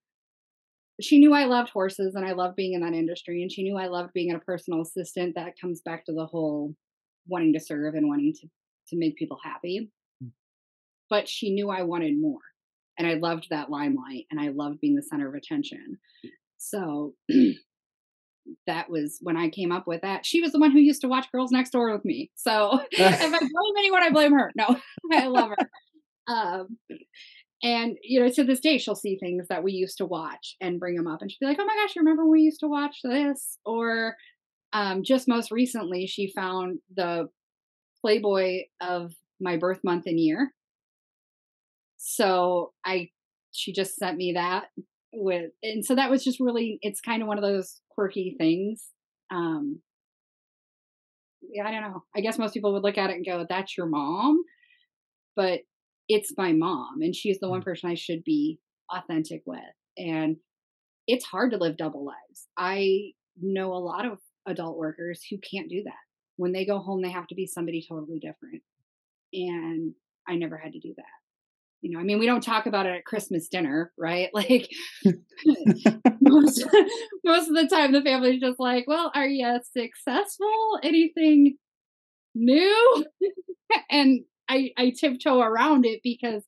She 1.01 1.19
knew 1.19 1.33
I 1.33 1.45
loved 1.45 1.69
horses 1.69 2.15
and 2.15 2.25
I 2.25 2.33
loved 2.33 2.55
being 2.55 2.73
in 2.73 2.81
that 2.81 2.93
industry, 2.93 3.41
and 3.41 3.51
she 3.51 3.63
knew 3.63 3.77
I 3.77 3.87
loved 3.87 4.13
being 4.13 4.33
a 4.33 4.39
personal 4.39 4.81
assistant. 4.81 5.35
That 5.35 5.59
comes 5.59 5.81
back 5.81 6.05
to 6.05 6.13
the 6.13 6.25
whole 6.25 6.73
wanting 7.27 7.53
to 7.53 7.59
serve 7.59 7.95
and 7.95 8.07
wanting 8.07 8.33
to 8.41 8.47
to 8.89 8.97
make 8.97 9.15
people 9.15 9.37
happy. 9.43 9.89
But 11.09 11.29
she 11.29 11.53
knew 11.53 11.69
I 11.69 11.83
wanted 11.83 12.19
more, 12.19 12.39
and 12.97 13.07
I 13.07 13.15
loved 13.15 13.47
that 13.49 13.69
limelight, 13.69 14.25
and 14.31 14.39
I 14.39 14.49
loved 14.49 14.79
being 14.81 14.95
the 14.95 15.03
center 15.03 15.27
of 15.27 15.35
attention. 15.35 15.97
So 16.57 17.13
that 18.67 18.89
was 18.89 19.19
when 19.21 19.37
I 19.37 19.49
came 19.49 19.71
up 19.71 19.87
with 19.87 20.01
that. 20.01 20.25
She 20.25 20.41
was 20.41 20.51
the 20.51 20.59
one 20.59 20.71
who 20.71 20.79
used 20.79 21.01
to 21.01 21.07
watch 21.07 21.31
Girls 21.31 21.51
Next 21.51 21.71
Door 21.71 21.93
with 21.93 22.05
me. 22.05 22.31
So 22.35 22.79
if 22.91 23.21
I 23.21 23.27
blame 23.27 23.77
anyone, 23.77 24.03
I 24.03 24.11
blame 24.11 24.33
her. 24.33 24.51
No, 24.55 24.77
I 25.11 25.27
love 25.27 25.49
her. 25.49 25.69
Um, 26.27 26.77
and 27.63 27.97
you 28.03 28.19
know, 28.19 28.29
to 28.29 28.43
this 28.43 28.59
day, 28.59 28.77
she'll 28.77 28.95
see 28.95 29.17
things 29.17 29.47
that 29.49 29.63
we 29.63 29.71
used 29.73 29.97
to 29.97 30.05
watch 30.05 30.55
and 30.61 30.79
bring 30.79 30.95
them 30.95 31.07
up, 31.07 31.21
and 31.21 31.31
she'll 31.31 31.37
be 31.41 31.45
like, 31.47 31.57
"Oh 31.59 31.65
my 31.65 31.75
gosh, 31.75 31.95
you 31.95 32.01
remember 32.01 32.23
when 32.23 32.33
we 32.33 32.41
used 32.41 32.59
to 32.59 32.67
watch 32.67 32.97
this?" 33.03 33.57
Or 33.65 34.15
um, 34.73 35.03
just 35.03 35.27
most 35.27 35.51
recently, 35.51 36.05
she 36.05 36.31
found 36.35 36.79
the 36.95 37.29
Playboy 38.01 38.63
of 38.81 39.13
my 39.39 39.57
birth 39.57 39.79
month 39.83 40.03
and 40.05 40.19
year. 40.19 40.51
So 42.07 42.71
I, 42.85 43.09
she 43.51 43.73
just 43.73 43.95
sent 43.95 44.15
me 44.15 44.33
that 44.33 44.65
with, 45.11 45.51
and 45.63 45.83
so 45.83 45.95
that 45.95 46.11
was 46.11 46.23
just 46.23 46.39
really, 46.39 46.77
it's 46.83 47.01
kind 47.01 47.23
of 47.23 47.27
one 47.27 47.37
of 47.37 47.41
those 47.43 47.81
quirky 47.89 48.35
things. 48.37 48.85
Um, 49.31 49.81
yeah, 51.41 51.67
I 51.67 51.71
don't 51.71 51.81
know. 51.81 52.03
I 52.15 52.21
guess 52.21 52.37
most 52.37 52.53
people 52.53 52.73
would 52.73 52.83
look 52.83 52.97
at 52.99 53.09
it 53.09 53.15
and 53.15 53.25
go, 53.25 53.45
"That's 53.49 53.75
your 53.77 53.87
mom," 53.87 54.43
but 55.35 55.61
it's 56.07 56.33
my 56.37 56.53
mom, 56.53 57.01
and 57.01 57.15
she's 57.15 57.39
the 57.39 57.49
one 57.49 57.61
person 57.63 57.89
I 57.89 57.95
should 57.95 58.23
be 58.23 58.59
authentic 58.91 59.41
with. 59.45 59.59
And 59.97 60.37
it's 61.07 61.25
hard 61.25 61.51
to 61.51 61.57
live 61.57 61.77
double 61.77 62.05
lives. 62.05 62.47
I 62.57 63.13
know 63.41 63.73
a 63.73 63.79
lot 63.81 64.05
of 64.05 64.19
adult 64.47 64.77
workers 64.77 65.23
who 65.29 65.37
can't 65.39 65.69
do 65.69 65.83
that. 65.85 65.93
When 66.37 66.51
they 66.51 66.65
go 66.65 66.79
home, 66.79 67.01
they 67.01 67.11
have 67.11 67.27
to 67.27 67.35
be 67.35 67.47
somebody 67.47 67.85
totally 67.87 68.19
different. 68.19 68.61
and 69.33 69.93
I 70.27 70.35
never 70.35 70.57
had 70.57 70.73
to 70.73 70.79
do 70.79 70.93
that. 70.97 71.24
You 71.85 71.91
know, 71.91 71.99
I 71.99 72.03
mean, 72.03 72.17
we 72.17 72.25
don't 72.25 72.41
talk 72.41 72.65
about 72.65 72.87
it 72.87 72.95
at 72.95 73.05
Christmas 73.05 73.47
dinner, 73.47 73.93
right? 73.95 74.31
Like 74.33 74.71
most, 76.19 76.65
most 77.23 77.47
of 77.47 77.53
the 77.53 77.67
time, 77.69 77.91
the 77.91 78.01
family's 78.01 78.41
just 78.41 78.59
like, 78.59 78.85
"Well, 78.87 79.11
are 79.13 79.27
you 79.27 79.59
successful? 79.71 80.79
Anything 80.81 81.57
new?" 82.33 83.05
and 83.91 84.21
I 84.49 84.71
I 84.79 84.93
tiptoe 84.99 85.41
around 85.41 85.85
it 85.85 85.99
because 86.03 86.41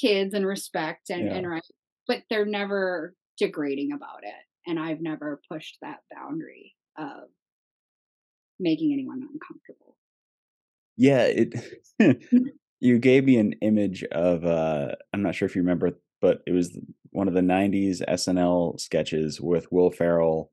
kids 0.00 0.34
and 0.34 0.46
respect 0.46 1.10
and, 1.10 1.24
yeah. 1.24 1.34
and 1.34 1.50
right, 1.50 1.66
but 2.06 2.22
they're 2.30 2.46
never 2.46 3.16
degrading 3.38 3.90
about 3.90 4.22
it. 4.22 4.70
And 4.70 4.78
I've 4.78 5.00
never 5.00 5.40
pushed 5.50 5.78
that 5.82 5.98
boundary 6.14 6.76
of 6.96 7.24
making 8.60 8.92
anyone 8.92 9.20
uncomfortable. 9.20 9.96
Yeah, 10.96 11.24
it 11.24 11.54
mm-hmm. 12.00 12.46
You 12.80 12.98
gave 12.98 13.24
me 13.24 13.36
an 13.36 13.52
image 13.60 14.04
of 14.04 14.44
uh 14.44 14.92
I'm 15.12 15.22
not 15.22 15.34
sure 15.34 15.46
if 15.46 15.54
you 15.54 15.62
remember, 15.62 15.98
but 16.20 16.42
it 16.46 16.52
was 16.52 16.78
one 17.10 17.28
of 17.28 17.34
the 17.34 17.40
90s 17.40 18.02
SNL 18.08 18.80
sketches 18.80 19.40
with 19.40 19.70
Will 19.72 19.90
Ferrell 19.90 20.50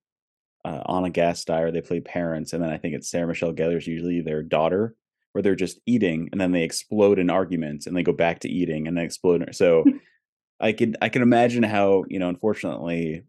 uh, 0.66 1.10
gas 1.10 1.46
Gasteyer. 1.46 1.72
They 1.72 1.82
play 1.82 2.00
parents, 2.02 2.54
and 2.54 2.62
then 2.62 2.70
I 2.70 2.78
think 2.78 2.94
it's 2.94 3.10
Sarah 3.10 3.28
Michelle 3.28 3.54
Gellar's 3.54 3.88
usually 3.88 4.22
their 4.22 4.44
daughter, 4.44 4.96
where 5.32 5.42
they're 5.42 5.56
just 5.56 5.80
eating 5.86 6.30
and 6.32 6.42
then 6.42 6.52
they 6.52 6.64
explode 6.64 7.20
in 7.20 7.30
arguments 7.30 7.86
and 7.86 7.96
they 7.96 8.04
go 8.04 8.12
back 8.12 8.40
to 8.40 8.50
eating 8.50 8.88
and 8.88 8.98
then 8.98 9.06
explode. 9.06 9.48
So 9.54 9.86
I 10.60 10.72
can 10.72 10.96
I 11.02 11.10
can 11.10 11.22
imagine 11.22 11.64
how 11.64 12.06
you 12.10 12.20
know 12.20 12.30
unfortunately 12.30 13.24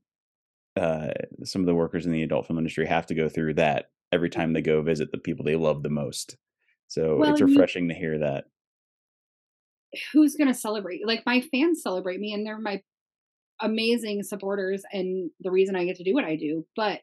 uh, 0.77 1.09
some 1.45 1.63
of 1.63 1.67
the 1.67 1.75
workers 1.75 2.07
in 2.07 2.13
the 2.13 2.23
adult 2.23 2.47
film 2.47 2.59
industry 2.59 2.87
have 2.87 3.07
to 3.07 3.15
go 3.15 3.29
through 3.29 3.55
that 3.55 3.91
every 4.13 4.31
time 4.31 4.53
they 4.53 4.63
go 4.63 4.81
visit 4.81 5.11
the 5.13 5.19
people 5.19 5.45
they 5.45 5.57
love 5.57 5.83
the 5.83 5.91
most. 5.91 6.37
So 6.87 7.17
well, 7.17 7.31
it's 7.31 7.43
refreshing 7.43 7.85
you, 7.85 7.93
to 7.93 7.99
hear 7.99 8.19
that. 8.21 8.45
Who's 10.13 10.37
going 10.37 10.49
to 10.49 10.55
celebrate? 10.55 11.07
Like 11.07 11.25
my 11.27 11.41
fans 11.41 11.83
celebrate 11.83 12.21
me 12.21 12.33
and 12.33 12.47
they're 12.47 12.59
my 12.59 12.83
amazing 13.61 14.23
supporters 14.23 14.83
and 14.93 15.31
the 15.41 15.51
reason 15.51 15.77
I 15.77 15.85
get 15.85 15.97
to 15.97 16.05
do 16.05 16.15
what 16.15 16.25
I 16.25 16.37
do. 16.37 16.67
But 16.77 17.01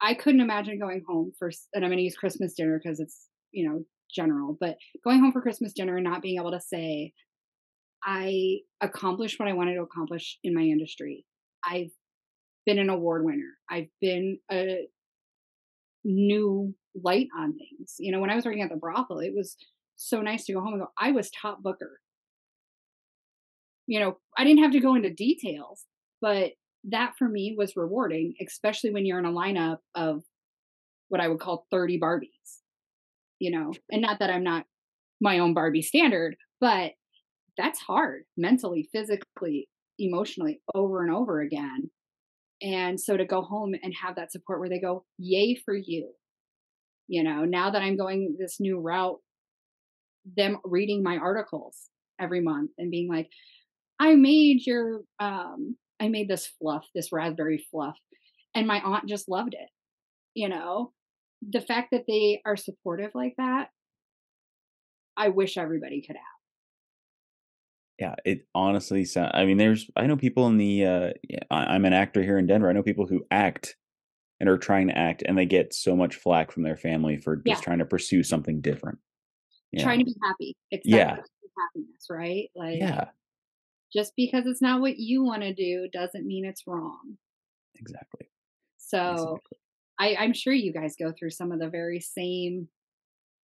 I 0.00 0.14
couldn't 0.14 0.40
imagine 0.40 0.78
going 0.78 1.02
home 1.08 1.32
for, 1.38 1.50
and 1.72 1.84
I'm 1.84 1.90
going 1.90 1.98
to 1.98 2.04
use 2.04 2.16
Christmas 2.16 2.54
dinner 2.54 2.80
because 2.82 3.00
it's, 3.00 3.28
you 3.52 3.68
know, 3.68 3.84
general, 4.14 4.56
but 4.60 4.76
going 5.02 5.20
home 5.20 5.32
for 5.32 5.40
Christmas 5.40 5.72
dinner 5.72 5.96
and 5.96 6.04
not 6.04 6.22
being 6.22 6.38
able 6.38 6.52
to 6.52 6.60
say, 6.60 7.12
I 8.04 8.58
accomplished 8.80 9.40
what 9.40 9.48
I 9.48 9.54
wanted 9.54 9.74
to 9.74 9.82
accomplish 9.82 10.38
in 10.44 10.54
my 10.54 10.62
industry. 10.62 11.24
I've 11.64 11.90
been 12.66 12.78
an 12.78 12.90
award 12.90 13.24
winner. 13.24 13.52
I've 13.70 13.88
been 14.00 14.38
a 14.52 14.86
new 16.04 16.74
light 16.94 17.28
on 17.36 17.54
things. 17.56 17.94
You 17.98 18.12
know, 18.12 18.20
when 18.20 18.30
I 18.30 18.36
was 18.36 18.44
working 18.44 18.62
at 18.62 18.70
the 18.70 18.76
brothel, 18.76 19.20
it 19.20 19.32
was 19.34 19.56
so 19.96 20.20
nice 20.20 20.44
to 20.46 20.52
go 20.52 20.60
home 20.60 20.74
and 20.74 20.82
go, 20.82 20.88
I 20.98 21.12
was 21.12 21.30
top 21.30 21.62
booker. 21.62 22.00
You 23.86 24.00
know, 24.00 24.18
I 24.36 24.44
didn't 24.44 24.62
have 24.62 24.72
to 24.72 24.80
go 24.80 24.94
into 24.94 25.10
details, 25.10 25.84
but 26.20 26.52
that 26.84 27.14
for 27.18 27.28
me 27.28 27.54
was 27.56 27.76
rewarding, 27.76 28.34
especially 28.46 28.90
when 28.90 29.06
you're 29.06 29.18
in 29.18 29.24
a 29.24 29.32
lineup 29.32 29.78
of 29.94 30.22
what 31.08 31.20
I 31.20 31.28
would 31.28 31.40
call 31.40 31.66
30 31.70 32.00
Barbies, 32.00 32.60
you 33.38 33.50
know, 33.50 33.72
and 33.90 34.02
not 34.02 34.18
that 34.20 34.30
I'm 34.30 34.44
not 34.44 34.64
my 35.20 35.38
own 35.38 35.54
Barbie 35.54 35.82
standard, 35.82 36.36
but 36.60 36.92
that's 37.56 37.80
hard 37.80 38.24
mentally, 38.36 38.88
physically, 38.92 39.68
emotionally 39.98 40.60
over 40.74 41.02
and 41.02 41.14
over 41.14 41.40
again. 41.40 41.90
And 42.62 42.98
so 42.98 43.16
to 43.16 43.24
go 43.24 43.42
home 43.42 43.74
and 43.82 43.94
have 44.02 44.16
that 44.16 44.32
support 44.32 44.60
where 44.60 44.68
they 44.68 44.80
go, 44.80 45.04
Yay 45.18 45.54
for 45.64 45.74
you. 45.74 46.12
You 47.06 47.22
know, 47.22 47.44
now 47.44 47.70
that 47.70 47.82
I'm 47.82 47.96
going 47.96 48.36
this 48.38 48.56
new 48.60 48.80
route, 48.80 49.18
them 50.36 50.58
reading 50.64 51.02
my 51.02 51.16
articles 51.16 51.90
every 52.20 52.40
month 52.40 52.70
and 52.78 52.90
being 52.90 53.08
like, 53.08 53.28
I 54.00 54.14
made 54.14 54.66
your, 54.66 55.00
um, 55.20 55.76
I 56.00 56.08
made 56.08 56.28
this 56.28 56.46
fluff, 56.46 56.86
this 56.94 57.12
raspberry 57.12 57.64
fluff, 57.70 57.96
and 58.54 58.66
my 58.66 58.80
aunt 58.80 59.08
just 59.08 59.28
loved 59.28 59.54
it. 59.54 59.68
You 60.34 60.48
know, 60.48 60.92
the 61.48 61.60
fact 61.60 61.88
that 61.92 62.04
they 62.08 62.40
are 62.44 62.56
supportive 62.56 63.12
like 63.14 63.34
that, 63.38 63.68
I 65.16 65.28
wish 65.28 65.56
everybody 65.56 66.02
could 66.02 66.16
have 66.16 66.34
yeah, 67.98 68.14
it 68.24 68.46
honestly 68.54 69.04
sounds. 69.04 69.30
I 69.34 69.44
mean, 69.44 69.56
there's 69.56 69.88
I 69.96 70.06
know 70.06 70.16
people 70.16 70.46
in 70.48 70.58
the. 70.58 70.84
Uh, 70.84 71.10
I, 71.50 71.76
am 71.76 71.84
an 71.84 71.92
actor 71.92 72.22
here 72.22 72.38
in 72.38 72.46
Denver. 72.46 72.68
I 72.68 72.72
know 72.72 72.82
people 72.82 73.06
who 73.06 73.24
act 73.30 73.76
and 74.40 74.48
are 74.48 74.58
trying 74.58 74.88
to 74.88 74.98
act, 74.98 75.22
and 75.24 75.38
they 75.38 75.46
get 75.46 75.72
so 75.72 75.94
much 75.94 76.16
flack 76.16 76.50
from 76.50 76.64
their 76.64 76.76
family 76.76 77.18
for 77.18 77.36
just 77.36 77.46
yeah. 77.46 77.64
trying 77.64 77.78
to 77.78 77.84
pursue 77.84 78.22
something 78.24 78.60
different. 78.60 78.98
Trying 79.82 80.00
to 80.00 80.04
be 80.04 80.14
happy. 80.22 80.56
yeah. 80.84 81.16
Happiness, 81.56 82.06
right? 82.10 82.48
Like. 82.54 82.78
Yeah. 82.78 83.08
Just 83.92 84.12
because 84.16 84.44
it's 84.46 84.60
not 84.60 84.80
what 84.80 84.98
you 84.98 85.22
want 85.22 85.42
to 85.42 85.54
do 85.54 85.88
doesn't 85.92 86.26
mean 86.26 86.44
it's 86.44 86.64
wrong. 86.66 87.16
Exactly. 87.76 88.28
So, 88.76 89.12
exactly. 89.12 89.58
I, 90.00 90.16
I'm 90.16 90.32
sure 90.32 90.52
you 90.52 90.72
guys 90.72 90.96
go 90.98 91.12
through 91.12 91.30
some 91.30 91.52
of 91.52 91.60
the 91.60 91.68
very 91.68 92.00
same 92.00 92.68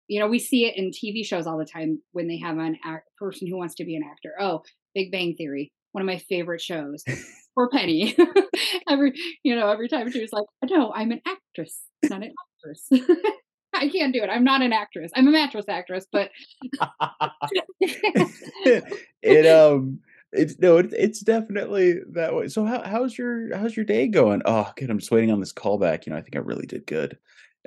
you 0.09 0.19
know, 0.19 0.27
we 0.27 0.39
see 0.39 0.65
it 0.65 0.77
in 0.77 0.91
TV 0.91 1.25
shows 1.25 1.47
all 1.47 1.59
the 1.59 1.67
time 1.67 2.01
when 2.13 2.27
they 2.27 2.39
have 2.39 2.59
an 2.59 2.79
act- 2.85 3.15
person 3.17 3.47
who 3.47 3.57
wants 3.57 3.75
to 3.77 3.85
be 3.85 3.95
an 3.95 4.03
actor. 4.03 4.33
Oh, 4.41 4.63
Big 4.95 5.13
Bang 5.13 5.37
Theory, 5.37 5.71
one 5.93 6.03
of 6.03 6.07
my 6.07 6.19
favorite 6.19 6.63
shows. 6.63 7.05
Poor 7.55 7.69
Penny. 7.69 8.17
every 8.89 9.13
you 9.43 9.55
know, 9.55 9.69
every 9.71 9.89
time 9.89 10.11
she 10.11 10.21
was 10.21 10.33
like, 10.33 10.45
"No, 10.71 10.93
I'm 10.93 11.11
an 11.11 11.21
actress, 11.27 11.81
not 12.05 12.23
an 12.23 12.33
actress." 12.65 12.89
I 13.83 13.89
can't 13.89 14.13
do 14.13 14.23
it. 14.23 14.31
I'm 14.31 14.45
not 14.45 14.63
an 14.63 14.73
actress. 14.73 15.11
I'm 15.15 15.29
a 15.29 15.31
mattress 15.31 15.67
actress, 15.69 16.07
but 16.11 16.31
it 17.81 19.47
um 19.47 20.01
it's 20.33 20.59
no 20.59 20.79
it, 20.79 20.93
it's 20.93 21.21
definitely 21.21 22.01
that 22.13 22.35
way 22.35 22.49
so 22.49 22.63
how, 22.65 22.83
how's 22.83 23.17
your 23.17 23.57
how's 23.57 23.75
your 23.75 23.87
day 23.87 24.07
going 24.07 24.43
oh 24.45 24.71
good 24.77 24.91
i'm 24.91 24.99
just 24.99 25.11
waiting 25.11 25.31
on 25.31 25.41
this 25.41 25.55
callback 25.55 26.05
you 26.05 26.13
know 26.13 26.19
i 26.19 26.21
think 26.21 26.37
i 26.37 26.39
really 26.39 26.67
did 26.67 26.85
good 26.85 27.17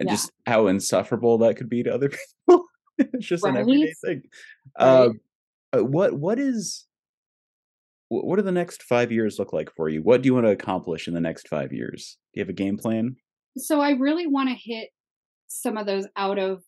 and 0.01 0.09
yeah. 0.09 0.15
just 0.15 0.31
how 0.47 0.67
insufferable 0.67 1.37
that 1.37 1.57
could 1.57 1.69
be 1.69 1.83
to 1.83 1.93
other 1.93 2.09
people. 2.47 2.65
it's 2.97 3.25
just 3.25 3.43
right? 3.43 3.53
an 3.53 3.61
everyday 3.61 3.93
thing. 4.03 4.23
Right. 4.79 5.03
Um, 5.03 5.19
uh, 5.73 5.83
what 5.83 6.13
what 6.13 6.39
is 6.39 6.85
what 8.09 8.35
do 8.35 8.41
the 8.41 8.51
next 8.51 8.83
five 8.83 9.11
years 9.11 9.39
look 9.39 9.53
like 9.53 9.73
for 9.73 9.87
you? 9.87 10.01
What 10.01 10.21
do 10.21 10.27
you 10.27 10.33
want 10.33 10.45
to 10.45 10.51
accomplish 10.51 11.07
in 11.07 11.13
the 11.13 11.21
next 11.21 11.47
five 11.47 11.71
years? 11.71 12.17
Do 12.33 12.39
you 12.39 12.41
have 12.41 12.49
a 12.49 12.53
game 12.53 12.77
plan? 12.77 13.15
So 13.57 13.79
I 13.79 13.91
really 13.91 14.27
want 14.27 14.49
to 14.49 14.55
hit 14.55 14.89
some 15.51 15.77
of 15.77 15.85
those 15.85 16.07
out 16.15 16.39
of 16.39 16.63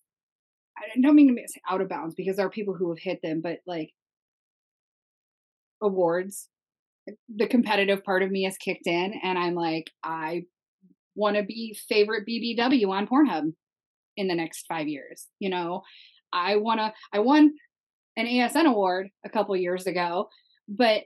I 0.77 0.99
don't 0.99 1.15
mean 1.15 1.35
to 1.35 1.47
say 1.47 1.61
out 1.69 1.81
of 1.81 1.89
bounds 1.89 2.15
because 2.15 2.37
there 2.37 2.45
are 2.45 2.51
people 2.51 2.73
who 2.73 2.89
have 2.89 2.99
hit 2.99 3.19
them, 3.21 3.41
but 3.41 3.59
like 3.67 3.91
awards. 5.81 6.49
The 7.35 7.47
competitive 7.47 8.03
part 8.03 8.23
of 8.23 8.31
me 8.31 8.43
has 8.43 8.57
kicked 8.57 8.87
in 8.87 9.13
and 9.23 9.37
I'm 9.37 9.55
like, 9.55 9.91
I 10.03 10.45
want 11.15 11.35
to 11.35 11.43
be 11.43 11.77
favorite 11.87 12.27
BBW 12.27 12.87
on 12.89 13.07
Pornhub 13.07 13.53
in 14.17 14.27
the 14.27 14.35
next 14.35 14.65
five 14.67 14.87
years. 14.87 15.27
You 15.39 15.49
know, 15.49 15.83
I 16.31 16.55
want 16.55 16.79
to, 16.79 16.93
I 17.11 17.19
won 17.19 17.53
an 18.15 18.25
ASN 18.25 18.65
award 18.65 19.09
a 19.25 19.29
couple 19.29 19.55
years 19.55 19.85
ago, 19.85 20.29
but 20.67 21.03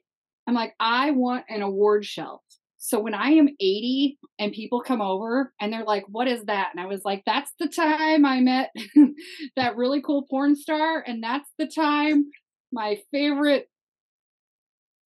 I'm 0.48 0.54
like, 0.54 0.74
I 0.80 1.12
want 1.12 1.46
an 1.50 1.62
award 1.62 2.06
shelf. 2.06 2.42
So 2.80 3.00
when 3.00 3.14
I 3.14 3.32
am 3.32 3.48
80 3.48 4.18
and 4.40 4.52
people 4.52 4.82
come 4.82 5.02
over 5.02 5.52
and 5.60 5.74
they're 5.74 5.84
like, 5.84 6.06
what 6.08 6.28
is 6.28 6.46
that? 6.46 6.70
And 6.72 6.80
I 6.80 6.86
was 6.86 7.02
like, 7.04 7.24
that's 7.26 7.52
the 7.60 7.68
time 7.68 8.26
I 8.26 8.40
met 8.40 8.72
that 9.56 9.76
really 9.76 10.02
cool 10.02 10.28
porn 10.30 10.56
star. 10.56 11.04
And 11.06 11.24
that's 11.24 11.50
the 11.58 11.68
time 11.68 12.26
my 12.72 13.00
favorite 13.12 13.70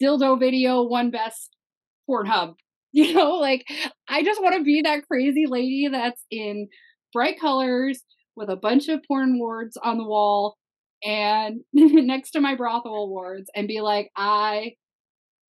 dildo 0.01 0.39
video 0.39 0.83
won 0.83 1.11
best 1.11 1.55
Pornhub 2.09 2.55
You 2.93 3.13
know, 3.13 3.35
like 3.35 3.65
I 4.09 4.21
just 4.21 4.41
want 4.41 4.55
to 4.55 4.63
be 4.63 4.81
that 4.81 5.07
crazy 5.07 5.45
lady 5.47 5.87
that's 5.89 6.21
in 6.29 6.67
bright 7.13 7.39
colors 7.39 8.01
with 8.35 8.49
a 8.49 8.57
bunch 8.57 8.89
of 8.89 8.99
porn 9.07 9.35
awards 9.35 9.77
on 9.81 9.97
the 9.97 10.03
wall 10.03 10.57
and 11.03 11.61
next 11.73 12.31
to 12.31 12.41
my 12.41 12.55
brothel 12.55 13.05
awards 13.05 13.49
and 13.55 13.67
be 13.67 13.79
like, 13.79 14.11
I 14.17 14.73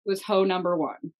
was 0.06 0.24
hoe 0.24 0.46
number 0.46 0.78
one. 0.78 1.12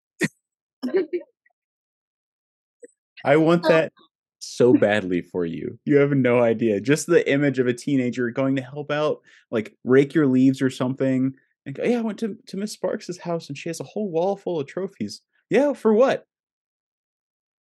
I 3.24 3.38
want 3.38 3.66
oh. 3.66 3.70
that 3.70 3.92
so 4.40 4.74
badly 4.74 5.22
for 5.22 5.46
you. 5.46 5.80
You 5.86 5.98
have 5.98 6.12
no 6.12 6.42
idea. 6.42 6.80
Just 6.80 7.08
the 7.08 7.30
image 7.30 7.60
of 7.60 7.68
a 7.68 7.74
teenager 7.74 8.30
going 8.30 8.56
to 8.58 8.62
help 8.62 8.92
out, 8.92 9.22
like 9.52 9.76
rake 9.84 10.14
your 10.14 10.28
leaves 10.28 10.62
or 10.62 10.70
something. 10.70 11.34
And 11.66 11.76
go, 11.76 11.84
yeah, 11.84 12.00
I 12.00 12.02
went 12.02 12.20
to, 12.20 12.38
to 12.48 12.58
Miss 12.58 12.74
Sparks's 12.74 13.20
house 13.20 13.50
and 13.50 13.58
she 13.58 13.70
has 13.70 13.80
a 13.80 13.86
whole 13.86 14.10
wall 14.12 14.38
full 14.38 14.60
of 14.60 14.68
trophies. 14.68 15.22
Yeah, 15.50 15.74
for 15.74 15.94
what? 15.94 16.26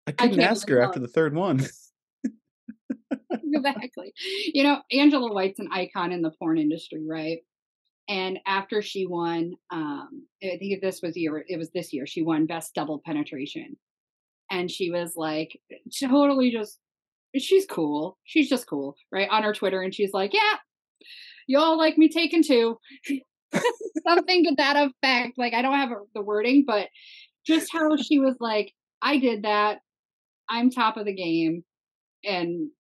I 0.07 0.13
couldn't 0.13 0.41
I 0.41 0.45
ask 0.45 0.69
her 0.69 0.81
after 0.81 1.01
the 1.01 1.09
third 1.09 1.35
one. 1.35 1.61
exactly. 3.31 4.13
You 4.53 4.65
know, 4.65 4.83
Angela 4.93 5.33
White's 5.33 5.61
an 5.61 5.69
icon 5.73 6.13
in 6.13 6.21
the 6.21 6.31
porn 6.31 6.59
industry, 6.59 7.03
right? 7.09 7.39
And 8.09 8.39
after 8.47 8.83
she 8.83 9.07
won, 9.07 9.55
um, 9.71 10.27
I 10.43 10.59
think 10.59 10.83
this 10.83 11.01
was 11.03 11.17
year, 11.17 11.45
it 11.49 11.59
was 11.59 11.71
this 11.71 11.93
year, 11.93 12.07
she 12.07 12.23
won 12.23 12.47
best 12.47 12.75
double 12.75 13.01
penetration. 13.05 13.77
And 14.51 14.71
she 14.71 14.91
was 14.91 15.15
like, 15.17 15.59
totally 16.01 16.51
just, 16.51 16.79
she's 17.37 17.67
cool. 17.67 18.19
She's 18.25 18.49
just 18.49 18.69
cool, 18.69 18.95
right? 19.11 19.29
On 19.31 19.43
her 19.43 19.55
Twitter. 19.55 19.81
And 19.81 19.95
she's 19.95 20.13
like, 20.13 20.35
yeah, 20.35 20.57
you 21.47 21.59
all 21.59 21.79
like 21.79 21.97
me 21.97 22.09
taken 22.09 22.43
too. 22.43 22.79
Something 24.07 24.45
to 24.45 24.55
that 24.59 24.77
effect. 24.77 25.39
Like 25.39 25.55
I 25.55 25.63
don't 25.63 25.75
have 25.75 25.91
the 26.15 26.23
wording, 26.23 26.65
but 26.67 26.89
just 27.47 27.73
how 27.73 27.97
she 27.97 28.19
was 28.19 28.37
like, 28.41 28.73
I 29.01 29.19
did 29.19 29.45
that. 29.45 29.79
I'm 30.49 30.71
top 30.71 30.97
of 30.97 31.07
the 31.07 31.15
game. 31.15 31.65
And 32.23 32.71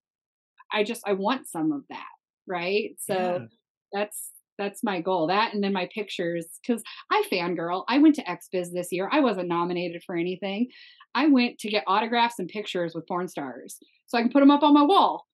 I 0.72 0.85
just 0.85 1.03
I 1.07 1.12
want 1.14 1.49
some 1.49 1.72
of 1.72 1.83
that. 1.89 2.05
Right. 2.47 2.97
So 2.99 3.14
yeah. 3.14 3.39
that's 3.93 4.31
that's 4.59 4.82
my 4.82 5.00
goal. 5.00 5.26
That 5.26 5.55
and 5.55 5.62
then 5.62 5.72
my 5.72 5.88
pictures, 5.92 6.46
because 6.61 6.82
I 7.11 7.24
fangirl. 7.30 7.84
I 7.88 7.98
went 7.98 8.14
to 8.16 8.24
XBiz 8.24 8.72
this 8.72 8.92
year. 8.92 9.09
I 9.12 9.20
wasn't 9.20 9.48
nominated 9.48 10.02
for 10.05 10.16
anything. 10.16 10.68
I 11.14 11.28
went 11.28 11.59
to 11.61 11.70
get 11.70 11.84
autographs 11.86 12.38
and 12.38 12.48
pictures 12.48 12.94
with 12.94 13.07
porn 13.07 13.28
stars 13.28 13.78
so 14.07 14.18
I 14.18 14.22
can 14.22 14.30
put 14.30 14.40
them 14.40 14.50
up 14.50 14.62
on 14.62 14.74
my 14.74 14.82
wall. 14.82 15.26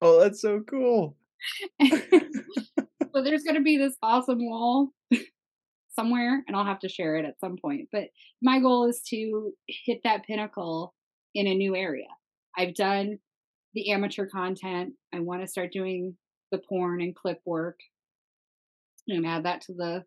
Oh, 0.00 0.20
that's 0.20 0.40
so 0.40 0.60
cool. 0.68 1.16
so 1.82 3.22
there's 3.22 3.44
going 3.44 3.56
to 3.56 3.62
be 3.62 3.76
this 3.78 3.96
awesome 4.02 4.44
wall 4.44 4.90
somewhere, 5.94 6.42
and 6.46 6.56
I'll 6.56 6.64
have 6.64 6.80
to 6.80 6.88
share 6.88 7.16
it 7.16 7.24
at 7.24 7.38
some 7.40 7.56
point. 7.56 7.88
But 7.92 8.08
my 8.42 8.58
goal 8.58 8.88
is 8.88 9.00
to 9.10 9.52
hit 9.68 10.00
that 10.04 10.24
pinnacle 10.24 10.94
in 11.34 11.46
a 11.46 11.54
new 11.54 11.76
area. 11.76 12.08
I've 12.56 12.74
done 12.74 13.18
the 13.74 13.92
amateur 13.92 14.26
content. 14.26 14.94
I 15.14 15.20
want 15.20 15.42
to 15.42 15.48
start 15.48 15.72
doing 15.72 16.16
the 16.50 16.58
porn 16.58 17.00
and 17.00 17.14
clip 17.14 17.40
work 17.44 17.78
and 19.08 19.26
add 19.26 19.44
that 19.44 19.62
to 19.62 19.74
the 19.74 20.04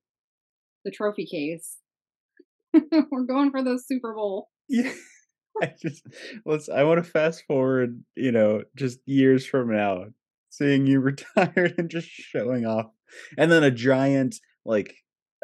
the 0.84 0.92
trophy 0.92 1.26
case. 1.26 1.78
We're 3.12 3.24
going 3.24 3.52
for 3.52 3.64
the 3.64 3.82
Super 3.84 4.14
Bowl. 4.14 4.50
Yeah. 4.70 4.92
I 5.62 5.74
just 5.82 6.06
let's 6.46 6.68
I 6.68 6.84
want 6.84 7.04
to 7.04 7.10
fast 7.10 7.44
forward, 7.48 8.04
you 8.16 8.32
know, 8.32 8.64
just 8.76 9.00
years 9.06 9.46
from 9.46 9.74
now, 9.74 10.06
seeing 10.50 10.86
you 10.86 11.00
retired 11.36 11.76
and 11.78 11.90
just 11.90 12.08
showing 12.08 12.66
off. 12.66 12.88
And 13.38 13.52
then 13.52 13.64
a 13.64 13.72
giant 13.72 14.36
like 14.66 14.96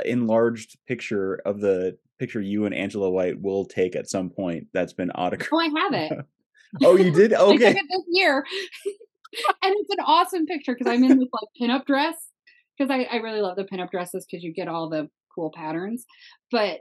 enlarged 0.04 0.78
picture 0.88 1.42
of 1.46 1.62
the 1.62 1.98
picture 2.20 2.42
you 2.42 2.66
and 2.66 2.76
Angela 2.76 3.10
White 3.10 3.42
will 3.42 3.66
take 3.66 3.96
at 3.96 4.10
some 4.10 4.30
point 4.30 4.68
that's 4.74 4.94
been 4.94 5.12
autographed. 5.12 5.54
Oh, 5.54 5.60
I 5.60 5.80
have 5.80 5.94
it. 5.94 6.26
oh, 6.84 6.98
you 6.98 7.12
did? 7.12 7.34
Okay. 7.34 7.70
I 7.70 7.74
took 7.74 7.78
it 7.78 7.86
this 7.90 8.06
year. 8.10 8.46
and 9.64 9.76
it's 9.78 9.90
an 9.92 10.04
awesome 10.06 10.46
picture 10.46 10.76
because 10.78 10.92
I'm 10.92 11.04
in 11.04 11.20
this 11.20 11.30
like 11.32 11.50
pinup 11.60 11.86
dress. 11.86 12.31
Because 12.82 12.92
I, 12.92 13.16
I 13.16 13.18
really 13.18 13.42
love 13.42 13.58
the 13.58 13.64
pinup 13.64 13.92
dresses 13.92 14.26
because 14.26 14.44
you 14.44 14.52
get 14.54 14.68
all 14.68 14.90
the 14.90 15.08
cool 15.36 15.52
patterns. 15.54 16.06
But 16.50 16.80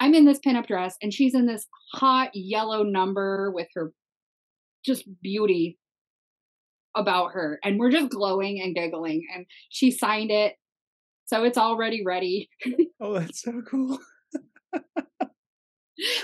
I'm 0.00 0.14
in 0.14 0.24
this 0.24 0.40
pinup 0.40 0.66
dress 0.66 0.96
and 1.02 1.12
she's 1.12 1.34
in 1.34 1.46
this 1.46 1.66
hot 1.92 2.30
yellow 2.32 2.82
number 2.82 3.52
with 3.54 3.68
her 3.74 3.92
just 4.86 5.04
beauty 5.22 5.78
about 6.96 7.32
her. 7.32 7.58
And 7.62 7.78
we're 7.78 7.90
just 7.90 8.10
glowing 8.10 8.60
and 8.62 8.74
giggling. 8.74 9.26
And 9.34 9.44
she 9.68 9.90
signed 9.90 10.30
it. 10.30 10.54
So 11.26 11.44
it's 11.44 11.58
already 11.58 12.02
ready. 12.04 12.48
oh, 13.00 13.18
that's 13.18 13.42
so 13.42 13.60
cool. 13.68 13.98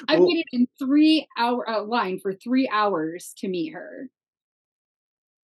I 0.09 0.17
well, 0.19 0.29
waited 0.29 0.47
in 0.53 0.67
three 0.79 1.27
hour 1.39 1.69
uh, 1.69 1.85
line 1.85 2.21
for 2.23 2.33
three 2.33 2.69
hours 2.73 3.35
to 3.39 3.49
meet 3.49 3.73
her. 3.73 4.09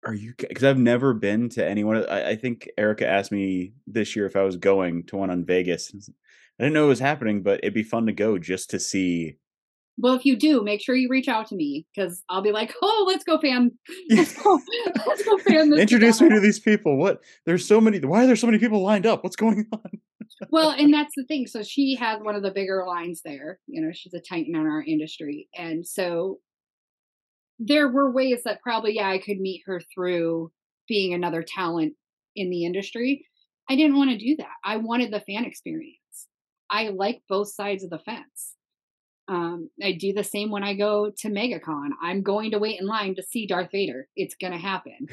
Are 0.06 0.14
you? 0.14 0.34
Because 0.38 0.62
I've 0.62 0.78
never 0.78 1.12
been 1.12 1.48
to 1.50 1.66
anyone. 1.66 2.08
I, 2.08 2.30
I, 2.30 2.36
think 2.36 2.70
Erica 2.78 3.08
asked 3.08 3.32
me 3.32 3.72
this 3.88 4.14
year 4.14 4.24
if 4.24 4.36
I 4.36 4.42
was 4.42 4.56
going 4.56 5.02
to 5.06 5.16
one 5.16 5.30
on 5.30 5.44
Vegas. 5.44 5.92
I 6.58 6.62
didn't 6.62 6.74
know 6.74 6.84
it 6.84 6.88
was 6.88 7.00
happening, 7.00 7.42
but 7.42 7.58
it'd 7.58 7.74
be 7.74 7.82
fun 7.82 8.06
to 8.06 8.12
go 8.12 8.38
just 8.38 8.70
to 8.70 8.78
see. 8.78 9.38
Well, 9.98 10.14
if 10.14 10.24
you 10.24 10.36
do, 10.36 10.62
make 10.62 10.80
sure 10.80 10.94
you 10.94 11.08
reach 11.10 11.26
out 11.26 11.48
to 11.48 11.56
me 11.56 11.86
because 11.92 12.22
I'll 12.28 12.42
be 12.42 12.52
like, 12.52 12.72
"Oh, 12.82 13.04
let's 13.08 13.24
go 13.24 13.36
fan, 13.38 13.72
let's 14.10 14.40
go, 14.40 14.60
let's 15.06 15.24
go 15.24 15.38
fan 15.38 15.70
this." 15.70 15.80
Introduce 15.80 16.20
me 16.20 16.28
to 16.28 16.38
these 16.38 16.60
people. 16.60 16.98
What? 16.98 17.20
There's 17.44 17.66
so 17.66 17.80
many. 17.80 17.98
Why 17.98 18.22
are 18.22 18.26
there 18.28 18.36
so 18.36 18.46
many 18.46 18.58
people 18.58 18.82
lined 18.82 19.06
up? 19.06 19.24
What's 19.24 19.36
going 19.36 19.66
on? 19.72 19.90
well, 20.50 20.70
and 20.70 20.94
that's 20.94 21.14
the 21.16 21.24
thing. 21.24 21.48
So 21.48 21.64
she 21.64 21.96
has 21.96 22.20
one 22.22 22.36
of 22.36 22.42
the 22.42 22.52
bigger 22.52 22.84
lines 22.86 23.22
there. 23.24 23.58
You 23.66 23.80
know, 23.80 23.90
she's 23.92 24.14
a 24.14 24.20
titan 24.20 24.54
in 24.54 24.66
our 24.66 24.84
industry, 24.86 25.48
and 25.56 25.84
so 25.84 26.38
there 27.58 27.88
were 27.88 28.10
ways 28.10 28.42
that 28.44 28.62
probably 28.62 28.96
yeah 28.96 29.08
I 29.08 29.18
could 29.18 29.38
meet 29.38 29.62
her 29.66 29.80
through 29.94 30.50
being 30.88 31.14
another 31.14 31.42
talent 31.42 31.94
in 32.34 32.50
the 32.50 32.64
industry. 32.64 33.26
I 33.68 33.76
didn't 33.76 33.96
want 33.96 34.10
to 34.10 34.18
do 34.18 34.36
that. 34.36 34.54
I 34.64 34.76
wanted 34.76 35.12
the 35.12 35.20
fan 35.20 35.44
experience. 35.44 35.96
I 36.70 36.88
like 36.88 37.22
both 37.28 37.52
sides 37.52 37.84
of 37.84 37.90
the 37.90 37.98
fence. 37.98 38.54
Um, 39.28 39.70
I 39.82 39.92
do 39.92 40.12
the 40.12 40.22
same 40.22 40.50
when 40.50 40.62
I 40.62 40.74
go 40.74 41.10
to 41.18 41.28
MegaCon. 41.28 41.88
I'm 42.00 42.22
going 42.22 42.52
to 42.52 42.58
wait 42.58 42.80
in 42.80 42.86
line 42.86 43.16
to 43.16 43.22
see 43.22 43.46
Darth 43.46 43.70
Vader. 43.72 44.06
It's 44.14 44.36
going 44.40 44.52
to 44.52 44.58
happen. 44.58 45.06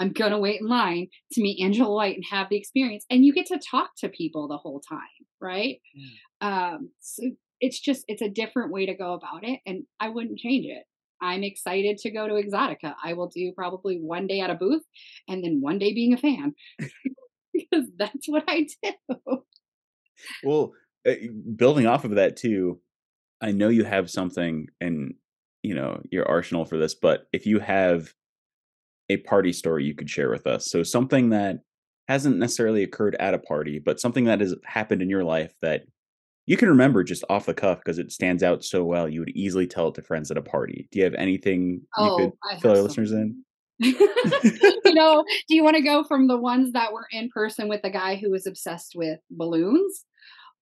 I'm 0.00 0.12
going 0.12 0.32
to 0.32 0.38
wait 0.38 0.60
in 0.60 0.66
line 0.66 1.08
to 1.32 1.42
meet 1.42 1.62
Angela 1.62 1.94
White 1.94 2.16
and 2.16 2.24
have 2.30 2.48
the 2.48 2.56
experience. 2.56 3.04
And 3.10 3.24
you 3.24 3.32
get 3.32 3.46
to 3.46 3.60
talk 3.70 3.90
to 3.98 4.08
people 4.08 4.48
the 4.48 4.56
whole 4.56 4.80
time, 4.80 5.00
right? 5.40 5.76
Yeah. 5.94 6.72
Um, 6.72 6.90
so 7.00 7.30
it's 7.60 7.78
just, 7.78 8.04
it's 8.08 8.22
a 8.22 8.28
different 8.28 8.72
way 8.72 8.86
to 8.86 8.94
go 8.94 9.12
about 9.12 9.44
it. 9.44 9.60
And 9.66 9.84
I 10.00 10.08
wouldn't 10.08 10.38
change 10.38 10.64
it. 10.66 10.84
I'm 11.20 11.42
excited 11.42 11.98
to 11.98 12.10
go 12.10 12.26
to 12.26 12.34
Exotica. 12.34 12.94
I 13.02 13.12
will 13.12 13.28
do 13.28 13.52
probably 13.56 13.98
one 13.98 14.26
day 14.26 14.40
at 14.40 14.50
a 14.50 14.54
booth 14.54 14.82
and 15.28 15.44
then 15.44 15.60
one 15.60 15.78
day 15.78 15.92
being 15.92 16.14
a 16.14 16.16
fan 16.16 16.54
because 17.52 17.86
that's 17.96 18.26
what 18.26 18.44
I 18.48 18.66
do. 18.82 19.42
Well, 20.42 20.72
Eh, 21.06 21.28
building 21.56 21.86
off 21.86 22.04
of 22.04 22.16
that 22.16 22.36
too, 22.36 22.80
I 23.40 23.52
know 23.52 23.68
you 23.68 23.84
have 23.84 24.10
something 24.10 24.68
in 24.80 25.14
you 25.62 25.74
know 25.74 26.02
your 26.10 26.28
arsenal 26.28 26.64
for 26.64 26.76
this, 26.76 26.94
but 26.94 27.26
if 27.32 27.46
you 27.46 27.58
have 27.58 28.12
a 29.08 29.18
party 29.18 29.52
story 29.52 29.84
you 29.84 29.94
could 29.94 30.10
share 30.10 30.30
with 30.30 30.46
us, 30.46 30.66
so 30.66 30.82
something 30.82 31.30
that 31.30 31.60
hasn't 32.08 32.38
necessarily 32.38 32.82
occurred 32.82 33.16
at 33.18 33.34
a 33.34 33.38
party, 33.38 33.78
but 33.78 34.00
something 34.00 34.24
that 34.24 34.40
has 34.40 34.54
happened 34.64 35.00
in 35.00 35.08
your 35.08 35.24
life 35.24 35.54
that 35.62 35.84
you 36.46 36.56
can 36.56 36.68
remember 36.68 37.04
just 37.04 37.24
off 37.28 37.46
the 37.46 37.54
cuff 37.54 37.78
because 37.78 37.98
it 37.98 38.12
stands 38.12 38.42
out 38.42 38.64
so 38.64 38.84
well, 38.84 39.08
you 39.08 39.20
would 39.20 39.30
easily 39.30 39.66
tell 39.66 39.88
it 39.88 39.94
to 39.94 40.02
friends 40.02 40.30
at 40.30 40.36
a 40.36 40.42
party. 40.42 40.88
Do 40.90 40.98
you 40.98 41.04
have 41.04 41.14
anything 41.14 41.82
oh, 41.96 42.18
you 42.18 42.24
could 42.24 42.38
oh, 42.44 42.58
fill 42.60 42.70
our 42.72 42.82
listeners 42.82 43.12
in? 43.12 43.44
you 43.78 44.94
know, 44.94 45.24
do 45.48 45.54
you 45.54 45.64
want 45.64 45.76
to 45.76 45.82
go 45.82 46.04
from 46.04 46.26
the 46.26 46.36
ones 46.36 46.72
that 46.72 46.92
were 46.92 47.06
in 47.12 47.30
person 47.32 47.68
with 47.68 47.82
the 47.82 47.90
guy 47.90 48.16
who 48.16 48.30
was 48.30 48.46
obsessed 48.46 48.92
with 48.94 49.20
balloons 49.30 50.04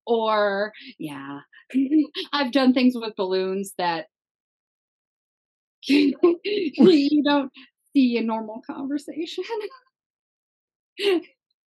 or 0.08 0.72
yeah 0.98 1.40
i've 2.32 2.50
done 2.50 2.72
things 2.72 2.94
with 2.96 3.14
balloons 3.16 3.74
that 3.78 4.06
you 5.82 7.22
don't 7.24 7.52
see 7.94 8.16
in 8.16 8.26
normal 8.26 8.60
conversation 8.66 9.44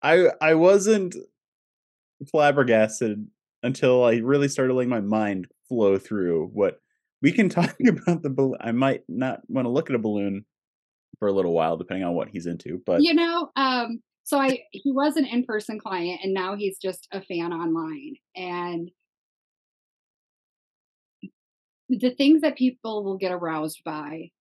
i 0.04 0.28
i 0.42 0.54
wasn't 0.54 1.16
flabbergasted 2.30 3.26
until 3.66 4.04
i 4.04 4.16
really 4.16 4.48
started 4.48 4.74
letting 4.74 4.90
my 4.90 5.02
mind 5.02 5.48
flow 5.68 5.98
through 5.98 6.50
what 6.54 6.80
we 7.22 7.32
can 7.32 7.50
talk 7.50 7.76
about 7.88 8.22
the 8.22 8.30
balloon 8.30 8.58
i 8.62 8.72
might 8.72 9.02
not 9.08 9.40
want 9.48 9.66
to 9.66 9.70
look 9.70 9.90
at 9.90 9.96
a 9.96 10.00
balloon 10.00 10.46
for 11.20 11.28
a 11.28 11.34
little 11.34 11.54
while 11.54 11.78
depending 11.78 12.06
on 12.06 12.14
what 12.14 12.30
he's 12.30 12.46
into 12.46 12.82
but 12.86 13.02
you 13.02 13.14
know 13.14 13.50
um 13.56 14.00
so 14.26 14.40
I 14.40 14.64
he 14.72 14.92
was 14.92 15.16
an 15.18 15.26
in-person 15.26 15.80
client 15.80 16.22
and 16.24 16.34
now 16.34 16.56
he's 16.56 16.80
just 16.80 17.08
a 17.12 17.22
fan 17.22 17.54
online. 17.54 18.16
And 18.36 18.90
the 21.90 22.10
things 22.10 22.42
that 22.42 22.58
people 22.58 23.04
will 23.04 23.18
get 23.18 23.32
aroused 23.32 23.82
by 23.86 24.32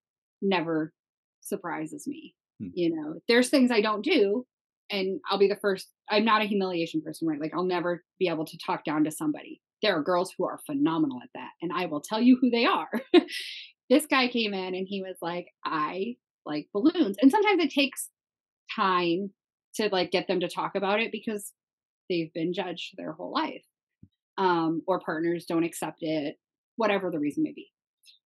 never 0.40 0.94
surprises 1.42 2.06
me. 2.06 2.34
Hmm. 2.60 2.68
You 2.72 2.96
know, 2.96 3.20
there's 3.28 3.50
things 3.50 3.70
I 3.70 3.82
don't 3.82 4.02
do 4.02 4.46
and 4.91 5.20
I'll 5.28 5.39
be 5.39 5.49
the 5.49 5.57
first 5.57 5.89
I'm 6.11 6.24
not 6.24 6.43
a 6.43 6.47
humiliation 6.47 7.03
person, 7.03 7.28
right? 7.28 7.41
Like 7.41 7.53
I'll 7.55 7.64
never 7.64 8.05
be 8.18 8.28
able 8.28 8.45
to 8.47 8.59
talk 8.59 8.85
down 8.85 9.05
to 9.05 9.11
somebody. 9.11 9.61
There 9.82 9.97
are 9.97 10.03
girls 10.03 10.32
who 10.37 10.45
are 10.45 10.61
phenomenal 10.66 11.20
at 11.22 11.30
that 11.35 11.51
and 11.62 11.72
I 11.74 11.87
will 11.87 12.01
tell 12.01 12.20
you 12.20 12.39
who 12.41 12.51
they 12.51 12.66
are. 12.66 12.89
this 13.91 14.07
guy 14.07 14.28
came 14.28 14.55
in 14.55 14.74
and 14.74 14.87
he 14.89 15.03
was 15.03 15.16
like, 15.20 15.47
"I 15.64 16.16
like 16.47 16.68
balloons." 16.72 17.16
And 17.20 17.30
sometimes 17.30 17.62
it 17.62 17.70
takes 17.70 18.11
time 18.74 19.30
to 19.76 19.89
like 19.91 20.11
get 20.11 20.26
them 20.26 20.41
to 20.41 20.49
talk 20.49 20.74
about 20.74 21.01
it 21.01 21.12
because 21.12 21.53
they've 22.09 22.32
been 22.32 22.53
judged 22.53 22.95
their 22.97 23.12
whole 23.12 23.32
life 23.32 23.64
um, 24.39 24.82
or 24.87 25.01
partners 25.01 25.47
don't 25.47 25.64
accept 25.64 25.99
it 26.01 26.37
whatever 26.76 27.11
the 27.11 27.18
reason 27.18 27.43
may 27.43 27.53
be 27.53 27.68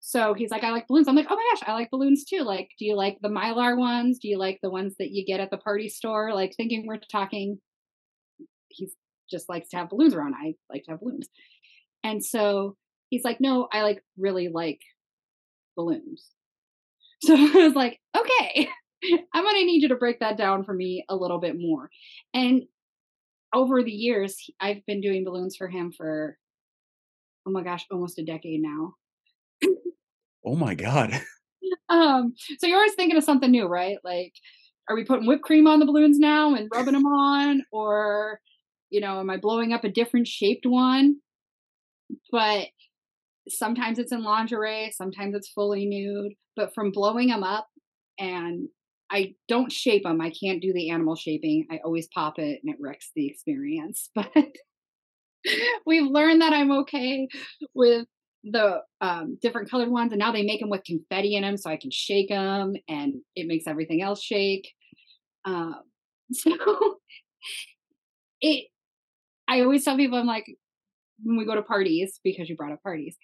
so 0.01 0.35
he's 0.35 0.51
like 0.51 0.65
i 0.65 0.71
like 0.71 0.87
balloons. 0.87 1.09
I'm 1.09 1.17
like 1.17 1.27
oh 1.31 1.37
my 1.37 1.47
gosh 1.53 1.69
i 1.69 1.73
like 1.73 1.91
balloons 1.91 2.25
too. 2.25 2.43
Like 2.43 2.71
do 2.79 2.85
you 2.85 2.97
like 2.97 3.19
the 3.21 3.29
mylar 3.29 3.77
ones? 3.77 4.19
Do 4.19 4.29
you 4.29 4.39
like 4.39 4.59
the 4.63 4.71
ones 4.71 4.95
that 4.99 5.11
you 5.11 5.25
get 5.25 5.41
at 5.41 5.51
the 5.51 5.59
party 5.59 5.89
store? 5.89 6.33
Like 6.35 6.55
thinking 6.57 6.87
we're 6.87 6.99
talking 7.11 7.59
he 8.69 8.91
just 9.31 9.49
likes 9.49 9.69
to 9.71 9.77
have 9.77 9.91
balloons 9.91 10.15
around. 10.15 10.35
I 10.35 10.55
like 10.71 10.85
to 10.85 10.93
have 10.93 11.01
balloons. 11.01 11.29
And 12.05 12.25
so 12.25 12.77
he's 13.11 13.25
like 13.25 13.41
no 13.41 13.69
i 13.73 13.83
like 13.83 14.03
really 14.17 14.49
like 14.49 14.81
balloons. 15.77 16.27
So 17.21 17.35
i 17.35 17.67
was 17.67 17.75
like 17.75 17.99
okay 18.17 18.69
I'm 19.35 19.45
going 19.45 19.57
to 19.57 19.65
need 19.65 19.83
you 19.83 19.89
to 19.89 19.97
break 19.97 20.21
that 20.21 20.37
down 20.37 20.65
for 20.65 20.75
me 20.75 21.05
a 21.09 21.17
little 21.17 21.39
bit 21.39 21.57
more. 21.59 21.91
And 22.35 22.65
over 23.55 23.83
the 23.83 23.93
years, 23.93 24.37
I've 24.61 24.85
been 24.87 25.01
doing 25.01 25.25
balloons 25.25 25.57
for 25.57 25.69
him 25.69 25.93
for, 25.97 26.37
oh 27.47 27.51
my 27.51 27.63
gosh, 27.63 27.87
almost 27.91 28.19
a 28.19 28.25
decade 28.25 28.61
now. 28.61 28.95
Oh 30.45 30.57
my 30.57 30.75
God. 30.75 31.13
um, 31.89 32.35
so 32.59 32.67
you're 32.67 32.77
always 32.77 32.95
thinking 32.95 33.17
of 33.17 33.25
something 33.25 33.51
new, 33.51 33.67
right? 33.67 33.99
Like, 34.05 34.33
are 34.89 34.97
we 34.97 35.05
putting 35.05 35.27
whipped 35.27 35.43
cream 35.43 35.67
on 35.67 35.79
the 35.79 35.87
balloons 35.87 36.19
now 36.19 36.55
and 36.55 36.69
rubbing 36.73 36.95
them 36.95 37.07
on 37.07 37.63
or 37.71 38.41
you 38.91 39.01
know 39.01 39.21
am 39.21 39.31
i 39.31 39.37
blowing 39.37 39.73
up 39.73 39.85
a 39.85 39.91
different 39.91 40.27
shaped 40.27 40.67
one 40.67 41.17
but 42.33 42.67
sometimes 43.49 43.99
it's 43.99 44.13
in 44.13 44.23
lingerie 44.23 44.93
sometimes 44.95 45.35
it's 45.35 45.51
fully 45.51 45.87
nude 45.87 46.33
but 46.57 46.75
from 46.75 46.91
blowing 46.91 47.29
them 47.29 47.43
up 47.43 47.67
and 48.19 48.69
i 49.11 49.35
don't 49.47 49.73
shape 49.73 50.05
them 50.05 50.21
i 50.21 50.31
can't 50.31 50.63
do 50.63 50.73
the 50.73 50.91
animal 50.91 51.17
shaping 51.17 51.67
i 51.71 51.79
always 51.85 52.09
pop 52.15 52.39
it 52.39 52.61
and 52.63 52.75
it 52.75 52.81
wrecks 52.81 53.11
the 53.15 53.27
experience 53.27 54.11
but 54.15 54.31
we've 55.87 56.11
learned 56.11 56.41
that 56.41 56.53
i'm 56.53 56.73
okay 56.73 57.29
with 57.75 58.07
the 58.45 58.81
um, 59.01 59.37
different 59.43 59.71
colored 59.71 59.91
ones 59.91 60.13
and 60.13 60.19
now 60.19 60.31
they 60.33 60.45
make 60.45 60.61
them 60.61 60.71
with 60.71 60.85
confetti 60.85 61.35
in 61.35 61.43
them 61.43 61.57
so 61.57 61.71
i 61.71 61.77
can 61.77 61.91
shake 61.91 62.29
them 62.29 62.75
and 62.89 63.15
it 63.35 63.47
makes 63.47 63.67
everything 63.67 64.01
else 64.01 64.23
shake 64.23 64.73
um, 65.45 65.75
so 66.33 66.53
it, 68.41 68.67
I 69.49 69.63
always 69.63 69.85
tell 69.85 69.97
people, 69.97 70.19
I'm 70.19 70.27
like, 70.27 70.47
when 71.23 71.37
we 71.37 71.47
go 71.47 71.55
to 71.55 71.63
parties, 71.63 72.21
because 72.23 72.49
you 72.49 72.57
brought 72.57 72.73
up 72.73 72.83
parties, 72.83 73.17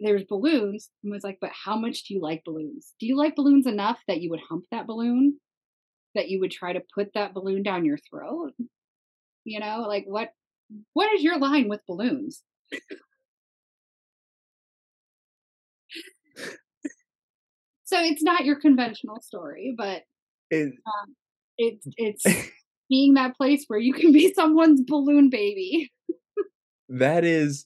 there's 0.00 0.24
balloons. 0.24 0.90
And 1.02 1.12
was 1.12 1.24
like, 1.24 1.38
but 1.40 1.50
how 1.52 1.76
much 1.76 2.04
do 2.04 2.14
you 2.14 2.20
like 2.20 2.42
balloons? 2.44 2.94
Do 3.00 3.06
you 3.06 3.16
like 3.16 3.36
balloons 3.36 3.66
enough 3.66 3.98
that 4.06 4.20
you 4.20 4.30
would 4.30 4.40
hump 4.48 4.64
that 4.70 4.86
balloon? 4.86 5.38
That 6.14 6.28
you 6.28 6.40
would 6.40 6.50
try 6.50 6.72
to 6.72 6.82
put 6.94 7.08
that 7.14 7.34
balloon 7.34 7.62
down 7.62 7.84
your 7.84 7.98
throat? 8.10 8.52
You 9.44 9.60
know, 9.60 9.84
like 9.88 10.04
what 10.06 10.30
what 10.92 11.12
is 11.14 11.22
your 11.22 11.38
line 11.38 11.68
with 11.68 11.80
balloons? 11.86 12.42
So 17.88 17.98
it's 18.02 18.22
not 18.22 18.44
your 18.44 18.60
conventional 18.60 19.18
story, 19.22 19.74
but 19.76 20.02
it, 20.50 20.74
um, 20.86 21.16
it's 21.56 21.86
it's 21.96 22.50
being 22.90 23.14
that 23.14 23.34
place 23.34 23.64
where 23.66 23.78
you 23.78 23.94
can 23.94 24.12
be 24.12 24.32
someone's 24.36 24.82
balloon 24.82 25.30
baby. 25.30 25.90
that 26.90 27.24
is 27.24 27.64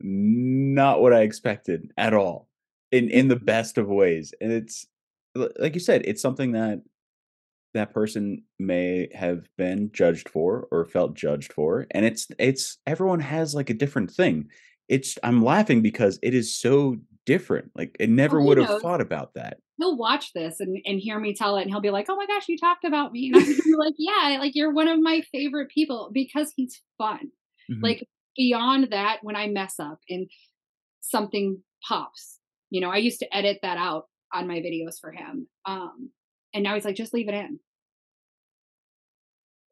not 0.00 1.02
what 1.02 1.12
I 1.12 1.20
expected 1.20 1.92
at 1.98 2.14
all. 2.14 2.48
In 2.90 3.10
in 3.10 3.28
the 3.28 3.36
best 3.36 3.76
of 3.76 3.88
ways. 3.88 4.32
And 4.40 4.50
it's 4.50 4.86
like 5.34 5.74
you 5.74 5.80
said, 5.80 6.02
it's 6.06 6.22
something 6.22 6.52
that 6.52 6.80
that 7.74 7.92
person 7.92 8.42
may 8.58 9.08
have 9.14 9.46
been 9.58 9.90
judged 9.92 10.30
for 10.30 10.66
or 10.70 10.86
felt 10.86 11.14
judged 11.14 11.52
for 11.52 11.86
and 11.90 12.06
it's 12.06 12.26
it's 12.38 12.78
everyone 12.86 13.20
has 13.20 13.54
like 13.54 13.68
a 13.68 13.74
different 13.74 14.10
thing 14.10 14.48
it's 14.88 15.18
i'm 15.22 15.44
laughing 15.44 15.82
because 15.82 16.18
it 16.22 16.32
is 16.32 16.56
so 16.56 16.96
different 17.28 17.70
like 17.76 17.94
it 18.00 18.08
never 18.08 18.38
well, 18.38 18.48
would 18.48 18.58
have 18.58 18.80
thought 18.80 19.02
about 19.02 19.34
that 19.34 19.58
he'll 19.78 19.96
watch 19.96 20.32
this 20.32 20.60
and, 20.60 20.78
and 20.84 21.00
hear 21.00 21.18
me 21.18 21.34
tell 21.34 21.56
it 21.56 21.62
and 21.62 21.70
he'll 21.70 21.80
be 21.80 21.90
like, 21.90 22.06
Oh 22.08 22.16
my 22.16 22.26
gosh, 22.26 22.48
you 22.48 22.58
talked 22.58 22.84
about 22.84 23.12
me. 23.12 23.32
And 23.32 23.42
I'm 23.42 23.78
like, 23.78 23.94
Yeah, 23.96 24.38
like 24.38 24.54
you're 24.54 24.72
one 24.72 24.88
of 24.88 25.00
my 25.00 25.22
favorite 25.32 25.70
people 25.70 26.10
because 26.12 26.52
he's 26.54 26.82
fun. 26.98 27.30
Mm-hmm. 27.70 27.82
Like 27.82 28.06
beyond 28.36 28.88
that, 28.90 29.18
when 29.22 29.36
I 29.36 29.46
mess 29.46 29.76
up 29.78 30.00
and 30.08 30.28
something 31.00 31.62
pops, 31.86 32.38
you 32.70 32.80
know, 32.80 32.90
I 32.90 32.96
used 32.96 33.20
to 33.20 33.36
edit 33.36 33.60
that 33.62 33.78
out 33.78 34.04
on 34.34 34.46
my 34.46 34.56
videos 34.56 35.00
for 35.00 35.12
him. 35.12 35.48
Um, 35.64 36.10
and 36.52 36.64
now 36.64 36.74
he's 36.74 36.84
like, 36.84 36.96
just 36.96 37.14
leave 37.14 37.28
it 37.28 37.34
in. 37.34 37.60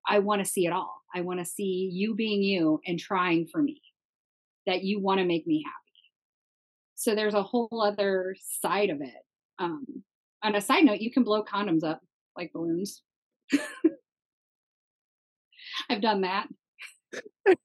I 0.08 0.20
want 0.20 0.42
to 0.42 0.50
see 0.50 0.66
it 0.66 0.72
all. 0.72 0.94
I 1.14 1.22
want 1.22 1.40
to 1.40 1.44
see 1.44 1.90
you 1.92 2.14
being 2.14 2.42
you 2.42 2.80
and 2.86 2.98
trying 2.98 3.48
for 3.50 3.60
me, 3.60 3.80
that 4.66 4.82
you 4.82 5.00
want 5.00 5.18
to 5.18 5.26
make 5.26 5.46
me 5.46 5.64
happy. 5.64 5.85
So 7.06 7.14
there's 7.14 7.34
a 7.34 7.42
whole 7.44 7.80
other 7.80 8.34
side 8.60 8.90
of 8.90 9.00
it 9.00 9.14
um, 9.60 9.86
on 10.42 10.56
a 10.56 10.60
side 10.60 10.84
note, 10.84 11.00
you 11.00 11.12
can 11.12 11.22
blow 11.22 11.44
condoms 11.44 11.84
up 11.84 12.00
like 12.36 12.52
balloons. 12.52 13.00
I've 15.88 16.02
done 16.02 16.22
that. 16.22 16.48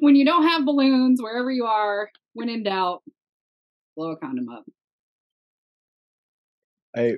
when 0.00 0.16
you 0.16 0.26
don't 0.26 0.46
have 0.46 0.66
balloons, 0.66 1.22
wherever 1.22 1.50
you 1.50 1.64
are, 1.64 2.10
when 2.34 2.50
in 2.50 2.62
doubt, 2.62 3.02
blow 3.96 4.10
a 4.10 4.18
condom 4.18 4.50
up. 4.50 4.66
I 6.94 7.14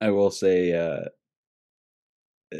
I 0.00 0.10
will 0.10 0.30
say 0.30 0.74
uh 0.74 1.06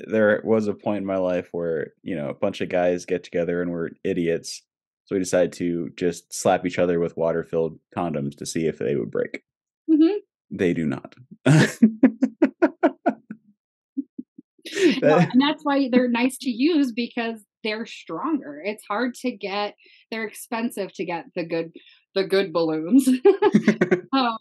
there 0.09 0.41
was 0.43 0.67
a 0.67 0.75
point 0.75 1.03
in 1.03 1.07
my 1.07 1.19
life 1.19 1.51
where, 1.53 1.93
you 2.03 2.17
know, 2.17 2.31
a 2.31 2.35
bunch 2.35 2.63
of 2.63 2.69
guys 2.69 3.07
get 3.07 3.23
together 3.23 3.63
and 3.63 3.71
we're 3.71 3.91
idiots 4.03 4.65
so 5.13 5.17
we 5.17 5.19
decided 5.19 5.53
to 5.53 5.91
just 5.95 6.33
slap 6.33 6.65
each 6.65 6.79
other 6.79 6.99
with 6.99 7.19
water 7.19 7.45
filled 7.45 7.79
condoms 7.95 8.35
to 8.39 8.47
see 8.47 8.67
if 8.67 8.79
they 8.79 8.97
would 8.97 9.11
break. 9.11 9.43
Mm-hmm. 9.91 10.17
They 10.51 10.73
do 10.73 10.87
not. 10.87 11.15
no, 11.47 11.59
and 15.03 15.41
that's 15.41 15.63
why 15.65 15.91
they're 15.93 16.09
nice 16.09 16.39
to 16.39 16.51
use 16.51 16.93
because 16.93 17.45
they're 17.63 17.85
stronger. 17.85 18.63
It's 18.65 18.85
hard 18.89 19.15
to 19.17 19.31
get; 19.31 19.75
they're 20.11 20.25
expensive 20.27 20.95
to 20.95 21.05
get 21.05 21.27
the 21.35 21.45
good, 21.45 21.73
the 22.15 22.25
good 22.25 22.55
balloons. 22.55 23.07
um, 24.15 24.39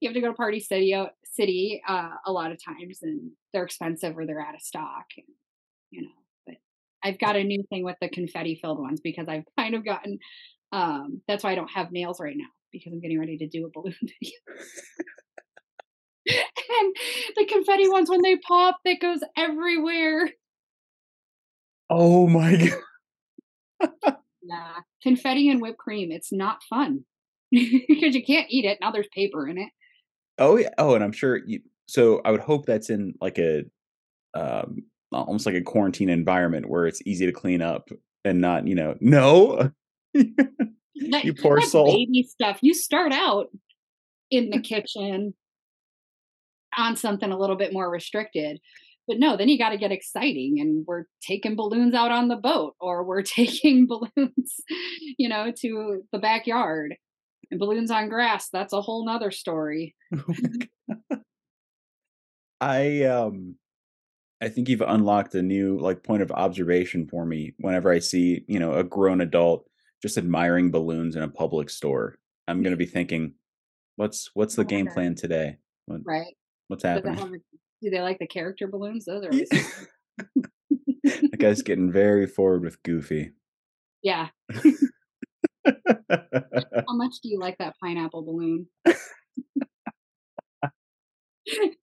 you 0.00 0.08
have 0.08 0.14
to 0.14 0.22
go 0.22 0.28
to 0.28 0.34
Party 0.34 0.60
City, 0.60 0.96
city 1.26 1.82
uh, 1.86 2.10
a 2.24 2.32
lot 2.32 2.50
of 2.50 2.58
times, 2.64 3.00
and 3.02 3.32
they're 3.52 3.64
expensive 3.64 4.16
or 4.16 4.24
they're 4.24 4.40
out 4.40 4.54
of 4.54 4.62
stock. 4.62 5.04
And, 5.18 5.26
you 5.90 6.02
know, 6.02 6.23
I've 7.04 7.18
got 7.18 7.36
a 7.36 7.44
new 7.44 7.62
thing 7.68 7.84
with 7.84 7.96
the 8.00 8.08
confetti 8.08 8.58
filled 8.60 8.80
ones 8.80 9.00
because 9.00 9.28
I've 9.28 9.44
kind 9.58 9.74
of 9.74 9.84
gotten. 9.84 10.18
Um, 10.72 11.20
that's 11.28 11.44
why 11.44 11.52
I 11.52 11.54
don't 11.54 11.70
have 11.70 11.92
nails 11.92 12.18
right 12.18 12.36
now 12.36 12.48
because 12.72 12.92
I'm 12.92 13.00
getting 13.00 13.20
ready 13.20 13.36
to 13.38 13.46
do 13.46 13.66
a 13.66 13.70
balloon 13.72 13.94
video. 14.02 14.32
and 16.26 16.96
the 17.36 17.46
confetti 17.46 17.88
ones, 17.88 18.10
when 18.10 18.22
they 18.22 18.36
pop, 18.36 18.78
it 18.84 19.00
goes 19.00 19.20
everywhere. 19.36 20.30
Oh 21.90 22.26
my 22.26 22.70
god. 24.02 24.16
yeah, 24.42 24.76
confetti 25.02 25.48
and 25.50 25.60
whipped 25.60 25.78
cream. 25.78 26.10
It's 26.10 26.32
not 26.32 26.62
fun 26.68 27.04
because 27.52 28.14
you 28.14 28.24
can't 28.24 28.46
eat 28.50 28.64
it. 28.64 28.78
Now 28.80 28.90
there's 28.90 29.06
paper 29.14 29.46
in 29.46 29.58
it. 29.58 29.68
Oh 30.38 30.56
yeah. 30.56 30.70
Oh, 30.78 30.94
and 30.94 31.04
I'm 31.04 31.12
sure 31.12 31.36
you. 31.46 31.60
So 31.86 32.22
I 32.24 32.30
would 32.30 32.40
hope 32.40 32.66
that's 32.66 32.90
in 32.90 33.14
like 33.20 33.38
a 33.38 33.64
um 34.34 34.78
almost 35.14 35.46
like 35.46 35.54
a 35.54 35.62
quarantine 35.62 36.08
environment 36.08 36.68
where 36.68 36.86
it's 36.86 37.02
easy 37.04 37.26
to 37.26 37.32
clean 37.32 37.62
up 37.62 37.88
and 38.24 38.40
not, 38.40 38.66
you 38.66 38.74
know, 38.74 38.96
no. 39.00 39.70
you 40.14 41.34
poor 41.34 41.60
soul. 41.60 41.86
Baby 41.86 42.22
stuff. 42.22 42.58
You 42.62 42.74
start 42.74 43.12
out 43.12 43.48
in 44.30 44.50
the 44.50 44.60
kitchen 44.60 45.34
on 46.76 46.96
something 46.96 47.30
a 47.30 47.38
little 47.38 47.56
bit 47.56 47.72
more 47.72 47.90
restricted. 47.90 48.60
But 49.06 49.18
no, 49.18 49.36
then 49.36 49.50
you 49.50 49.58
got 49.58 49.70
to 49.70 49.76
get 49.76 49.92
exciting, 49.92 50.60
and 50.60 50.84
we're 50.86 51.04
taking 51.20 51.56
balloons 51.56 51.92
out 51.92 52.10
on 52.10 52.28
the 52.28 52.36
boat, 52.36 52.74
or 52.80 53.04
we're 53.04 53.22
taking 53.22 53.86
balloons, 53.86 54.60
you 55.18 55.28
know, 55.28 55.52
to 55.60 56.02
the 56.10 56.18
backyard, 56.18 56.96
and 57.50 57.60
balloons 57.60 57.90
on 57.90 58.08
grass. 58.08 58.48
That's 58.50 58.72
a 58.72 58.80
whole 58.80 59.04
nother 59.04 59.30
story. 59.30 59.94
Oh 60.14 61.18
I 62.60 63.02
um 63.02 63.56
I 64.42 64.48
think 64.48 64.68
you've 64.68 64.82
unlocked 64.82 65.34
a 65.34 65.42
new 65.42 65.78
like 65.78 66.02
point 66.02 66.22
of 66.22 66.30
observation 66.30 67.06
for 67.06 67.24
me 67.24 67.54
whenever 67.58 67.90
I 67.90 67.98
see, 67.98 68.44
you 68.46 68.58
know, 68.58 68.74
a 68.74 68.84
grown 68.84 69.20
adult 69.20 69.66
just 70.02 70.18
admiring 70.18 70.70
balloons 70.70 71.16
in 71.16 71.22
a 71.22 71.28
public 71.28 71.70
store. 71.70 72.18
I'm 72.46 72.62
going 72.62 72.72
to 72.72 72.76
be 72.76 72.84
thinking, 72.84 73.34
what's 73.96 74.30
what's 74.34 74.54
the 74.54 74.62
oh 74.62 74.66
game 74.66 74.86
plan 74.86 75.14
today? 75.14 75.56
What, 75.86 76.00
right. 76.04 76.34
What's 76.68 76.84
happening? 76.84 77.40
Do 77.82 77.90
they 77.90 78.00
like 78.00 78.18
the 78.18 78.26
character 78.26 78.66
balloons? 78.66 79.04
Those 79.06 79.24
are 79.24 79.30
The 81.04 81.36
guy's 81.38 81.62
getting 81.62 81.92
very 81.92 82.26
forward 82.26 82.62
with 82.62 82.82
Goofy. 82.82 83.32
Yeah. 84.02 84.28
How 85.66 85.74
much 86.88 87.14
do 87.22 87.28
you 87.28 87.38
like 87.38 87.58
that 87.58 87.74
pineapple 87.82 88.22
balloon? 88.22 88.68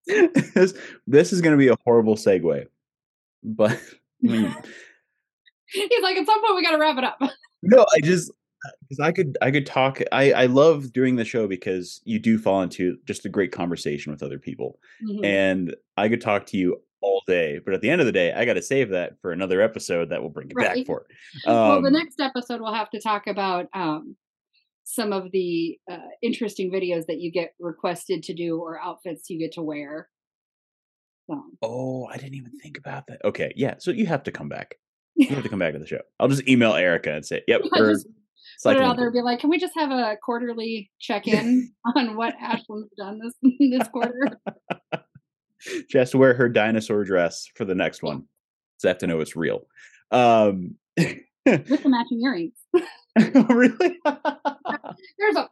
this, 0.07 0.73
this 1.07 1.33
is 1.33 1.41
going 1.41 1.51
to 1.53 1.57
be 1.57 1.67
a 1.67 1.77
horrible 1.83 2.15
segue, 2.15 2.65
but 3.43 3.71
I 3.71 4.27
mean, 4.27 4.55
he's 5.67 6.03
like, 6.03 6.17
at 6.17 6.25
some 6.25 6.41
point 6.41 6.55
we 6.55 6.63
got 6.63 6.71
to 6.71 6.77
wrap 6.77 6.97
it 6.97 7.03
up. 7.03 7.19
no, 7.61 7.85
I 7.95 8.01
just 8.01 8.31
because 8.87 8.99
I 8.99 9.11
could 9.11 9.37
I 9.41 9.51
could 9.51 9.65
talk. 9.65 10.01
I 10.11 10.31
I 10.33 10.45
love 10.45 10.93
doing 10.93 11.15
the 11.15 11.25
show 11.25 11.47
because 11.47 12.01
you 12.05 12.19
do 12.19 12.37
fall 12.37 12.61
into 12.61 12.97
just 13.05 13.25
a 13.25 13.29
great 13.29 13.51
conversation 13.51 14.11
with 14.11 14.23
other 14.23 14.39
people, 14.39 14.79
mm-hmm. 15.03 15.25
and 15.25 15.75
I 15.97 16.09
could 16.09 16.21
talk 16.21 16.45
to 16.47 16.57
you 16.57 16.81
all 17.01 17.23
day. 17.27 17.59
But 17.63 17.73
at 17.73 17.81
the 17.81 17.89
end 17.89 18.01
of 18.01 18.07
the 18.07 18.13
day, 18.13 18.31
I 18.33 18.45
got 18.45 18.53
to 18.53 18.61
save 18.61 18.89
that 18.89 19.19
for 19.21 19.31
another 19.31 19.61
episode 19.61 20.09
that 20.09 20.21
will 20.21 20.29
bring 20.29 20.49
it 20.49 20.55
right. 20.55 20.77
back 20.77 20.85
for. 20.85 21.05
Um, 21.47 21.55
well, 21.55 21.81
the 21.81 21.87
um 21.87 21.93
next 21.93 22.19
episode 22.19 22.61
we'll 22.61 22.73
have 22.73 22.89
to 22.91 23.01
talk 23.01 23.27
about 23.27 23.67
um, 23.73 24.15
some 24.83 25.13
of 25.13 25.31
the 25.31 25.77
uh, 25.89 25.97
interesting 26.21 26.71
videos 26.71 27.05
that 27.07 27.19
you 27.19 27.31
get 27.31 27.53
requested 27.59 28.23
to 28.23 28.33
do 28.33 28.59
or 28.59 28.79
outfits 28.81 29.29
you 29.29 29.39
get 29.39 29.53
to 29.53 29.61
wear. 29.61 30.09
So. 31.29 31.41
Oh, 31.61 32.05
I 32.05 32.17
didn't 32.17 32.35
even 32.35 32.57
think 32.59 32.77
about 32.77 33.07
that. 33.07 33.21
Okay, 33.23 33.53
yeah. 33.55 33.75
So 33.79 33.91
you 33.91 34.05
have 34.07 34.23
to 34.23 34.31
come 34.31 34.49
back. 34.49 34.75
You 35.15 35.27
have 35.27 35.43
to 35.43 35.49
come 35.49 35.59
back 35.59 35.73
to 35.73 35.79
the 35.79 35.87
show. 35.87 36.01
I'll 36.19 36.27
just 36.27 36.47
email 36.47 36.73
Erica 36.73 37.13
and 37.13 37.25
say, 37.25 37.41
"Yep." 37.47 37.61
Yeah, 37.73 37.93
put 38.63 38.75
it 38.75 38.81
out 38.81 38.97
there. 38.97 39.11
Be 39.11 39.21
like, 39.21 39.39
"Can 39.39 39.49
we 39.49 39.59
just 39.59 39.75
have 39.75 39.91
a 39.91 40.17
quarterly 40.23 40.91
check 40.99 41.27
in 41.27 41.71
on 41.95 42.17
what 42.17 42.35
Ashlyn's 42.37 42.89
done 42.97 43.19
this 43.19 43.33
this 43.59 43.87
quarter?" 43.89 44.39
she 45.89 45.97
has 45.97 46.11
to 46.11 46.17
wear 46.17 46.33
her 46.33 46.49
dinosaur 46.49 47.03
dress 47.03 47.47
for 47.55 47.65
the 47.65 47.75
next 47.75 48.01
one. 48.01 48.23
So 48.77 48.87
I 48.87 48.91
have 48.91 48.97
to 48.99 49.07
know 49.07 49.19
it's 49.19 49.35
real. 49.35 49.67
Um, 50.09 50.75
with 50.97 51.83
the 51.83 51.89
matching 51.89 52.21
earrings. 52.23 52.53
really? 53.49 53.99
there's 54.05 55.35
a. 55.35 55.49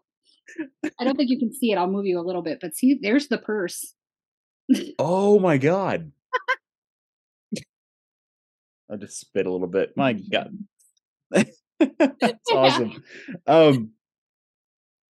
I 1.00 1.04
don't 1.04 1.16
think 1.16 1.30
you 1.30 1.40
can 1.40 1.54
see 1.54 1.72
it. 1.72 1.78
I'll 1.78 1.88
move 1.88 2.06
you 2.06 2.20
a 2.20 2.26
little 2.26 2.42
bit, 2.42 2.60
but 2.62 2.76
see, 2.76 3.00
there's 3.02 3.28
the 3.28 3.38
purse. 3.38 3.94
oh 5.00 5.40
my 5.40 5.58
god! 5.58 6.12
I'll 8.90 8.98
just 8.98 9.20
spit 9.20 9.46
a 9.46 9.52
little 9.52 9.68
bit. 9.68 9.96
My 9.96 10.14
god, 10.14 10.58
that's 11.32 12.52
awesome. 12.52 13.04
Um, 13.46 13.92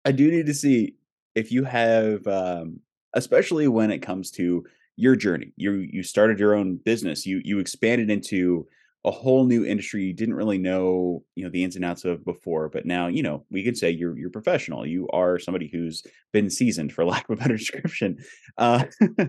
I 0.05 0.13
do 0.13 0.31
need 0.31 0.47
to 0.47 0.55
see 0.55 0.95
if 1.35 1.53
you 1.53 1.65
have, 1.65 2.27
um, 2.27 2.81
especially 3.15 3.69
when 3.69 3.91
it 3.91 4.01
comes 4.01 4.31
to 4.33 4.65
your 4.97 5.17
journey. 5.17 5.53
You 5.57 5.73
you 5.75 6.03
started 6.03 6.39
your 6.39 6.55
own 6.55 6.77
business. 6.77 7.27
You 7.27 7.41
you 7.45 7.59
expanded 7.59 8.11
into 8.11 8.67
a 9.09 9.11
whole 9.11 9.47
new 9.47 9.65
industry 9.65 10.03
you 10.05 10.13
didn't 10.13 10.35
really 10.35 10.59
know 10.59 11.25
you 11.35 11.43
know 11.43 11.51
the 11.51 11.65
ins 11.65 11.77
and 11.77 11.85
outs 11.85 12.05
of 12.05 12.23
before 12.27 12.69
but 12.69 12.85
now 12.85 13.07
you 13.07 13.23
know 13.23 13.43
we 13.51 13.65
could 13.65 13.77
say 13.77 13.91
you're 13.91 14.17
you're 14.19 14.29
professional. 14.29 14.87
You 14.87 15.09
are 15.15 15.39
somebody 15.39 15.71
who's 15.73 16.03
been 16.31 16.51
seasoned 16.51 16.93
for 16.93 17.05
lack 17.07 17.29
of 17.29 17.39
a 17.39 17.41
better 17.41 17.57
description. 17.57 18.19
Uh, 18.59 18.85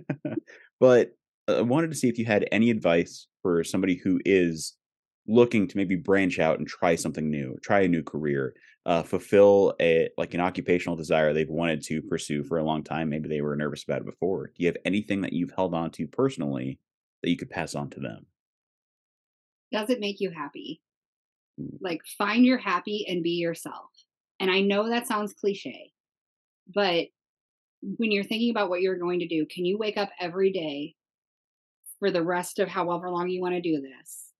but 0.79 1.11
i 1.47 1.61
wanted 1.61 1.89
to 1.89 1.95
see 1.95 2.09
if 2.09 2.19
you 2.19 2.25
had 2.25 2.47
any 2.51 2.69
advice 2.69 3.27
for 3.41 3.63
somebody 3.63 3.95
who 3.95 4.19
is 4.25 4.75
looking 5.27 5.67
to 5.67 5.77
maybe 5.77 5.95
branch 5.95 6.37
out 6.37 6.59
and 6.59 6.67
try 6.67 6.93
something 6.95 7.29
new 7.29 7.57
try 7.63 7.79
a 7.79 7.87
new 7.87 8.03
career 8.03 8.53
uh, 8.85 9.03
fulfill 9.03 9.73
a 9.79 10.09
like 10.17 10.33
an 10.33 10.41
occupational 10.41 10.95
desire 10.95 11.31
they've 11.31 11.49
wanted 11.49 11.81
to 11.83 12.01
pursue 12.03 12.43
for 12.43 12.57
a 12.57 12.63
long 12.63 12.81
time. 12.81 13.09
Maybe 13.09 13.29
they 13.29 13.41
were 13.41 13.55
nervous 13.55 13.83
about 13.83 14.01
it 14.01 14.05
before. 14.05 14.47
Do 14.47 14.53
you 14.57 14.67
have 14.67 14.77
anything 14.83 15.21
that 15.21 15.33
you've 15.33 15.53
held 15.55 15.75
on 15.75 15.91
to 15.91 16.07
personally 16.07 16.79
that 17.21 17.29
you 17.29 17.37
could 17.37 17.51
pass 17.51 17.75
on 17.75 17.89
to 17.91 17.99
them 17.99 18.25
does 19.71 19.89
it 19.89 19.99
make 19.99 20.19
you 20.19 20.31
happy? 20.31 20.81
Mm. 21.59 21.77
Like, 21.81 22.01
find 22.17 22.45
your 22.45 22.57
happy 22.57 23.05
and 23.07 23.23
be 23.23 23.31
yourself. 23.31 23.89
And 24.39 24.49
I 24.49 24.61
know 24.61 24.89
that 24.89 25.07
sounds 25.07 25.33
cliche, 25.33 25.91
but 26.73 27.07
when 27.81 28.11
you're 28.11 28.23
thinking 28.23 28.51
about 28.51 28.69
what 28.69 28.81
you're 28.81 28.97
going 28.97 29.19
to 29.19 29.27
do, 29.27 29.45
can 29.45 29.65
you 29.65 29.77
wake 29.77 29.97
up 29.97 30.09
every 30.19 30.51
day 30.51 30.95
for 31.99 32.11
the 32.11 32.23
rest 32.23 32.59
of 32.59 32.67
however 32.67 33.09
long 33.09 33.29
you 33.29 33.41
want 33.41 33.55
to 33.55 33.61
do 33.61 33.81
this 33.81 34.31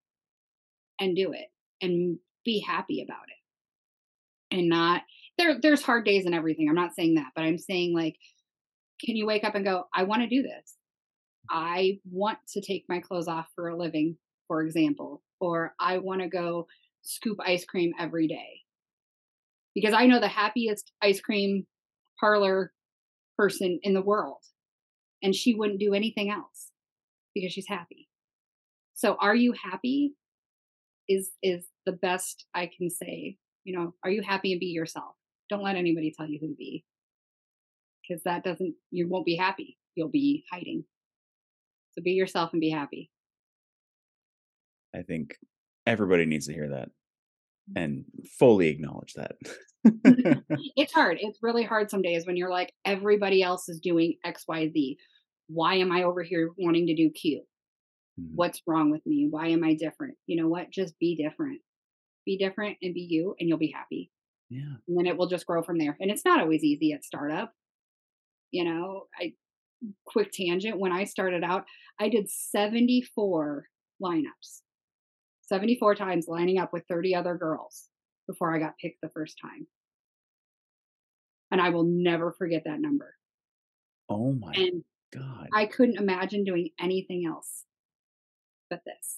and 0.99 1.15
do 1.15 1.31
it 1.33 1.47
and 1.81 2.19
be 2.45 2.59
happy 2.59 3.01
about 3.01 3.25
it? 3.27 4.55
And 4.55 4.67
not 4.67 5.03
there 5.37 5.59
there's 5.61 5.83
hard 5.83 6.05
days 6.05 6.25
and 6.25 6.35
everything. 6.35 6.67
I'm 6.67 6.75
not 6.75 6.95
saying 6.95 7.15
that, 7.15 7.31
but 7.35 7.43
I'm 7.43 7.57
saying 7.57 7.93
like 7.93 8.15
can 9.03 9.15
you 9.15 9.25
wake 9.25 9.43
up 9.43 9.55
and 9.55 9.63
go, 9.63 9.85
I 9.93 10.03
want 10.03 10.23
to 10.23 10.27
do 10.27 10.41
this. 10.41 10.75
I 11.49 11.99
want 12.09 12.39
to 12.49 12.61
take 12.61 12.85
my 12.89 12.99
clothes 12.99 13.27
off 13.27 13.47
for 13.55 13.69
a 13.69 13.77
living 13.77 14.17
for 14.49 14.63
example, 14.63 15.21
or 15.39 15.73
I 15.79 15.99
want 15.99 16.21
to 16.21 16.27
go 16.27 16.67
scoop 17.03 17.37
ice 17.45 17.63
cream 17.63 17.93
every 17.97 18.27
day. 18.27 18.63
Because 19.73 19.93
I 19.93 20.07
know 20.07 20.19
the 20.19 20.27
happiest 20.27 20.91
ice 21.01 21.21
cream 21.21 21.65
parlor 22.19 22.73
person 23.37 23.79
in 23.83 23.93
the 23.93 24.01
world, 24.01 24.41
and 25.23 25.33
she 25.33 25.53
wouldn't 25.53 25.79
do 25.79 25.93
anything 25.93 26.29
else 26.29 26.71
because 27.33 27.53
she's 27.53 27.67
happy. 27.69 28.09
So, 28.95 29.15
are 29.21 29.35
you 29.35 29.53
happy? 29.53 30.15
Is 31.07 31.31
is 31.41 31.67
the 31.85 31.93
best 31.93 32.45
I 32.53 32.69
can 32.75 32.89
say. 32.89 33.37
You 33.63 33.77
know, 33.77 33.93
are 34.03 34.09
you 34.09 34.23
happy 34.23 34.51
and 34.51 34.59
be 34.59 34.67
yourself? 34.67 35.15
Don't 35.49 35.63
let 35.63 35.75
anybody 35.75 36.11
tell 36.15 36.27
you 36.27 36.39
who 36.41 36.47
to 36.47 36.55
be, 36.55 36.83
because 38.01 38.23
that 38.23 38.43
doesn't. 38.43 38.73
You 38.89 39.07
won't 39.07 39.25
be 39.25 39.35
happy. 39.35 39.77
You'll 39.95 40.09
be 40.09 40.43
hiding. 40.51 40.83
So 41.91 42.01
be 42.03 42.11
yourself 42.11 42.51
and 42.51 42.59
be 42.59 42.71
happy. 42.71 43.11
I 44.95 45.03
think 45.03 45.35
everybody 45.85 46.25
needs 46.25 46.47
to 46.47 46.53
hear 46.53 46.69
that 46.69 46.89
mm. 47.71 47.81
and 47.83 48.05
fully 48.37 48.67
acknowledge 48.67 49.13
that. 49.13 49.35
it's 50.75 50.93
hard. 50.93 51.17
It's 51.21 51.39
really 51.41 51.63
hard 51.63 51.89
some 51.89 52.01
days 52.01 52.25
when 52.25 52.35
you're 52.35 52.49
like, 52.49 52.73
everybody 52.85 53.41
else 53.41 53.69
is 53.69 53.79
doing 53.79 54.15
XYZ. 54.25 54.97
Why 55.47 55.75
am 55.75 55.91
I 55.91 56.03
over 56.03 56.21
here 56.21 56.49
wanting 56.57 56.87
to 56.87 56.95
do 56.95 57.09
Q? 57.09 57.41
Mm-hmm. 58.19 58.35
What's 58.35 58.61
wrong 58.67 58.91
with 58.91 59.05
me? 59.05 59.27
Why 59.29 59.47
am 59.47 59.63
I 59.63 59.75
different? 59.75 60.15
You 60.27 60.41
know 60.41 60.49
what? 60.49 60.71
Just 60.71 60.99
be 60.99 61.15
different. 61.15 61.61
Be 62.25 62.37
different 62.37 62.77
and 62.81 62.93
be 62.93 63.07
you, 63.09 63.35
and 63.39 63.47
you'll 63.47 63.57
be 63.57 63.73
happy. 63.75 64.11
Yeah. 64.49 64.75
And 64.87 64.97
then 64.97 65.05
it 65.05 65.17
will 65.17 65.27
just 65.27 65.45
grow 65.45 65.63
from 65.63 65.77
there. 65.77 65.95
And 65.99 66.11
it's 66.11 66.25
not 66.25 66.41
always 66.41 66.63
easy 66.63 66.91
at 66.91 67.05
startup. 67.05 67.53
You 68.51 68.65
know, 68.65 69.03
I 69.19 69.33
quick 70.05 70.31
tangent. 70.33 70.79
When 70.79 70.91
I 70.91 71.05
started 71.05 71.43
out, 71.43 71.65
I 71.99 72.09
did 72.09 72.29
74 72.29 73.65
lineups 74.03 74.61
74 75.49 75.95
times 75.95 76.27
lining 76.27 76.59
up 76.59 76.71
with 76.71 76.83
30 76.87 77.15
other 77.15 77.35
girls 77.35 77.89
before 78.27 78.55
I 78.55 78.59
got 78.59 78.77
picked 78.79 79.01
the 79.01 79.09
first 79.09 79.37
time. 79.41 79.67
And 81.51 81.59
I 81.59 81.69
will 81.69 81.83
never 81.83 82.31
forget 82.31 82.61
that 82.65 82.79
number. 82.79 83.15
Oh 84.07 84.31
my 84.31 84.53
and 84.53 84.83
God. 85.11 85.47
I 85.53 85.65
couldn't 85.65 85.99
imagine 85.99 86.43
doing 86.43 86.69
anything 86.79 87.25
else 87.27 87.65
but 88.69 88.81
this. 88.85 89.17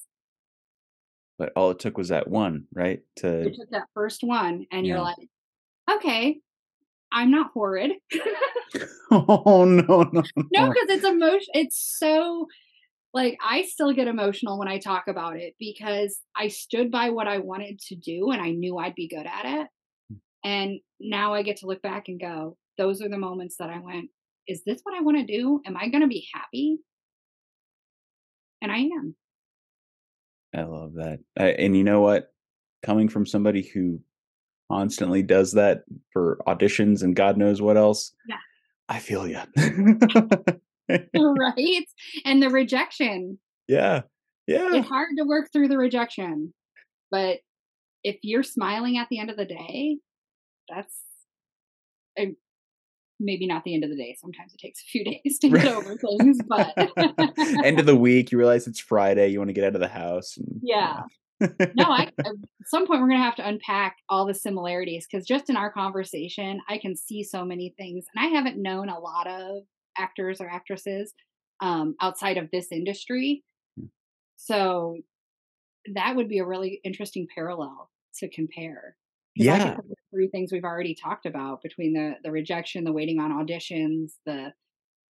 But 1.38 1.51
all 1.55 1.71
it 1.71 1.79
took 1.79 1.97
was 1.97 2.09
that 2.09 2.29
one, 2.29 2.65
right? 2.73 3.01
To 3.17 3.41
it 3.41 3.55
took 3.55 3.69
that 3.71 3.88
first 3.93 4.23
one, 4.23 4.67
and 4.71 4.86
yeah. 4.86 4.93
you're 4.93 5.01
like, 5.01 5.17
okay, 5.91 6.39
I'm 7.11 7.32
not 7.32 7.51
horrid. 7.53 7.91
oh 9.11 9.65
no, 9.65 10.03
no, 10.03 10.23
no, 10.36 10.69
because 10.69 10.89
it's 10.89 11.03
emotion. 11.03 11.49
It's 11.53 11.97
so 11.99 12.47
like 13.14 13.38
I 13.45 13.64
still 13.64 13.93
get 13.93 14.07
emotional 14.07 14.57
when 14.57 14.68
I 14.68 14.78
talk 14.78 15.07
about 15.07 15.38
it 15.38 15.55
because 15.59 16.20
I 16.36 16.47
stood 16.47 16.91
by 16.91 17.09
what 17.09 17.28
I 17.28 17.39
wanted 17.39 17.80
to 17.88 17.95
do 17.95 18.32
and 18.32 18.41
I 18.41 18.51
knew 18.51 18.78
I'd 18.78 18.95
be 18.95 19.07
good 19.07 19.26
at 19.26 19.45
it. 19.45 19.68
Hmm. 20.09 20.16
And 20.43 20.80
now 20.99 21.34
I 21.34 21.41
get 21.41 21.57
to 21.57 21.68
look 21.68 21.82
back 21.82 22.07
and 22.07 22.20
go, 22.20 22.57
those 22.78 23.01
are 23.01 23.09
the 23.09 23.18
moments 23.18 23.57
that 23.59 23.70
I 23.70 23.80
went, 23.80 24.09
is 24.47 24.64
this 24.66 24.80
what 24.84 24.95
I 24.97 25.01
want 25.01 25.18
to 25.18 25.26
do? 25.26 25.62
Am 25.66 25.76
I 25.78 25.89
going 25.89 26.01
to 26.01 26.07
be 26.07 26.28
happy? 26.34 26.80
And 28.62 28.72
I 28.72 28.78
am. 28.78 29.16
I 30.55 30.64
love 30.64 30.93
that. 30.93 31.20
and 31.38 31.76
you 31.76 31.84
know 31.84 32.01
what? 32.01 32.32
Coming 32.84 33.09
from 33.09 33.26
somebody 33.26 33.62
who 33.62 34.01
constantly 34.72 35.22
does 35.22 35.53
that 35.53 35.84
for 36.12 36.39
auditions 36.47 37.03
and 37.03 37.16
God 37.16 37.38
knows 37.38 37.62
what 37.62 37.78
else. 37.78 38.14
Yeah. 38.28 38.38
I 38.89 38.99
feel 38.99 39.28
you. 39.28 39.39
right? 41.15 41.85
And 42.25 42.41
the 42.41 42.49
rejection. 42.49 43.39
Yeah. 43.67 44.01
Yeah. 44.47 44.75
It's 44.75 44.87
hard 44.87 45.09
to 45.17 45.23
work 45.23 45.49
through 45.51 45.67
the 45.67 45.77
rejection. 45.77 46.53
But 47.09 47.39
if 48.03 48.17
you're 48.23 48.43
smiling 48.43 48.97
at 48.97 49.07
the 49.09 49.19
end 49.19 49.29
of 49.29 49.37
the 49.37 49.45
day, 49.45 49.97
that's 50.69 50.95
a, 52.17 52.35
maybe 53.19 53.47
not 53.47 53.63
the 53.63 53.73
end 53.73 53.83
of 53.83 53.89
the 53.89 53.95
day. 53.95 54.15
Sometimes 54.19 54.53
it 54.53 54.59
takes 54.59 54.81
a 54.81 54.85
few 54.85 55.03
days 55.23 55.39
to 55.39 55.49
get 55.49 55.67
over 55.67 55.95
things, 55.95 56.39
but 56.47 56.73
end 57.63 57.79
of 57.79 57.85
the 57.85 57.95
week, 57.95 58.31
you 58.31 58.37
realize 58.37 58.67
it's 58.67 58.79
Friday, 58.79 59.29
you 59.29 59.39
want 59.39 59.49
to 59.49 59.53
get 59.53 59.63
out 59.63 59.75
of 59.75 59.81
the 59.81 59.87
house. 59.87 60.37
And, 60.37 60.59
yeah. 60.63 61.01
yeah. 61.39 61.47
no, 61.75 61.85
I 61.85 62.09
at 62.19 62.35
some 62.65 62.87
point 62.87 63.01
we're 63.01 63.09
gonna 63.09 63.23
have 63.23 63.35
to 63.35 63.47
unpack 63.47 63.97
all 64.09 64.25
the 64.25 64.33
similarities 64.33 65.07
because 65.09 65.25
just 65.25 65.49
in 65.49 65.57
our 65.57 65.71
conversation, 65.71 66.59
I 66.69 66.77
can 66.77 66.95
see 66.95 67.23
so 67.23 67.45
many 67.45 67.73
things, 67.77 68.05
and 68.13 68.25
I 68.25 68.29
haven't 68.29 68.61
known 68.61 68.89
a 68.89 68.99
lot 68.99 69.27
of 69.27 69.63
actors 69.97 70.41
or 70.41 70.49
actresses 70.49 71.13
um, 71.61 71.95
outside 72.01 72.37
of 72.37 72.49
this 72.51 72.71
industry. 72.71 73.43
Hmm. 73.79 73.87
So 74.37 74.97
that 75.93 76.15
would 76.15 76.27
be 76.27 76.39
a 76.39 76.45
really 76.45 76.79
interesting 76.83 77.27
parallel 77.33 77.89
to 78.19 78.29
compare. 78.29 78.95
Yeah. 79.33 79.77
three 80.13 80.27
things 80.27 80.51
we've 80.51 80.65
already 80.65 80.93
talked 80.93 81.25
about 81.25 81.61
between 81.61 81.93
the 81.93 82.15
the 82.21 82.31
rejection, 82.31 82.83
the 82.83 82.91
waiting 82.91 83.19
on 83.19 83.31
auditions, 83.31 84.11
the 84.25 84.51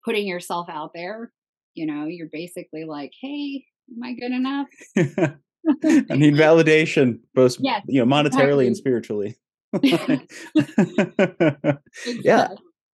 putting 0.05 0.27
yourself 0.27 0.69
out 0.69 0.91
there. 0.93 1.32
You 1.73 1.88
know, 1.88 2.05
you're 2.05 2.29
basically 2.32 2.86
like, 2.86 3.11
"Hey, 3.19 3.65
am 3.89 4.03
I 4.03 4.13
good 4.13 4.32
enough?" 4.32 4.67
I 5.84 6.15
need 6.15 6.36
validation, 6.36 7.19
both 7.34 7.57
yes, 7.59 7.84
you 7.88 8.03
know, 8.03 8.11
monetarily 8.11 8.67
exactly. 8.67 8.67
and 8.67 8.77
spiritually. 8.77 9.36
exactly. 9.84 10.27
Yeah, 12.23 12.47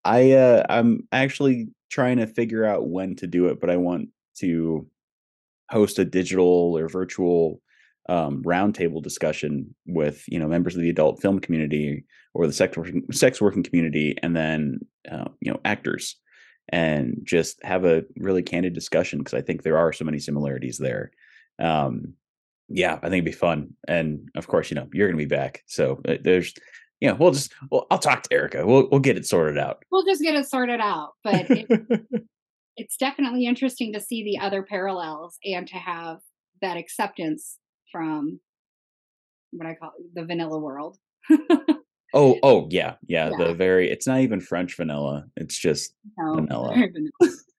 I 0.04 0.32
uh, 0.32 0.64
I'm 0.68 1.08
actually 1.12 1.68
trying 1.90 2.18
to 2.18 2.26
figure 2.26 2.64
out 2.64 2.88
when 2.88 3.16
to 3.16 3.26
do 3.26 3.46
it, 3.46 3.60
but 3.60 3.70
I 3.70 3.76
want 3.76 4.08
to 4.38 4.86
host 5.70 5.98
a 5.98 6.04
digital 6.04 6.76
or 6.76 6.88
virtual 6.88 7.60
um, 8.08 8.42
roundtable 8.42 9.02
discussion 9.02 9.74
with 9.86 10.24
you 10.28 10.38
know 10.38 10.48
members 10.48 10.74
of 10.74 10.80
the 10.80 10.90
adult 10.90 11.20
film 11.20 11.38
community 11.38 12.04
or 12.34 12.46
the 12.46 12.52
sex 12.52 12.76
working, 12.76 13.04
sex 13.12 13.40
working 13.40 13.62
community, 13.62 14.16
and 14.22 14.34
then 14.34 14.80
uh, 15.10 15.28
you 15.40 15.50
know 15.50 15.60
actors, 15.64 16.16
and 16.70 17.20
just 17.24 17.62
have 17.62 17.84
a 17.84 18.04
really 18.16 18.42
candid 18.42 18.72
discussion 18.72 19.18
because 19.18 19.34
I 19.34 19.42
think 19.42 19.62
there 19.62 19.78
are 19.78 19.92
so 19.92 20.04
many 20.04 20.18
similarities 20.18 20.78
there. 20.78 21.10
Um, 21.58 22.14
yeah, 22.68 22.94
I 22.94 23.08
think 23.08 23.14
it'd 23.14 23.24
be 23.24 23.32
fun, 23.32 23.74
and 23.86 24.28
of 24.34 24.46
course, 24.46 24.70
you 24.70 24.74
know 24.74 24.88
you're 24.92 25.08
going 25.08 25.18
to 25.18 25.24
be 25.24 25.36
back, 25.36 25.62
so 25.66 26.00
uh, 26.08 26.16
yeah, 27.00 27.12
we'll 27.12 27.32
just 27.32 27.52
well, 27.70 27.86
I'll 27.90 27.98
talk 27.98 28.22
to 28.24 28.34
Erica. 28.34 28.66
We'll 28.66 28.88
we'll 28.90 29.00
get 29.00 29.16
it 29.16 29.26
sorted 29.26 29.58
out. 29.58 29.84
We'll 29.90 30.04
just 30.04 30.22
get 30.22 30.34
it 30.34 30.48
sorted 30.48 30.80
out. 30.80 31.12
But 31.22 31.46
it, 31.50 31.66
it's 32.76 32.96
definitely 32.96 33.46
interesting 33.46 33.92
to 33.92 34.00
see 34.00 34.24
the 34.24 34.38
other 34.38 34.62
parallels 34.62 35.38
and 35.44 35.66
to 35.68 35.76
have 35.76 36.18
that 36.62 36.76
acceptance 36.76 37.58
from 37.92 38.40
what 39.50 39.66
I 39.66 39.74
call 39.74 39.92
the 40.14 40.24
vanilla 40.24 40.58
world. 40.58 40.98
Oh, 42.14 42.38
oh 42.42 42.68
yeah, 42.70 42.94
yeah. 43.06 43.30
Yeah. 43.30 43.48
The 43.48 43.54
very 43.54 43.90
it's 43.90 44.06
not 44.06 44.20
even 44.20 44.40
French 44.40 44.76
vanilla. 44.76 45.26
It's 45.36 45.58
just 45.58 45.94
No, 46.16 46.36
vanilla. 46.36 46.88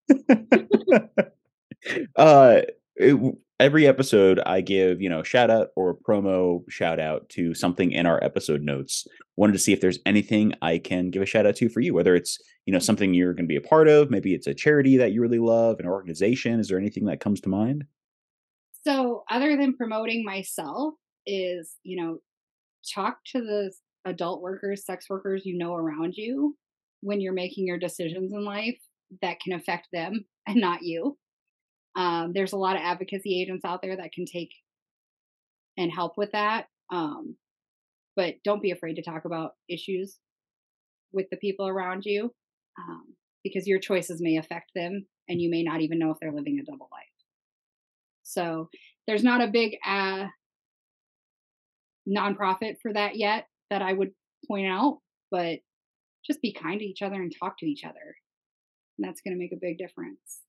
vanilla. 0.10 1.10
uh 2.16 2.62
it, 2.96 3.36
every 3.60 3.86
episode 3.86 4.40
I 4.46 4.62
give, 4.62 5.02
you 5.02 5.10
know, 5.10 5.24
shout 5.24 5.50
out 5.50 5.70
or 5.76 5.96
promo 5.96 6.62
shout 6.70 7.00
out 7.00 7.28
to 7.30 7.54
something 7.54 7.92
in 7.92 8.06
our 8.06 8.24
episode 8.24 8.62
notes. 8.62 9.06
Wanted 9.36 9.54
to 9.54 9.60
see 9.60 9.74
if 9.74 9.82
there's 9.82 10.00
anything 10.06 10.54
I 10.62 10.78
can 10.78 11.10
give 11.10 11.22
a 11.22 11.26
shout 11.26 11.46
out 11.46 11.56
to 11.58 11.70
for 11.70 11.82
you, 11.82 11.94
whether 11.94 12.16
it's, 12.16 12.40
you 12.66 12.74
know, 12.74 12.80
something 12.80 13.14
you're 13.14 13.34
going 13.34 13.46
to 13.46 13.50
be 13.50 13.56
a 13.56 13.62
part 13.62 13.88
of, 13.88 14.10
maybe 14.10 14.34
it's 14.34 14.48
a 14.48 14.54
charity 14.54 14.98
that 14.98 15.12
you 15.12 15.22
really 15.22 15.40
love, 15.40 15.80
an 15.80 15.88
organization, 15.88 16.60
is 16.60 16.70
there 16.70 16.80
anything 16.80 17.06
that 17.06 17.20
comes 17.20 17.42
to 17.42 17.50
mind? 17.50 17.86
So, 18.86 19.24
other 19.30 19.58
than 19.58 19.76
promoting 19.76 20.24
myself, 20.24 20.94
is 21.26 21.76
you 21.84 22.02
know, 22.02 22.20
talk 22.94 23.18
to 23.34 23.42
the 23.42 23.72
adult 24.06 24.42
workers, 24.42 24.86
sex 24.86 25.10
workers 25.10 25.46
you 25.46 25.58
know 25.58 25.76
around 25.76 26.14
you 26.16 26.56
when 27.02 27.22
you're 27.22 27.34
making 27.34 27.68
your 27.68 27.78
decisions 27.78 28.34
in 28.34 28.44
life 28.44 28.80
that 29.22 29.40
can 29.40 29.54
affect 29.54 29.88
them 29.92 30.26
and 30.48 30.58
not 30.58 30.82
you. 30.82 31.18
Um, 31.96 32.32
there's 32.34 32.54
a 32.54 32.58
lot 32.58 32.76
of 32.76 32.82
advocacy 32.84 33.42
agents 33.42 33.66
out 33.66 33.82
there 33.82 33.98
that 33.98 34.12
can 34.14 34.26
take 34.26 34.52
and 35.78 35.92
help 35.92 36.14
with 36.18 36.32
that. 36.34 36.66
Um, 36.92 37.36
but 38.16 38.36
don't 38.44 38.62
be 38.62 38.72
afraid 38.72 38.96
to 38.96 39.02
talk 39.02 39.26
about 39.26 39.52
issues 39.70 40.18
with 41.14 41.28
the 41.32 41.38
people 41.38 41.68
around 41.68 42.04
you 42.06 42.32
um, 42.78 43.16
because 43.44 43.68
your 43.68 43.80
choices 43.80 44.22
may 44.22 44.38
affect 44.38 44.72
them 44.76 45.06
and 45.28 45.42
you 45.42 45.50
may 45.50 45.64
not 45.64 45.82
even 45.82 46.00
know 46.00 46.12
if 46.12 46.18
they're 46.20 46.32
living 46.32 46.60
a 46.60 46.70
double 46.70 46.90
life. 46.92 47.04
So 48.24 48.70
there's 49.08 49.24
not 49.24 49.42
a 49.42 49.48
big 49.48 49.78
uh, 49.86 50.28
nonprofit 52.08 52.76
for 52.82 52.94
that 52.94 53.16
yet 53.16 53.46
that 53.70 53.82
I 53.82 53.94
would 53.94 54.12
point 54.48 54.68
out, 54.68 55.00
but 55.32 55.60
just 56.26 56.42
be 56.42 56.54
kind 56.54 56.80
to 56.80 56.86
each 56.86 57.02
other 57.02 57.16
and 57.16 57.32
talk 57.40 57.58
to 57.60 57.66
each 57.66 57.84
other. 57.84 58.16
And 58.98 59.08
that's 59.08 59.22
going 59.22 59.34
to 59.34 59.40
make 59.40 59.54
a 59.54 59.60
big 59.60 59.78
difference. 59.78 60.42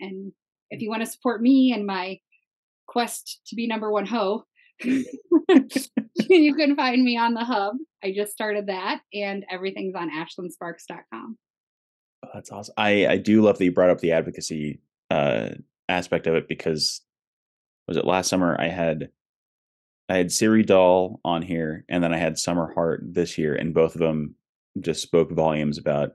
And 0.00 0.32
if 0.70 0.80
you 0.80 0.88
want 0.90 1.02
to 1.02 1.10
support 1.10 1.42
me 1.42 1.72
and 1.72 1.86
my 1.86 2.18
quest 2.86 3.40
to 3.46 3.56
be 3.56 3.66
number 3.66 3.90
one 3.90 4.06
hoe, 4.06 4.44
you 4.82 6.54
can 6.54 6.76
find 6.76 7.04
me 7.04 7.16
on 7.16 7.34
the 7.34 7.44
hub. 7.44 7.76
I 8.02 8.12
just 8.12 8.32
started 8.32 8.66
that, 8.66 9.00
and 9.12 9.44
everything's 9.50 9.94
on 9.94 10.10
ashlynsparks.com. 10.10 11.38
Oh, 12.24 12.28
that's 12.34 12.50
awesome. 12.50 12.74
I 12.76 13.06
I 13.06 13.16
do 13.18 13.42
love 13.42 13.58
that 13.58 13.64
you 13.64 13.72
brought 13.72 13.90
up 13.90 14.00
the 14.00 14.12
advocacy 14.12 14.80
uh 15.10 15.50
aspect 15.88 16.26
of 16.26 16.34
it 16.34 16.48
because 16.48 17.02
was 17.86 17.96
it 17.96 18.06
last 18.06 18.28
summer 18.28 18.56
I 18.58 18.68
had 18.68 19.10
I 20.08 20.16
had 20.16 20.32
Siri 20.32 20.62
Dahl 20.62 21.20
on 21.24 21.42
here 21.42 21.84
and 21.88 22.02
then 22.02 22.12
I 22.12 22.18
had 22.18 22.38
Summer 22.38 22.72
Heart 22.72 23.02
this 23.14 23.38
year 23.38 23.54
and 23.54 23.74
both 23.74 23.94
of 23.94 24.00
them 24.00 24.34
just 24.80 25.02
spoke 25.02 25.30
volumes 25.30 25.78
about 25.78 26.12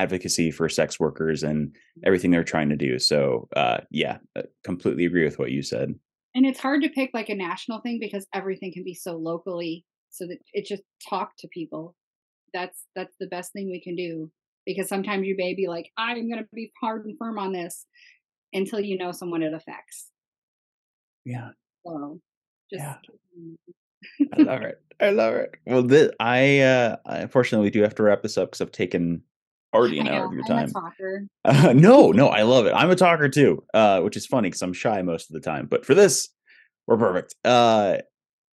advocacy 0.00 0.50
for 0.50 0.68
sex 0.68 0.98
workers 0.98 1.42
and 1.42 1.74
everything 2.04 2.30
they're 2.30 2.44
trying 2.44 2.70
to 2.70 2.76
do. 2.76 2.98
So, 2.98 3.48
uh 3.56 3.78
yeah, 3.90 4.18
uh, 4.36 4.42
completely 4.64 5.04
agree 5.04 5.24
with 5.24 5.38
what 5.38 5.50
you 5.50 5.62
said. 5.62 5.94
And 6.34 6.46
it's 6.46 6.60
hard 6.60 6.82
to 6.82 6.88
pick 6.88 7.10
like 7.12 7.28
a 7.28 7.34
national 7.34 7.80
thing 7.80 7.98
because 8.00 8.26
everything 8.32 8.72
can 8.72 8.84
be 8.84 8.94
so 8.94 9.16
locally. 9.16 9.84
So 10.10 10.26
that 10.26 10.38
it 10.52 10.66
just 10.66 10.82
talk 11.08 11.30
to 11.38 11.48
people. 11.48 11.94
That's 12.52 12.78
that's 12.96 13.14
the 13.20 13.28
best 13.28 13.52
thing 13.52 13.70
we 13.70 13.80
can 13.80 13.96
do 13.96 14.30
because 14.66 14.88
sometimes 14.88 15.26
you 15.26 15.34
may 15.36 15.54
be 15.54 15.68
like, 15.68 15.90
I'm 15.96 16.28
going 16.28 16.42
to 16.42 16.48
be 16.52 16.72
hard 16.80 17.04
and 17.06 17.16
firm 17.18 17.38
on 17.38 17.52
this 17.52 17.86
until 18.52 18.80
you 18.80 18.98
know 18.98 19.12
someone 19.12 19.42
it 19.42 19.54
affects. 19.54 20.10
Yeah. 21.24 21.50
So 21.86 22.20
just 22.72 22.84
Yeah. 22.84 22.96
I 24.34 24.42
love 24.42 24.62
it. 24.62 24.82
I 25.00 25.10
love 25.10 25.34
it. 25.34 25.54
Well, 25.66 25.82
this, 25.82 26.10
I 26.20 26.60
uh 26.60 26.96
I 27.06 27.18
unfortunately 27.18 27.66
we 27.66 27.70
do 27.70 27.82
have 27.82 27.94
to 27.96 28.02
wrap 28.02 28.22
this 28.22 28.38
up 28.38 28.48
because 28.50 28.60
I've 28.60 28.72
taken 28.72 29.22
already 29.72 29.98
an 29.98 30.08
hour 30.08 30.26
of 30.26 30.32
your 30.32 30.44
time. 30.44 30.72
Uh, 31.44 31.72
no, 31.76 32.10
no, 32.10 32.28
I 32.28 32.42
love 32.42 32.66
it. 32.66 32.72
I'm 32.72 32.90
a 32.90 32.96
talker 32.96 33.28
too, 33.28 33.62
uh, 33.74 34.00
which 34.00 34.16
is 34.16 34.26
funny 34.26 34.48
because 34.48 34.62
I'm 34.62 34.72
shy 34.72 35.02
most 35.02 35.30
of 35.30 35.34
the 35.34 35.40
time. 35.40 35.66
But 35.66 35.84
for 35.84 35.94
this, 35.94 36.28
we're 36.86 36.98
perfect. 36.98 37.34
Uh, 37.44 37.98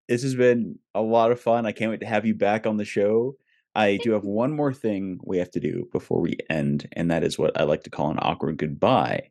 this 0.08 0.24
has 0.24 0.36
been 0.36 0.80
a 0.96 1.02
lot 1.02 1.32
of 1.32 1.40
fun. 1.40 1.66
I 1.66 1.72
can't 1.72 1.92
wait 1.92 2.02
to 2.02 2.06
have 2.06 2.26
you 2.26 2.36
back 2.36 2.66
on 2.66 2.78
the 2.78 2.86
show. 2.86 3.36
I 3.76 3.98
do 4.04 4.12
have 4.12 4.24
one 4.26 4.56
more 4.56 4.74
thing 4.74 5.20
we 5.24 5.38
have 5.38 5.52
to 5.52 5.60
do 5.60 5.88
before 5.92 6.22
we 6.22 6.38
end, 6.50 6.88
and 6.94 7.12
that 7.12 7.24
is 7.24 7.38
what 7.38 7.60
I 7.60 7.64
like 7.64 7.84
to 7.84 7.90
call 7.90 8.12
an 8.12 8.20
awkward 8.22 8.58
goodbye. 8.58 9.30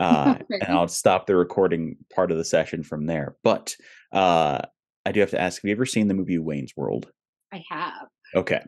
Uh, 0.00 0.36
and 0.50 0.76
I'll 0.76 0.88
stop 0.88 1.26
the 1.26 1.36
recording 1.36 1.96
part 2.12 2.32
of 2.32 2.36
the 2.36 2.44
session 2.44 2.82
from 2.82 3.06
there. 3.06 3.36
But 3.44 3.76
uh, 4.12 4.60
I 5.06 5.12
do 5.12 5.20
have 5.20 5.30
to 5.30 5.40
ask: 5.40 5.62
Have 5.62 5.68
you 5.68 5.72
ever 5.72 5.86
seen 5.86 6.08
the 6.08 6.14
movie 6.14 6.38
Wayne's 6.38 6.72
World? 6.76 7.10
I 7.52 7.62
have. 7.70 8.08
Okay. 8.34 8.60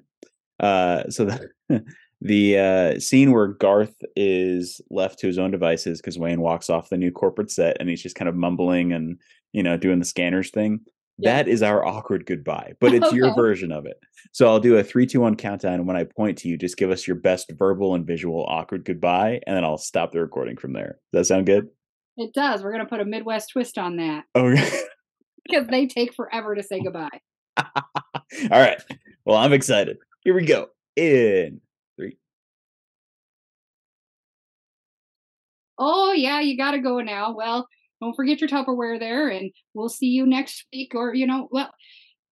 Uh, 0.60 1.10
so 1.10 1.24
the 1.24 1.50
the 2.20 2.58
uh, 2.58 3.00
scene 3.00 3.32
where 3.32 3.48
Garth 3.48 3.94
is 4.14 4.80
left 4.90 5.18
to 5.20 5.26
his 5.26 5.38
own 5.38 5.50
devices 5.50 6.00
because 6.00 6.18
Wayne 6.18 6.40
walks 6.40 6.70
off 6.70 6.88
the 6.88 6.96
new 6.96 7.10
corporate 7.10 7.50
set 7.50 7.76
and 7.78 7.88
he's 7.88 8.02
just 8.02 8.16
kind 8.16 8.28
of 8.28 8.34
mumbling 8.34 8.92
and 8.92 9.18
you 9.52 9.62
know 9.62 9.76
doing 9.76 9.98
the 9.98 10.04
scanners 10.04 10.50
thing. 10.50 10.80
Yeah. 11.18 11.36
That 11.36 11.48
is 11.48 11.62
our 11.62 11.84
awkward 11.84 12.26
goodbye, 12.26 12.74
but 12.78 12.92
it's 12.92 13.12
your 13.12 13.34
version 13.36 13.72
of 13.72 13.86
it. 13.86 13.98
So 14.32 14.48
I'll 14.48 14.60
do 14.60 14.76
a 14.76 14.84
three, 14.84 15.06
two, 15.06 15.20
one 15.20 15.34
countdown. 15.34 15.74
And 15.74 15.86
when 15.86 15.96
I 15.96 16.04
point 16.04 16.36
to 16.38 16.48
you, 16.48 16.58
just 16.58 16.76
give 16.76 16.90
us 16.90 17.06
your 17.06 17.16
best 17.16 17.50
verbal 17.58 17.94
and 17.94 18.06
visual 18.06 18.44
awkward 18.48 18.84
goodbye, 18.84 19.40
and 19.46 19.56
then 19.56 19.64
I'll 19.64 19.78
stop 19.78 20.12
the 20.12 20.20
recording 20.20 20.58
from 20.58 20.74
there. 20.74 20.98
Does 21.12 21.28
that 21.28 21.34
sound 21.34 21.46
good? 21.46 21.68
It 22.18 22.34
does. 22.34 22.62
We're 22.62 22.72
going 22.72 22.84
to 22.84 22.88
put 22.88 23.00
a 23.00 23.04
Midwest 23.04 23.50
twist 23.50 23.78
on 23.78 23.96
that 23.96 24.24
Okay. 24.34 24.80
because 25.44 25.66
they 25.68 25.86
take 25.86 26.14
forever 26.14 26.54
to 26.54 26.62
say 26.62 26.82
goodbye. 26.82 27.20
All 27.56 27.64
right. 28.50 28.80
Well, 29.24 29.36
I'm 29.36 29.52
excited. 29.52 29.98
Here 30.22 30.34
we 30.34 30.44
go. 30.44 30.68
In 30.96 31.60
Oh, 35.78 36.12
yeah, 36.12 36.40
you 36.40 36.56
got 36.56 36.72
to 36.72 36.78
go 36.78 37.00
now. 37.00 37.34
Well, 37.34 37.68
don't 38.00 38.14
forget 38.14 38.40
your 38.40 38.48
Tupperware 38.48 38.98
there, 38.98 39.28
and 39.28 39.50
we'll 39.74 39.88
see 39.88 40.06
you 40.06 40.26
next 40.26 40.66
week. 40.72 40.92
Or, 40.94 41.14
you 41.14 41.26
know, 41.26 41.48
well, 41.50 41.70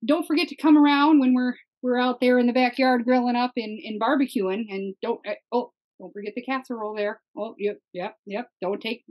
don't 0.05 0.26
forget 0.26 0.49
to 0.49 0.57
come 0.57 0.76
around 0.76 1.20
when 1.20 1.34
we're 1.34 1.55
we're 1.82 1.99
out 1.99 2.18
there 2.20 2.38
in 2.38 2.47
the 2.47 2.53
backyard 2.53 3.05
grilling 3.05 3.36
up 3.36 3.53
and, 3.57 3.78
and 3.84 4.01
barbecuing. 4.01 4.64
And 4.70 4.95
don't, 5.03 5.20
uh, 5.28 5.34
oh, 5.53 5.72
don't 6.01 6.12
forget 6.12 6.32
the 6.34 6.42
casserole 6.42 6.95
there. 6.95 7.20
Oh, 7.36 7.55
yep, 7.59 7.78
yep, 7.92 8.16
yep. 8.24 8.49
Don't 8.62 8.80
take, 8.80 9.05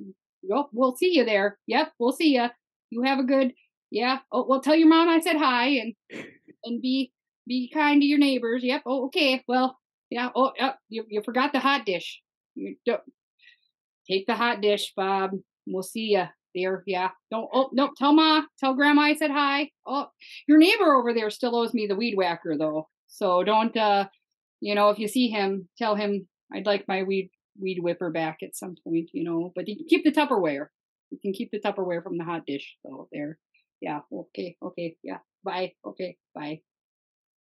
oh, 0.51 0.69
we'll 0.73 0.95
see 0.95 1.13
you 1.15 1.23
there. 1.23 1.59
Yep, 1.67 1.91
we'll 1.99 2.13
see 2.13 2.33
you. 2.33 2.47
You 2.89 3.03
have 3.03 3.19
a 3.19 3.23
good, 3.23 3.53
yeah. 3.91 4.19
Oh, 4.31 4.45
well, 4.47 4.59
tell 4.59 4.75
your 4.75 4.87
mom 4.87 5.07
I 5.07 5.19
said 5.19 5.37
hi 5.37 5.67
and 5.67 5.93
and 6.63 6.81
be 6.81 7.11
be 7.45 7.69
kind 7.71 8.01
to 8.01 8.07
your 8.07 8.19
neighbors. 8.19 8.63
Yep. 8.63 8.83
Oh, 8.85 9.05
okay. 9.05 9.43
Well, 9.47 9.77
yeah. 10.09 10.29
Oh, 10.35 10.51
yep. 10.57 10.77
You 10.89 11.05
you 11.09 11.21
forgot 11.23 11.53
the 11.53 11.59
hot 11.59 11.85
dish. 11.85 12.21
You 12.55 12.75
don't 12.85 13.01
take 14.09 14.25
the 14.27 14.35
hot 14.35 14.61
dish, 14.61 14.93
Bob. 14.95 15.31
We'll 15.67 15.83
see 15.83 16.11
you 16.11 16.25
there. 16.55 16.83
Yeah. 16.85 17.09
Don't. 17.31 17.49
Oh 17.53 17.69
no. 17.73 17.91
Tell 17.97 18.13
ma. 18.13 18.43
Tell 18.59 18.75
grandma 18.75 19.01
I 19.03 19.15
said 19.15 19.31
hi. 19.31 19.69
Oh, 19.85 20.07
your 20.47 20.57
neighbor 20.57 20.93
over 20.93 21.13
there 21.13 21.29
still 21.29 21.55
owes 21.55 21.73
me 21.73 21.87
the 21.87 21.95
weed 21.95 22.15
whacker 22.15 22.57
though. 22.57 22.87
So 23.07 23.43
don't. 23.43 23.75
uh 23.77 24.07
You 24.61 24.75
know, 24.75 24.89
if 24.89 24.99
you 24.99 25.07
see 25.07 25.29
him, 25.29 25.67
tell 25.77 25.95
him 25.95 26.27
I'd 26.53 26.65
like 26.65 26.87
my 26.87 27.03
weed 27.03 27.29
weed 27.59 27.79
whipper 27.81 28.11
back 28.11 28.37
at 28.43 28.55
some 28.55 28.75
point. 28.83 29.09
You 29.13 29.23
know, 29.23 29.51
but 29.55 29.67
you 29.67 29.75
can 29.77 29.87
keep 29.87 30.03
the 30.03 30.11
Tupperware. 30.11 30.67
You 31.11 31.19
can 31.21 31.33
keep 31.33 31.51
the 31.51 31.59
Tupperware 31.59 32.03
from 32.03 32.17
the 32.17 32.23
hot 32.23 32.45
dish 32.45 32.75
though. 32.83 33.07
There. 33.11 33.37
Yeah. 33.81 34.01
Okay. 34.11 34.57
Okay. 34.61 34.97
Yeah. 35.03 35.19
Bye. 35.43 35.73
Okay. 35.85 36.17
Bye. 36.35 36.61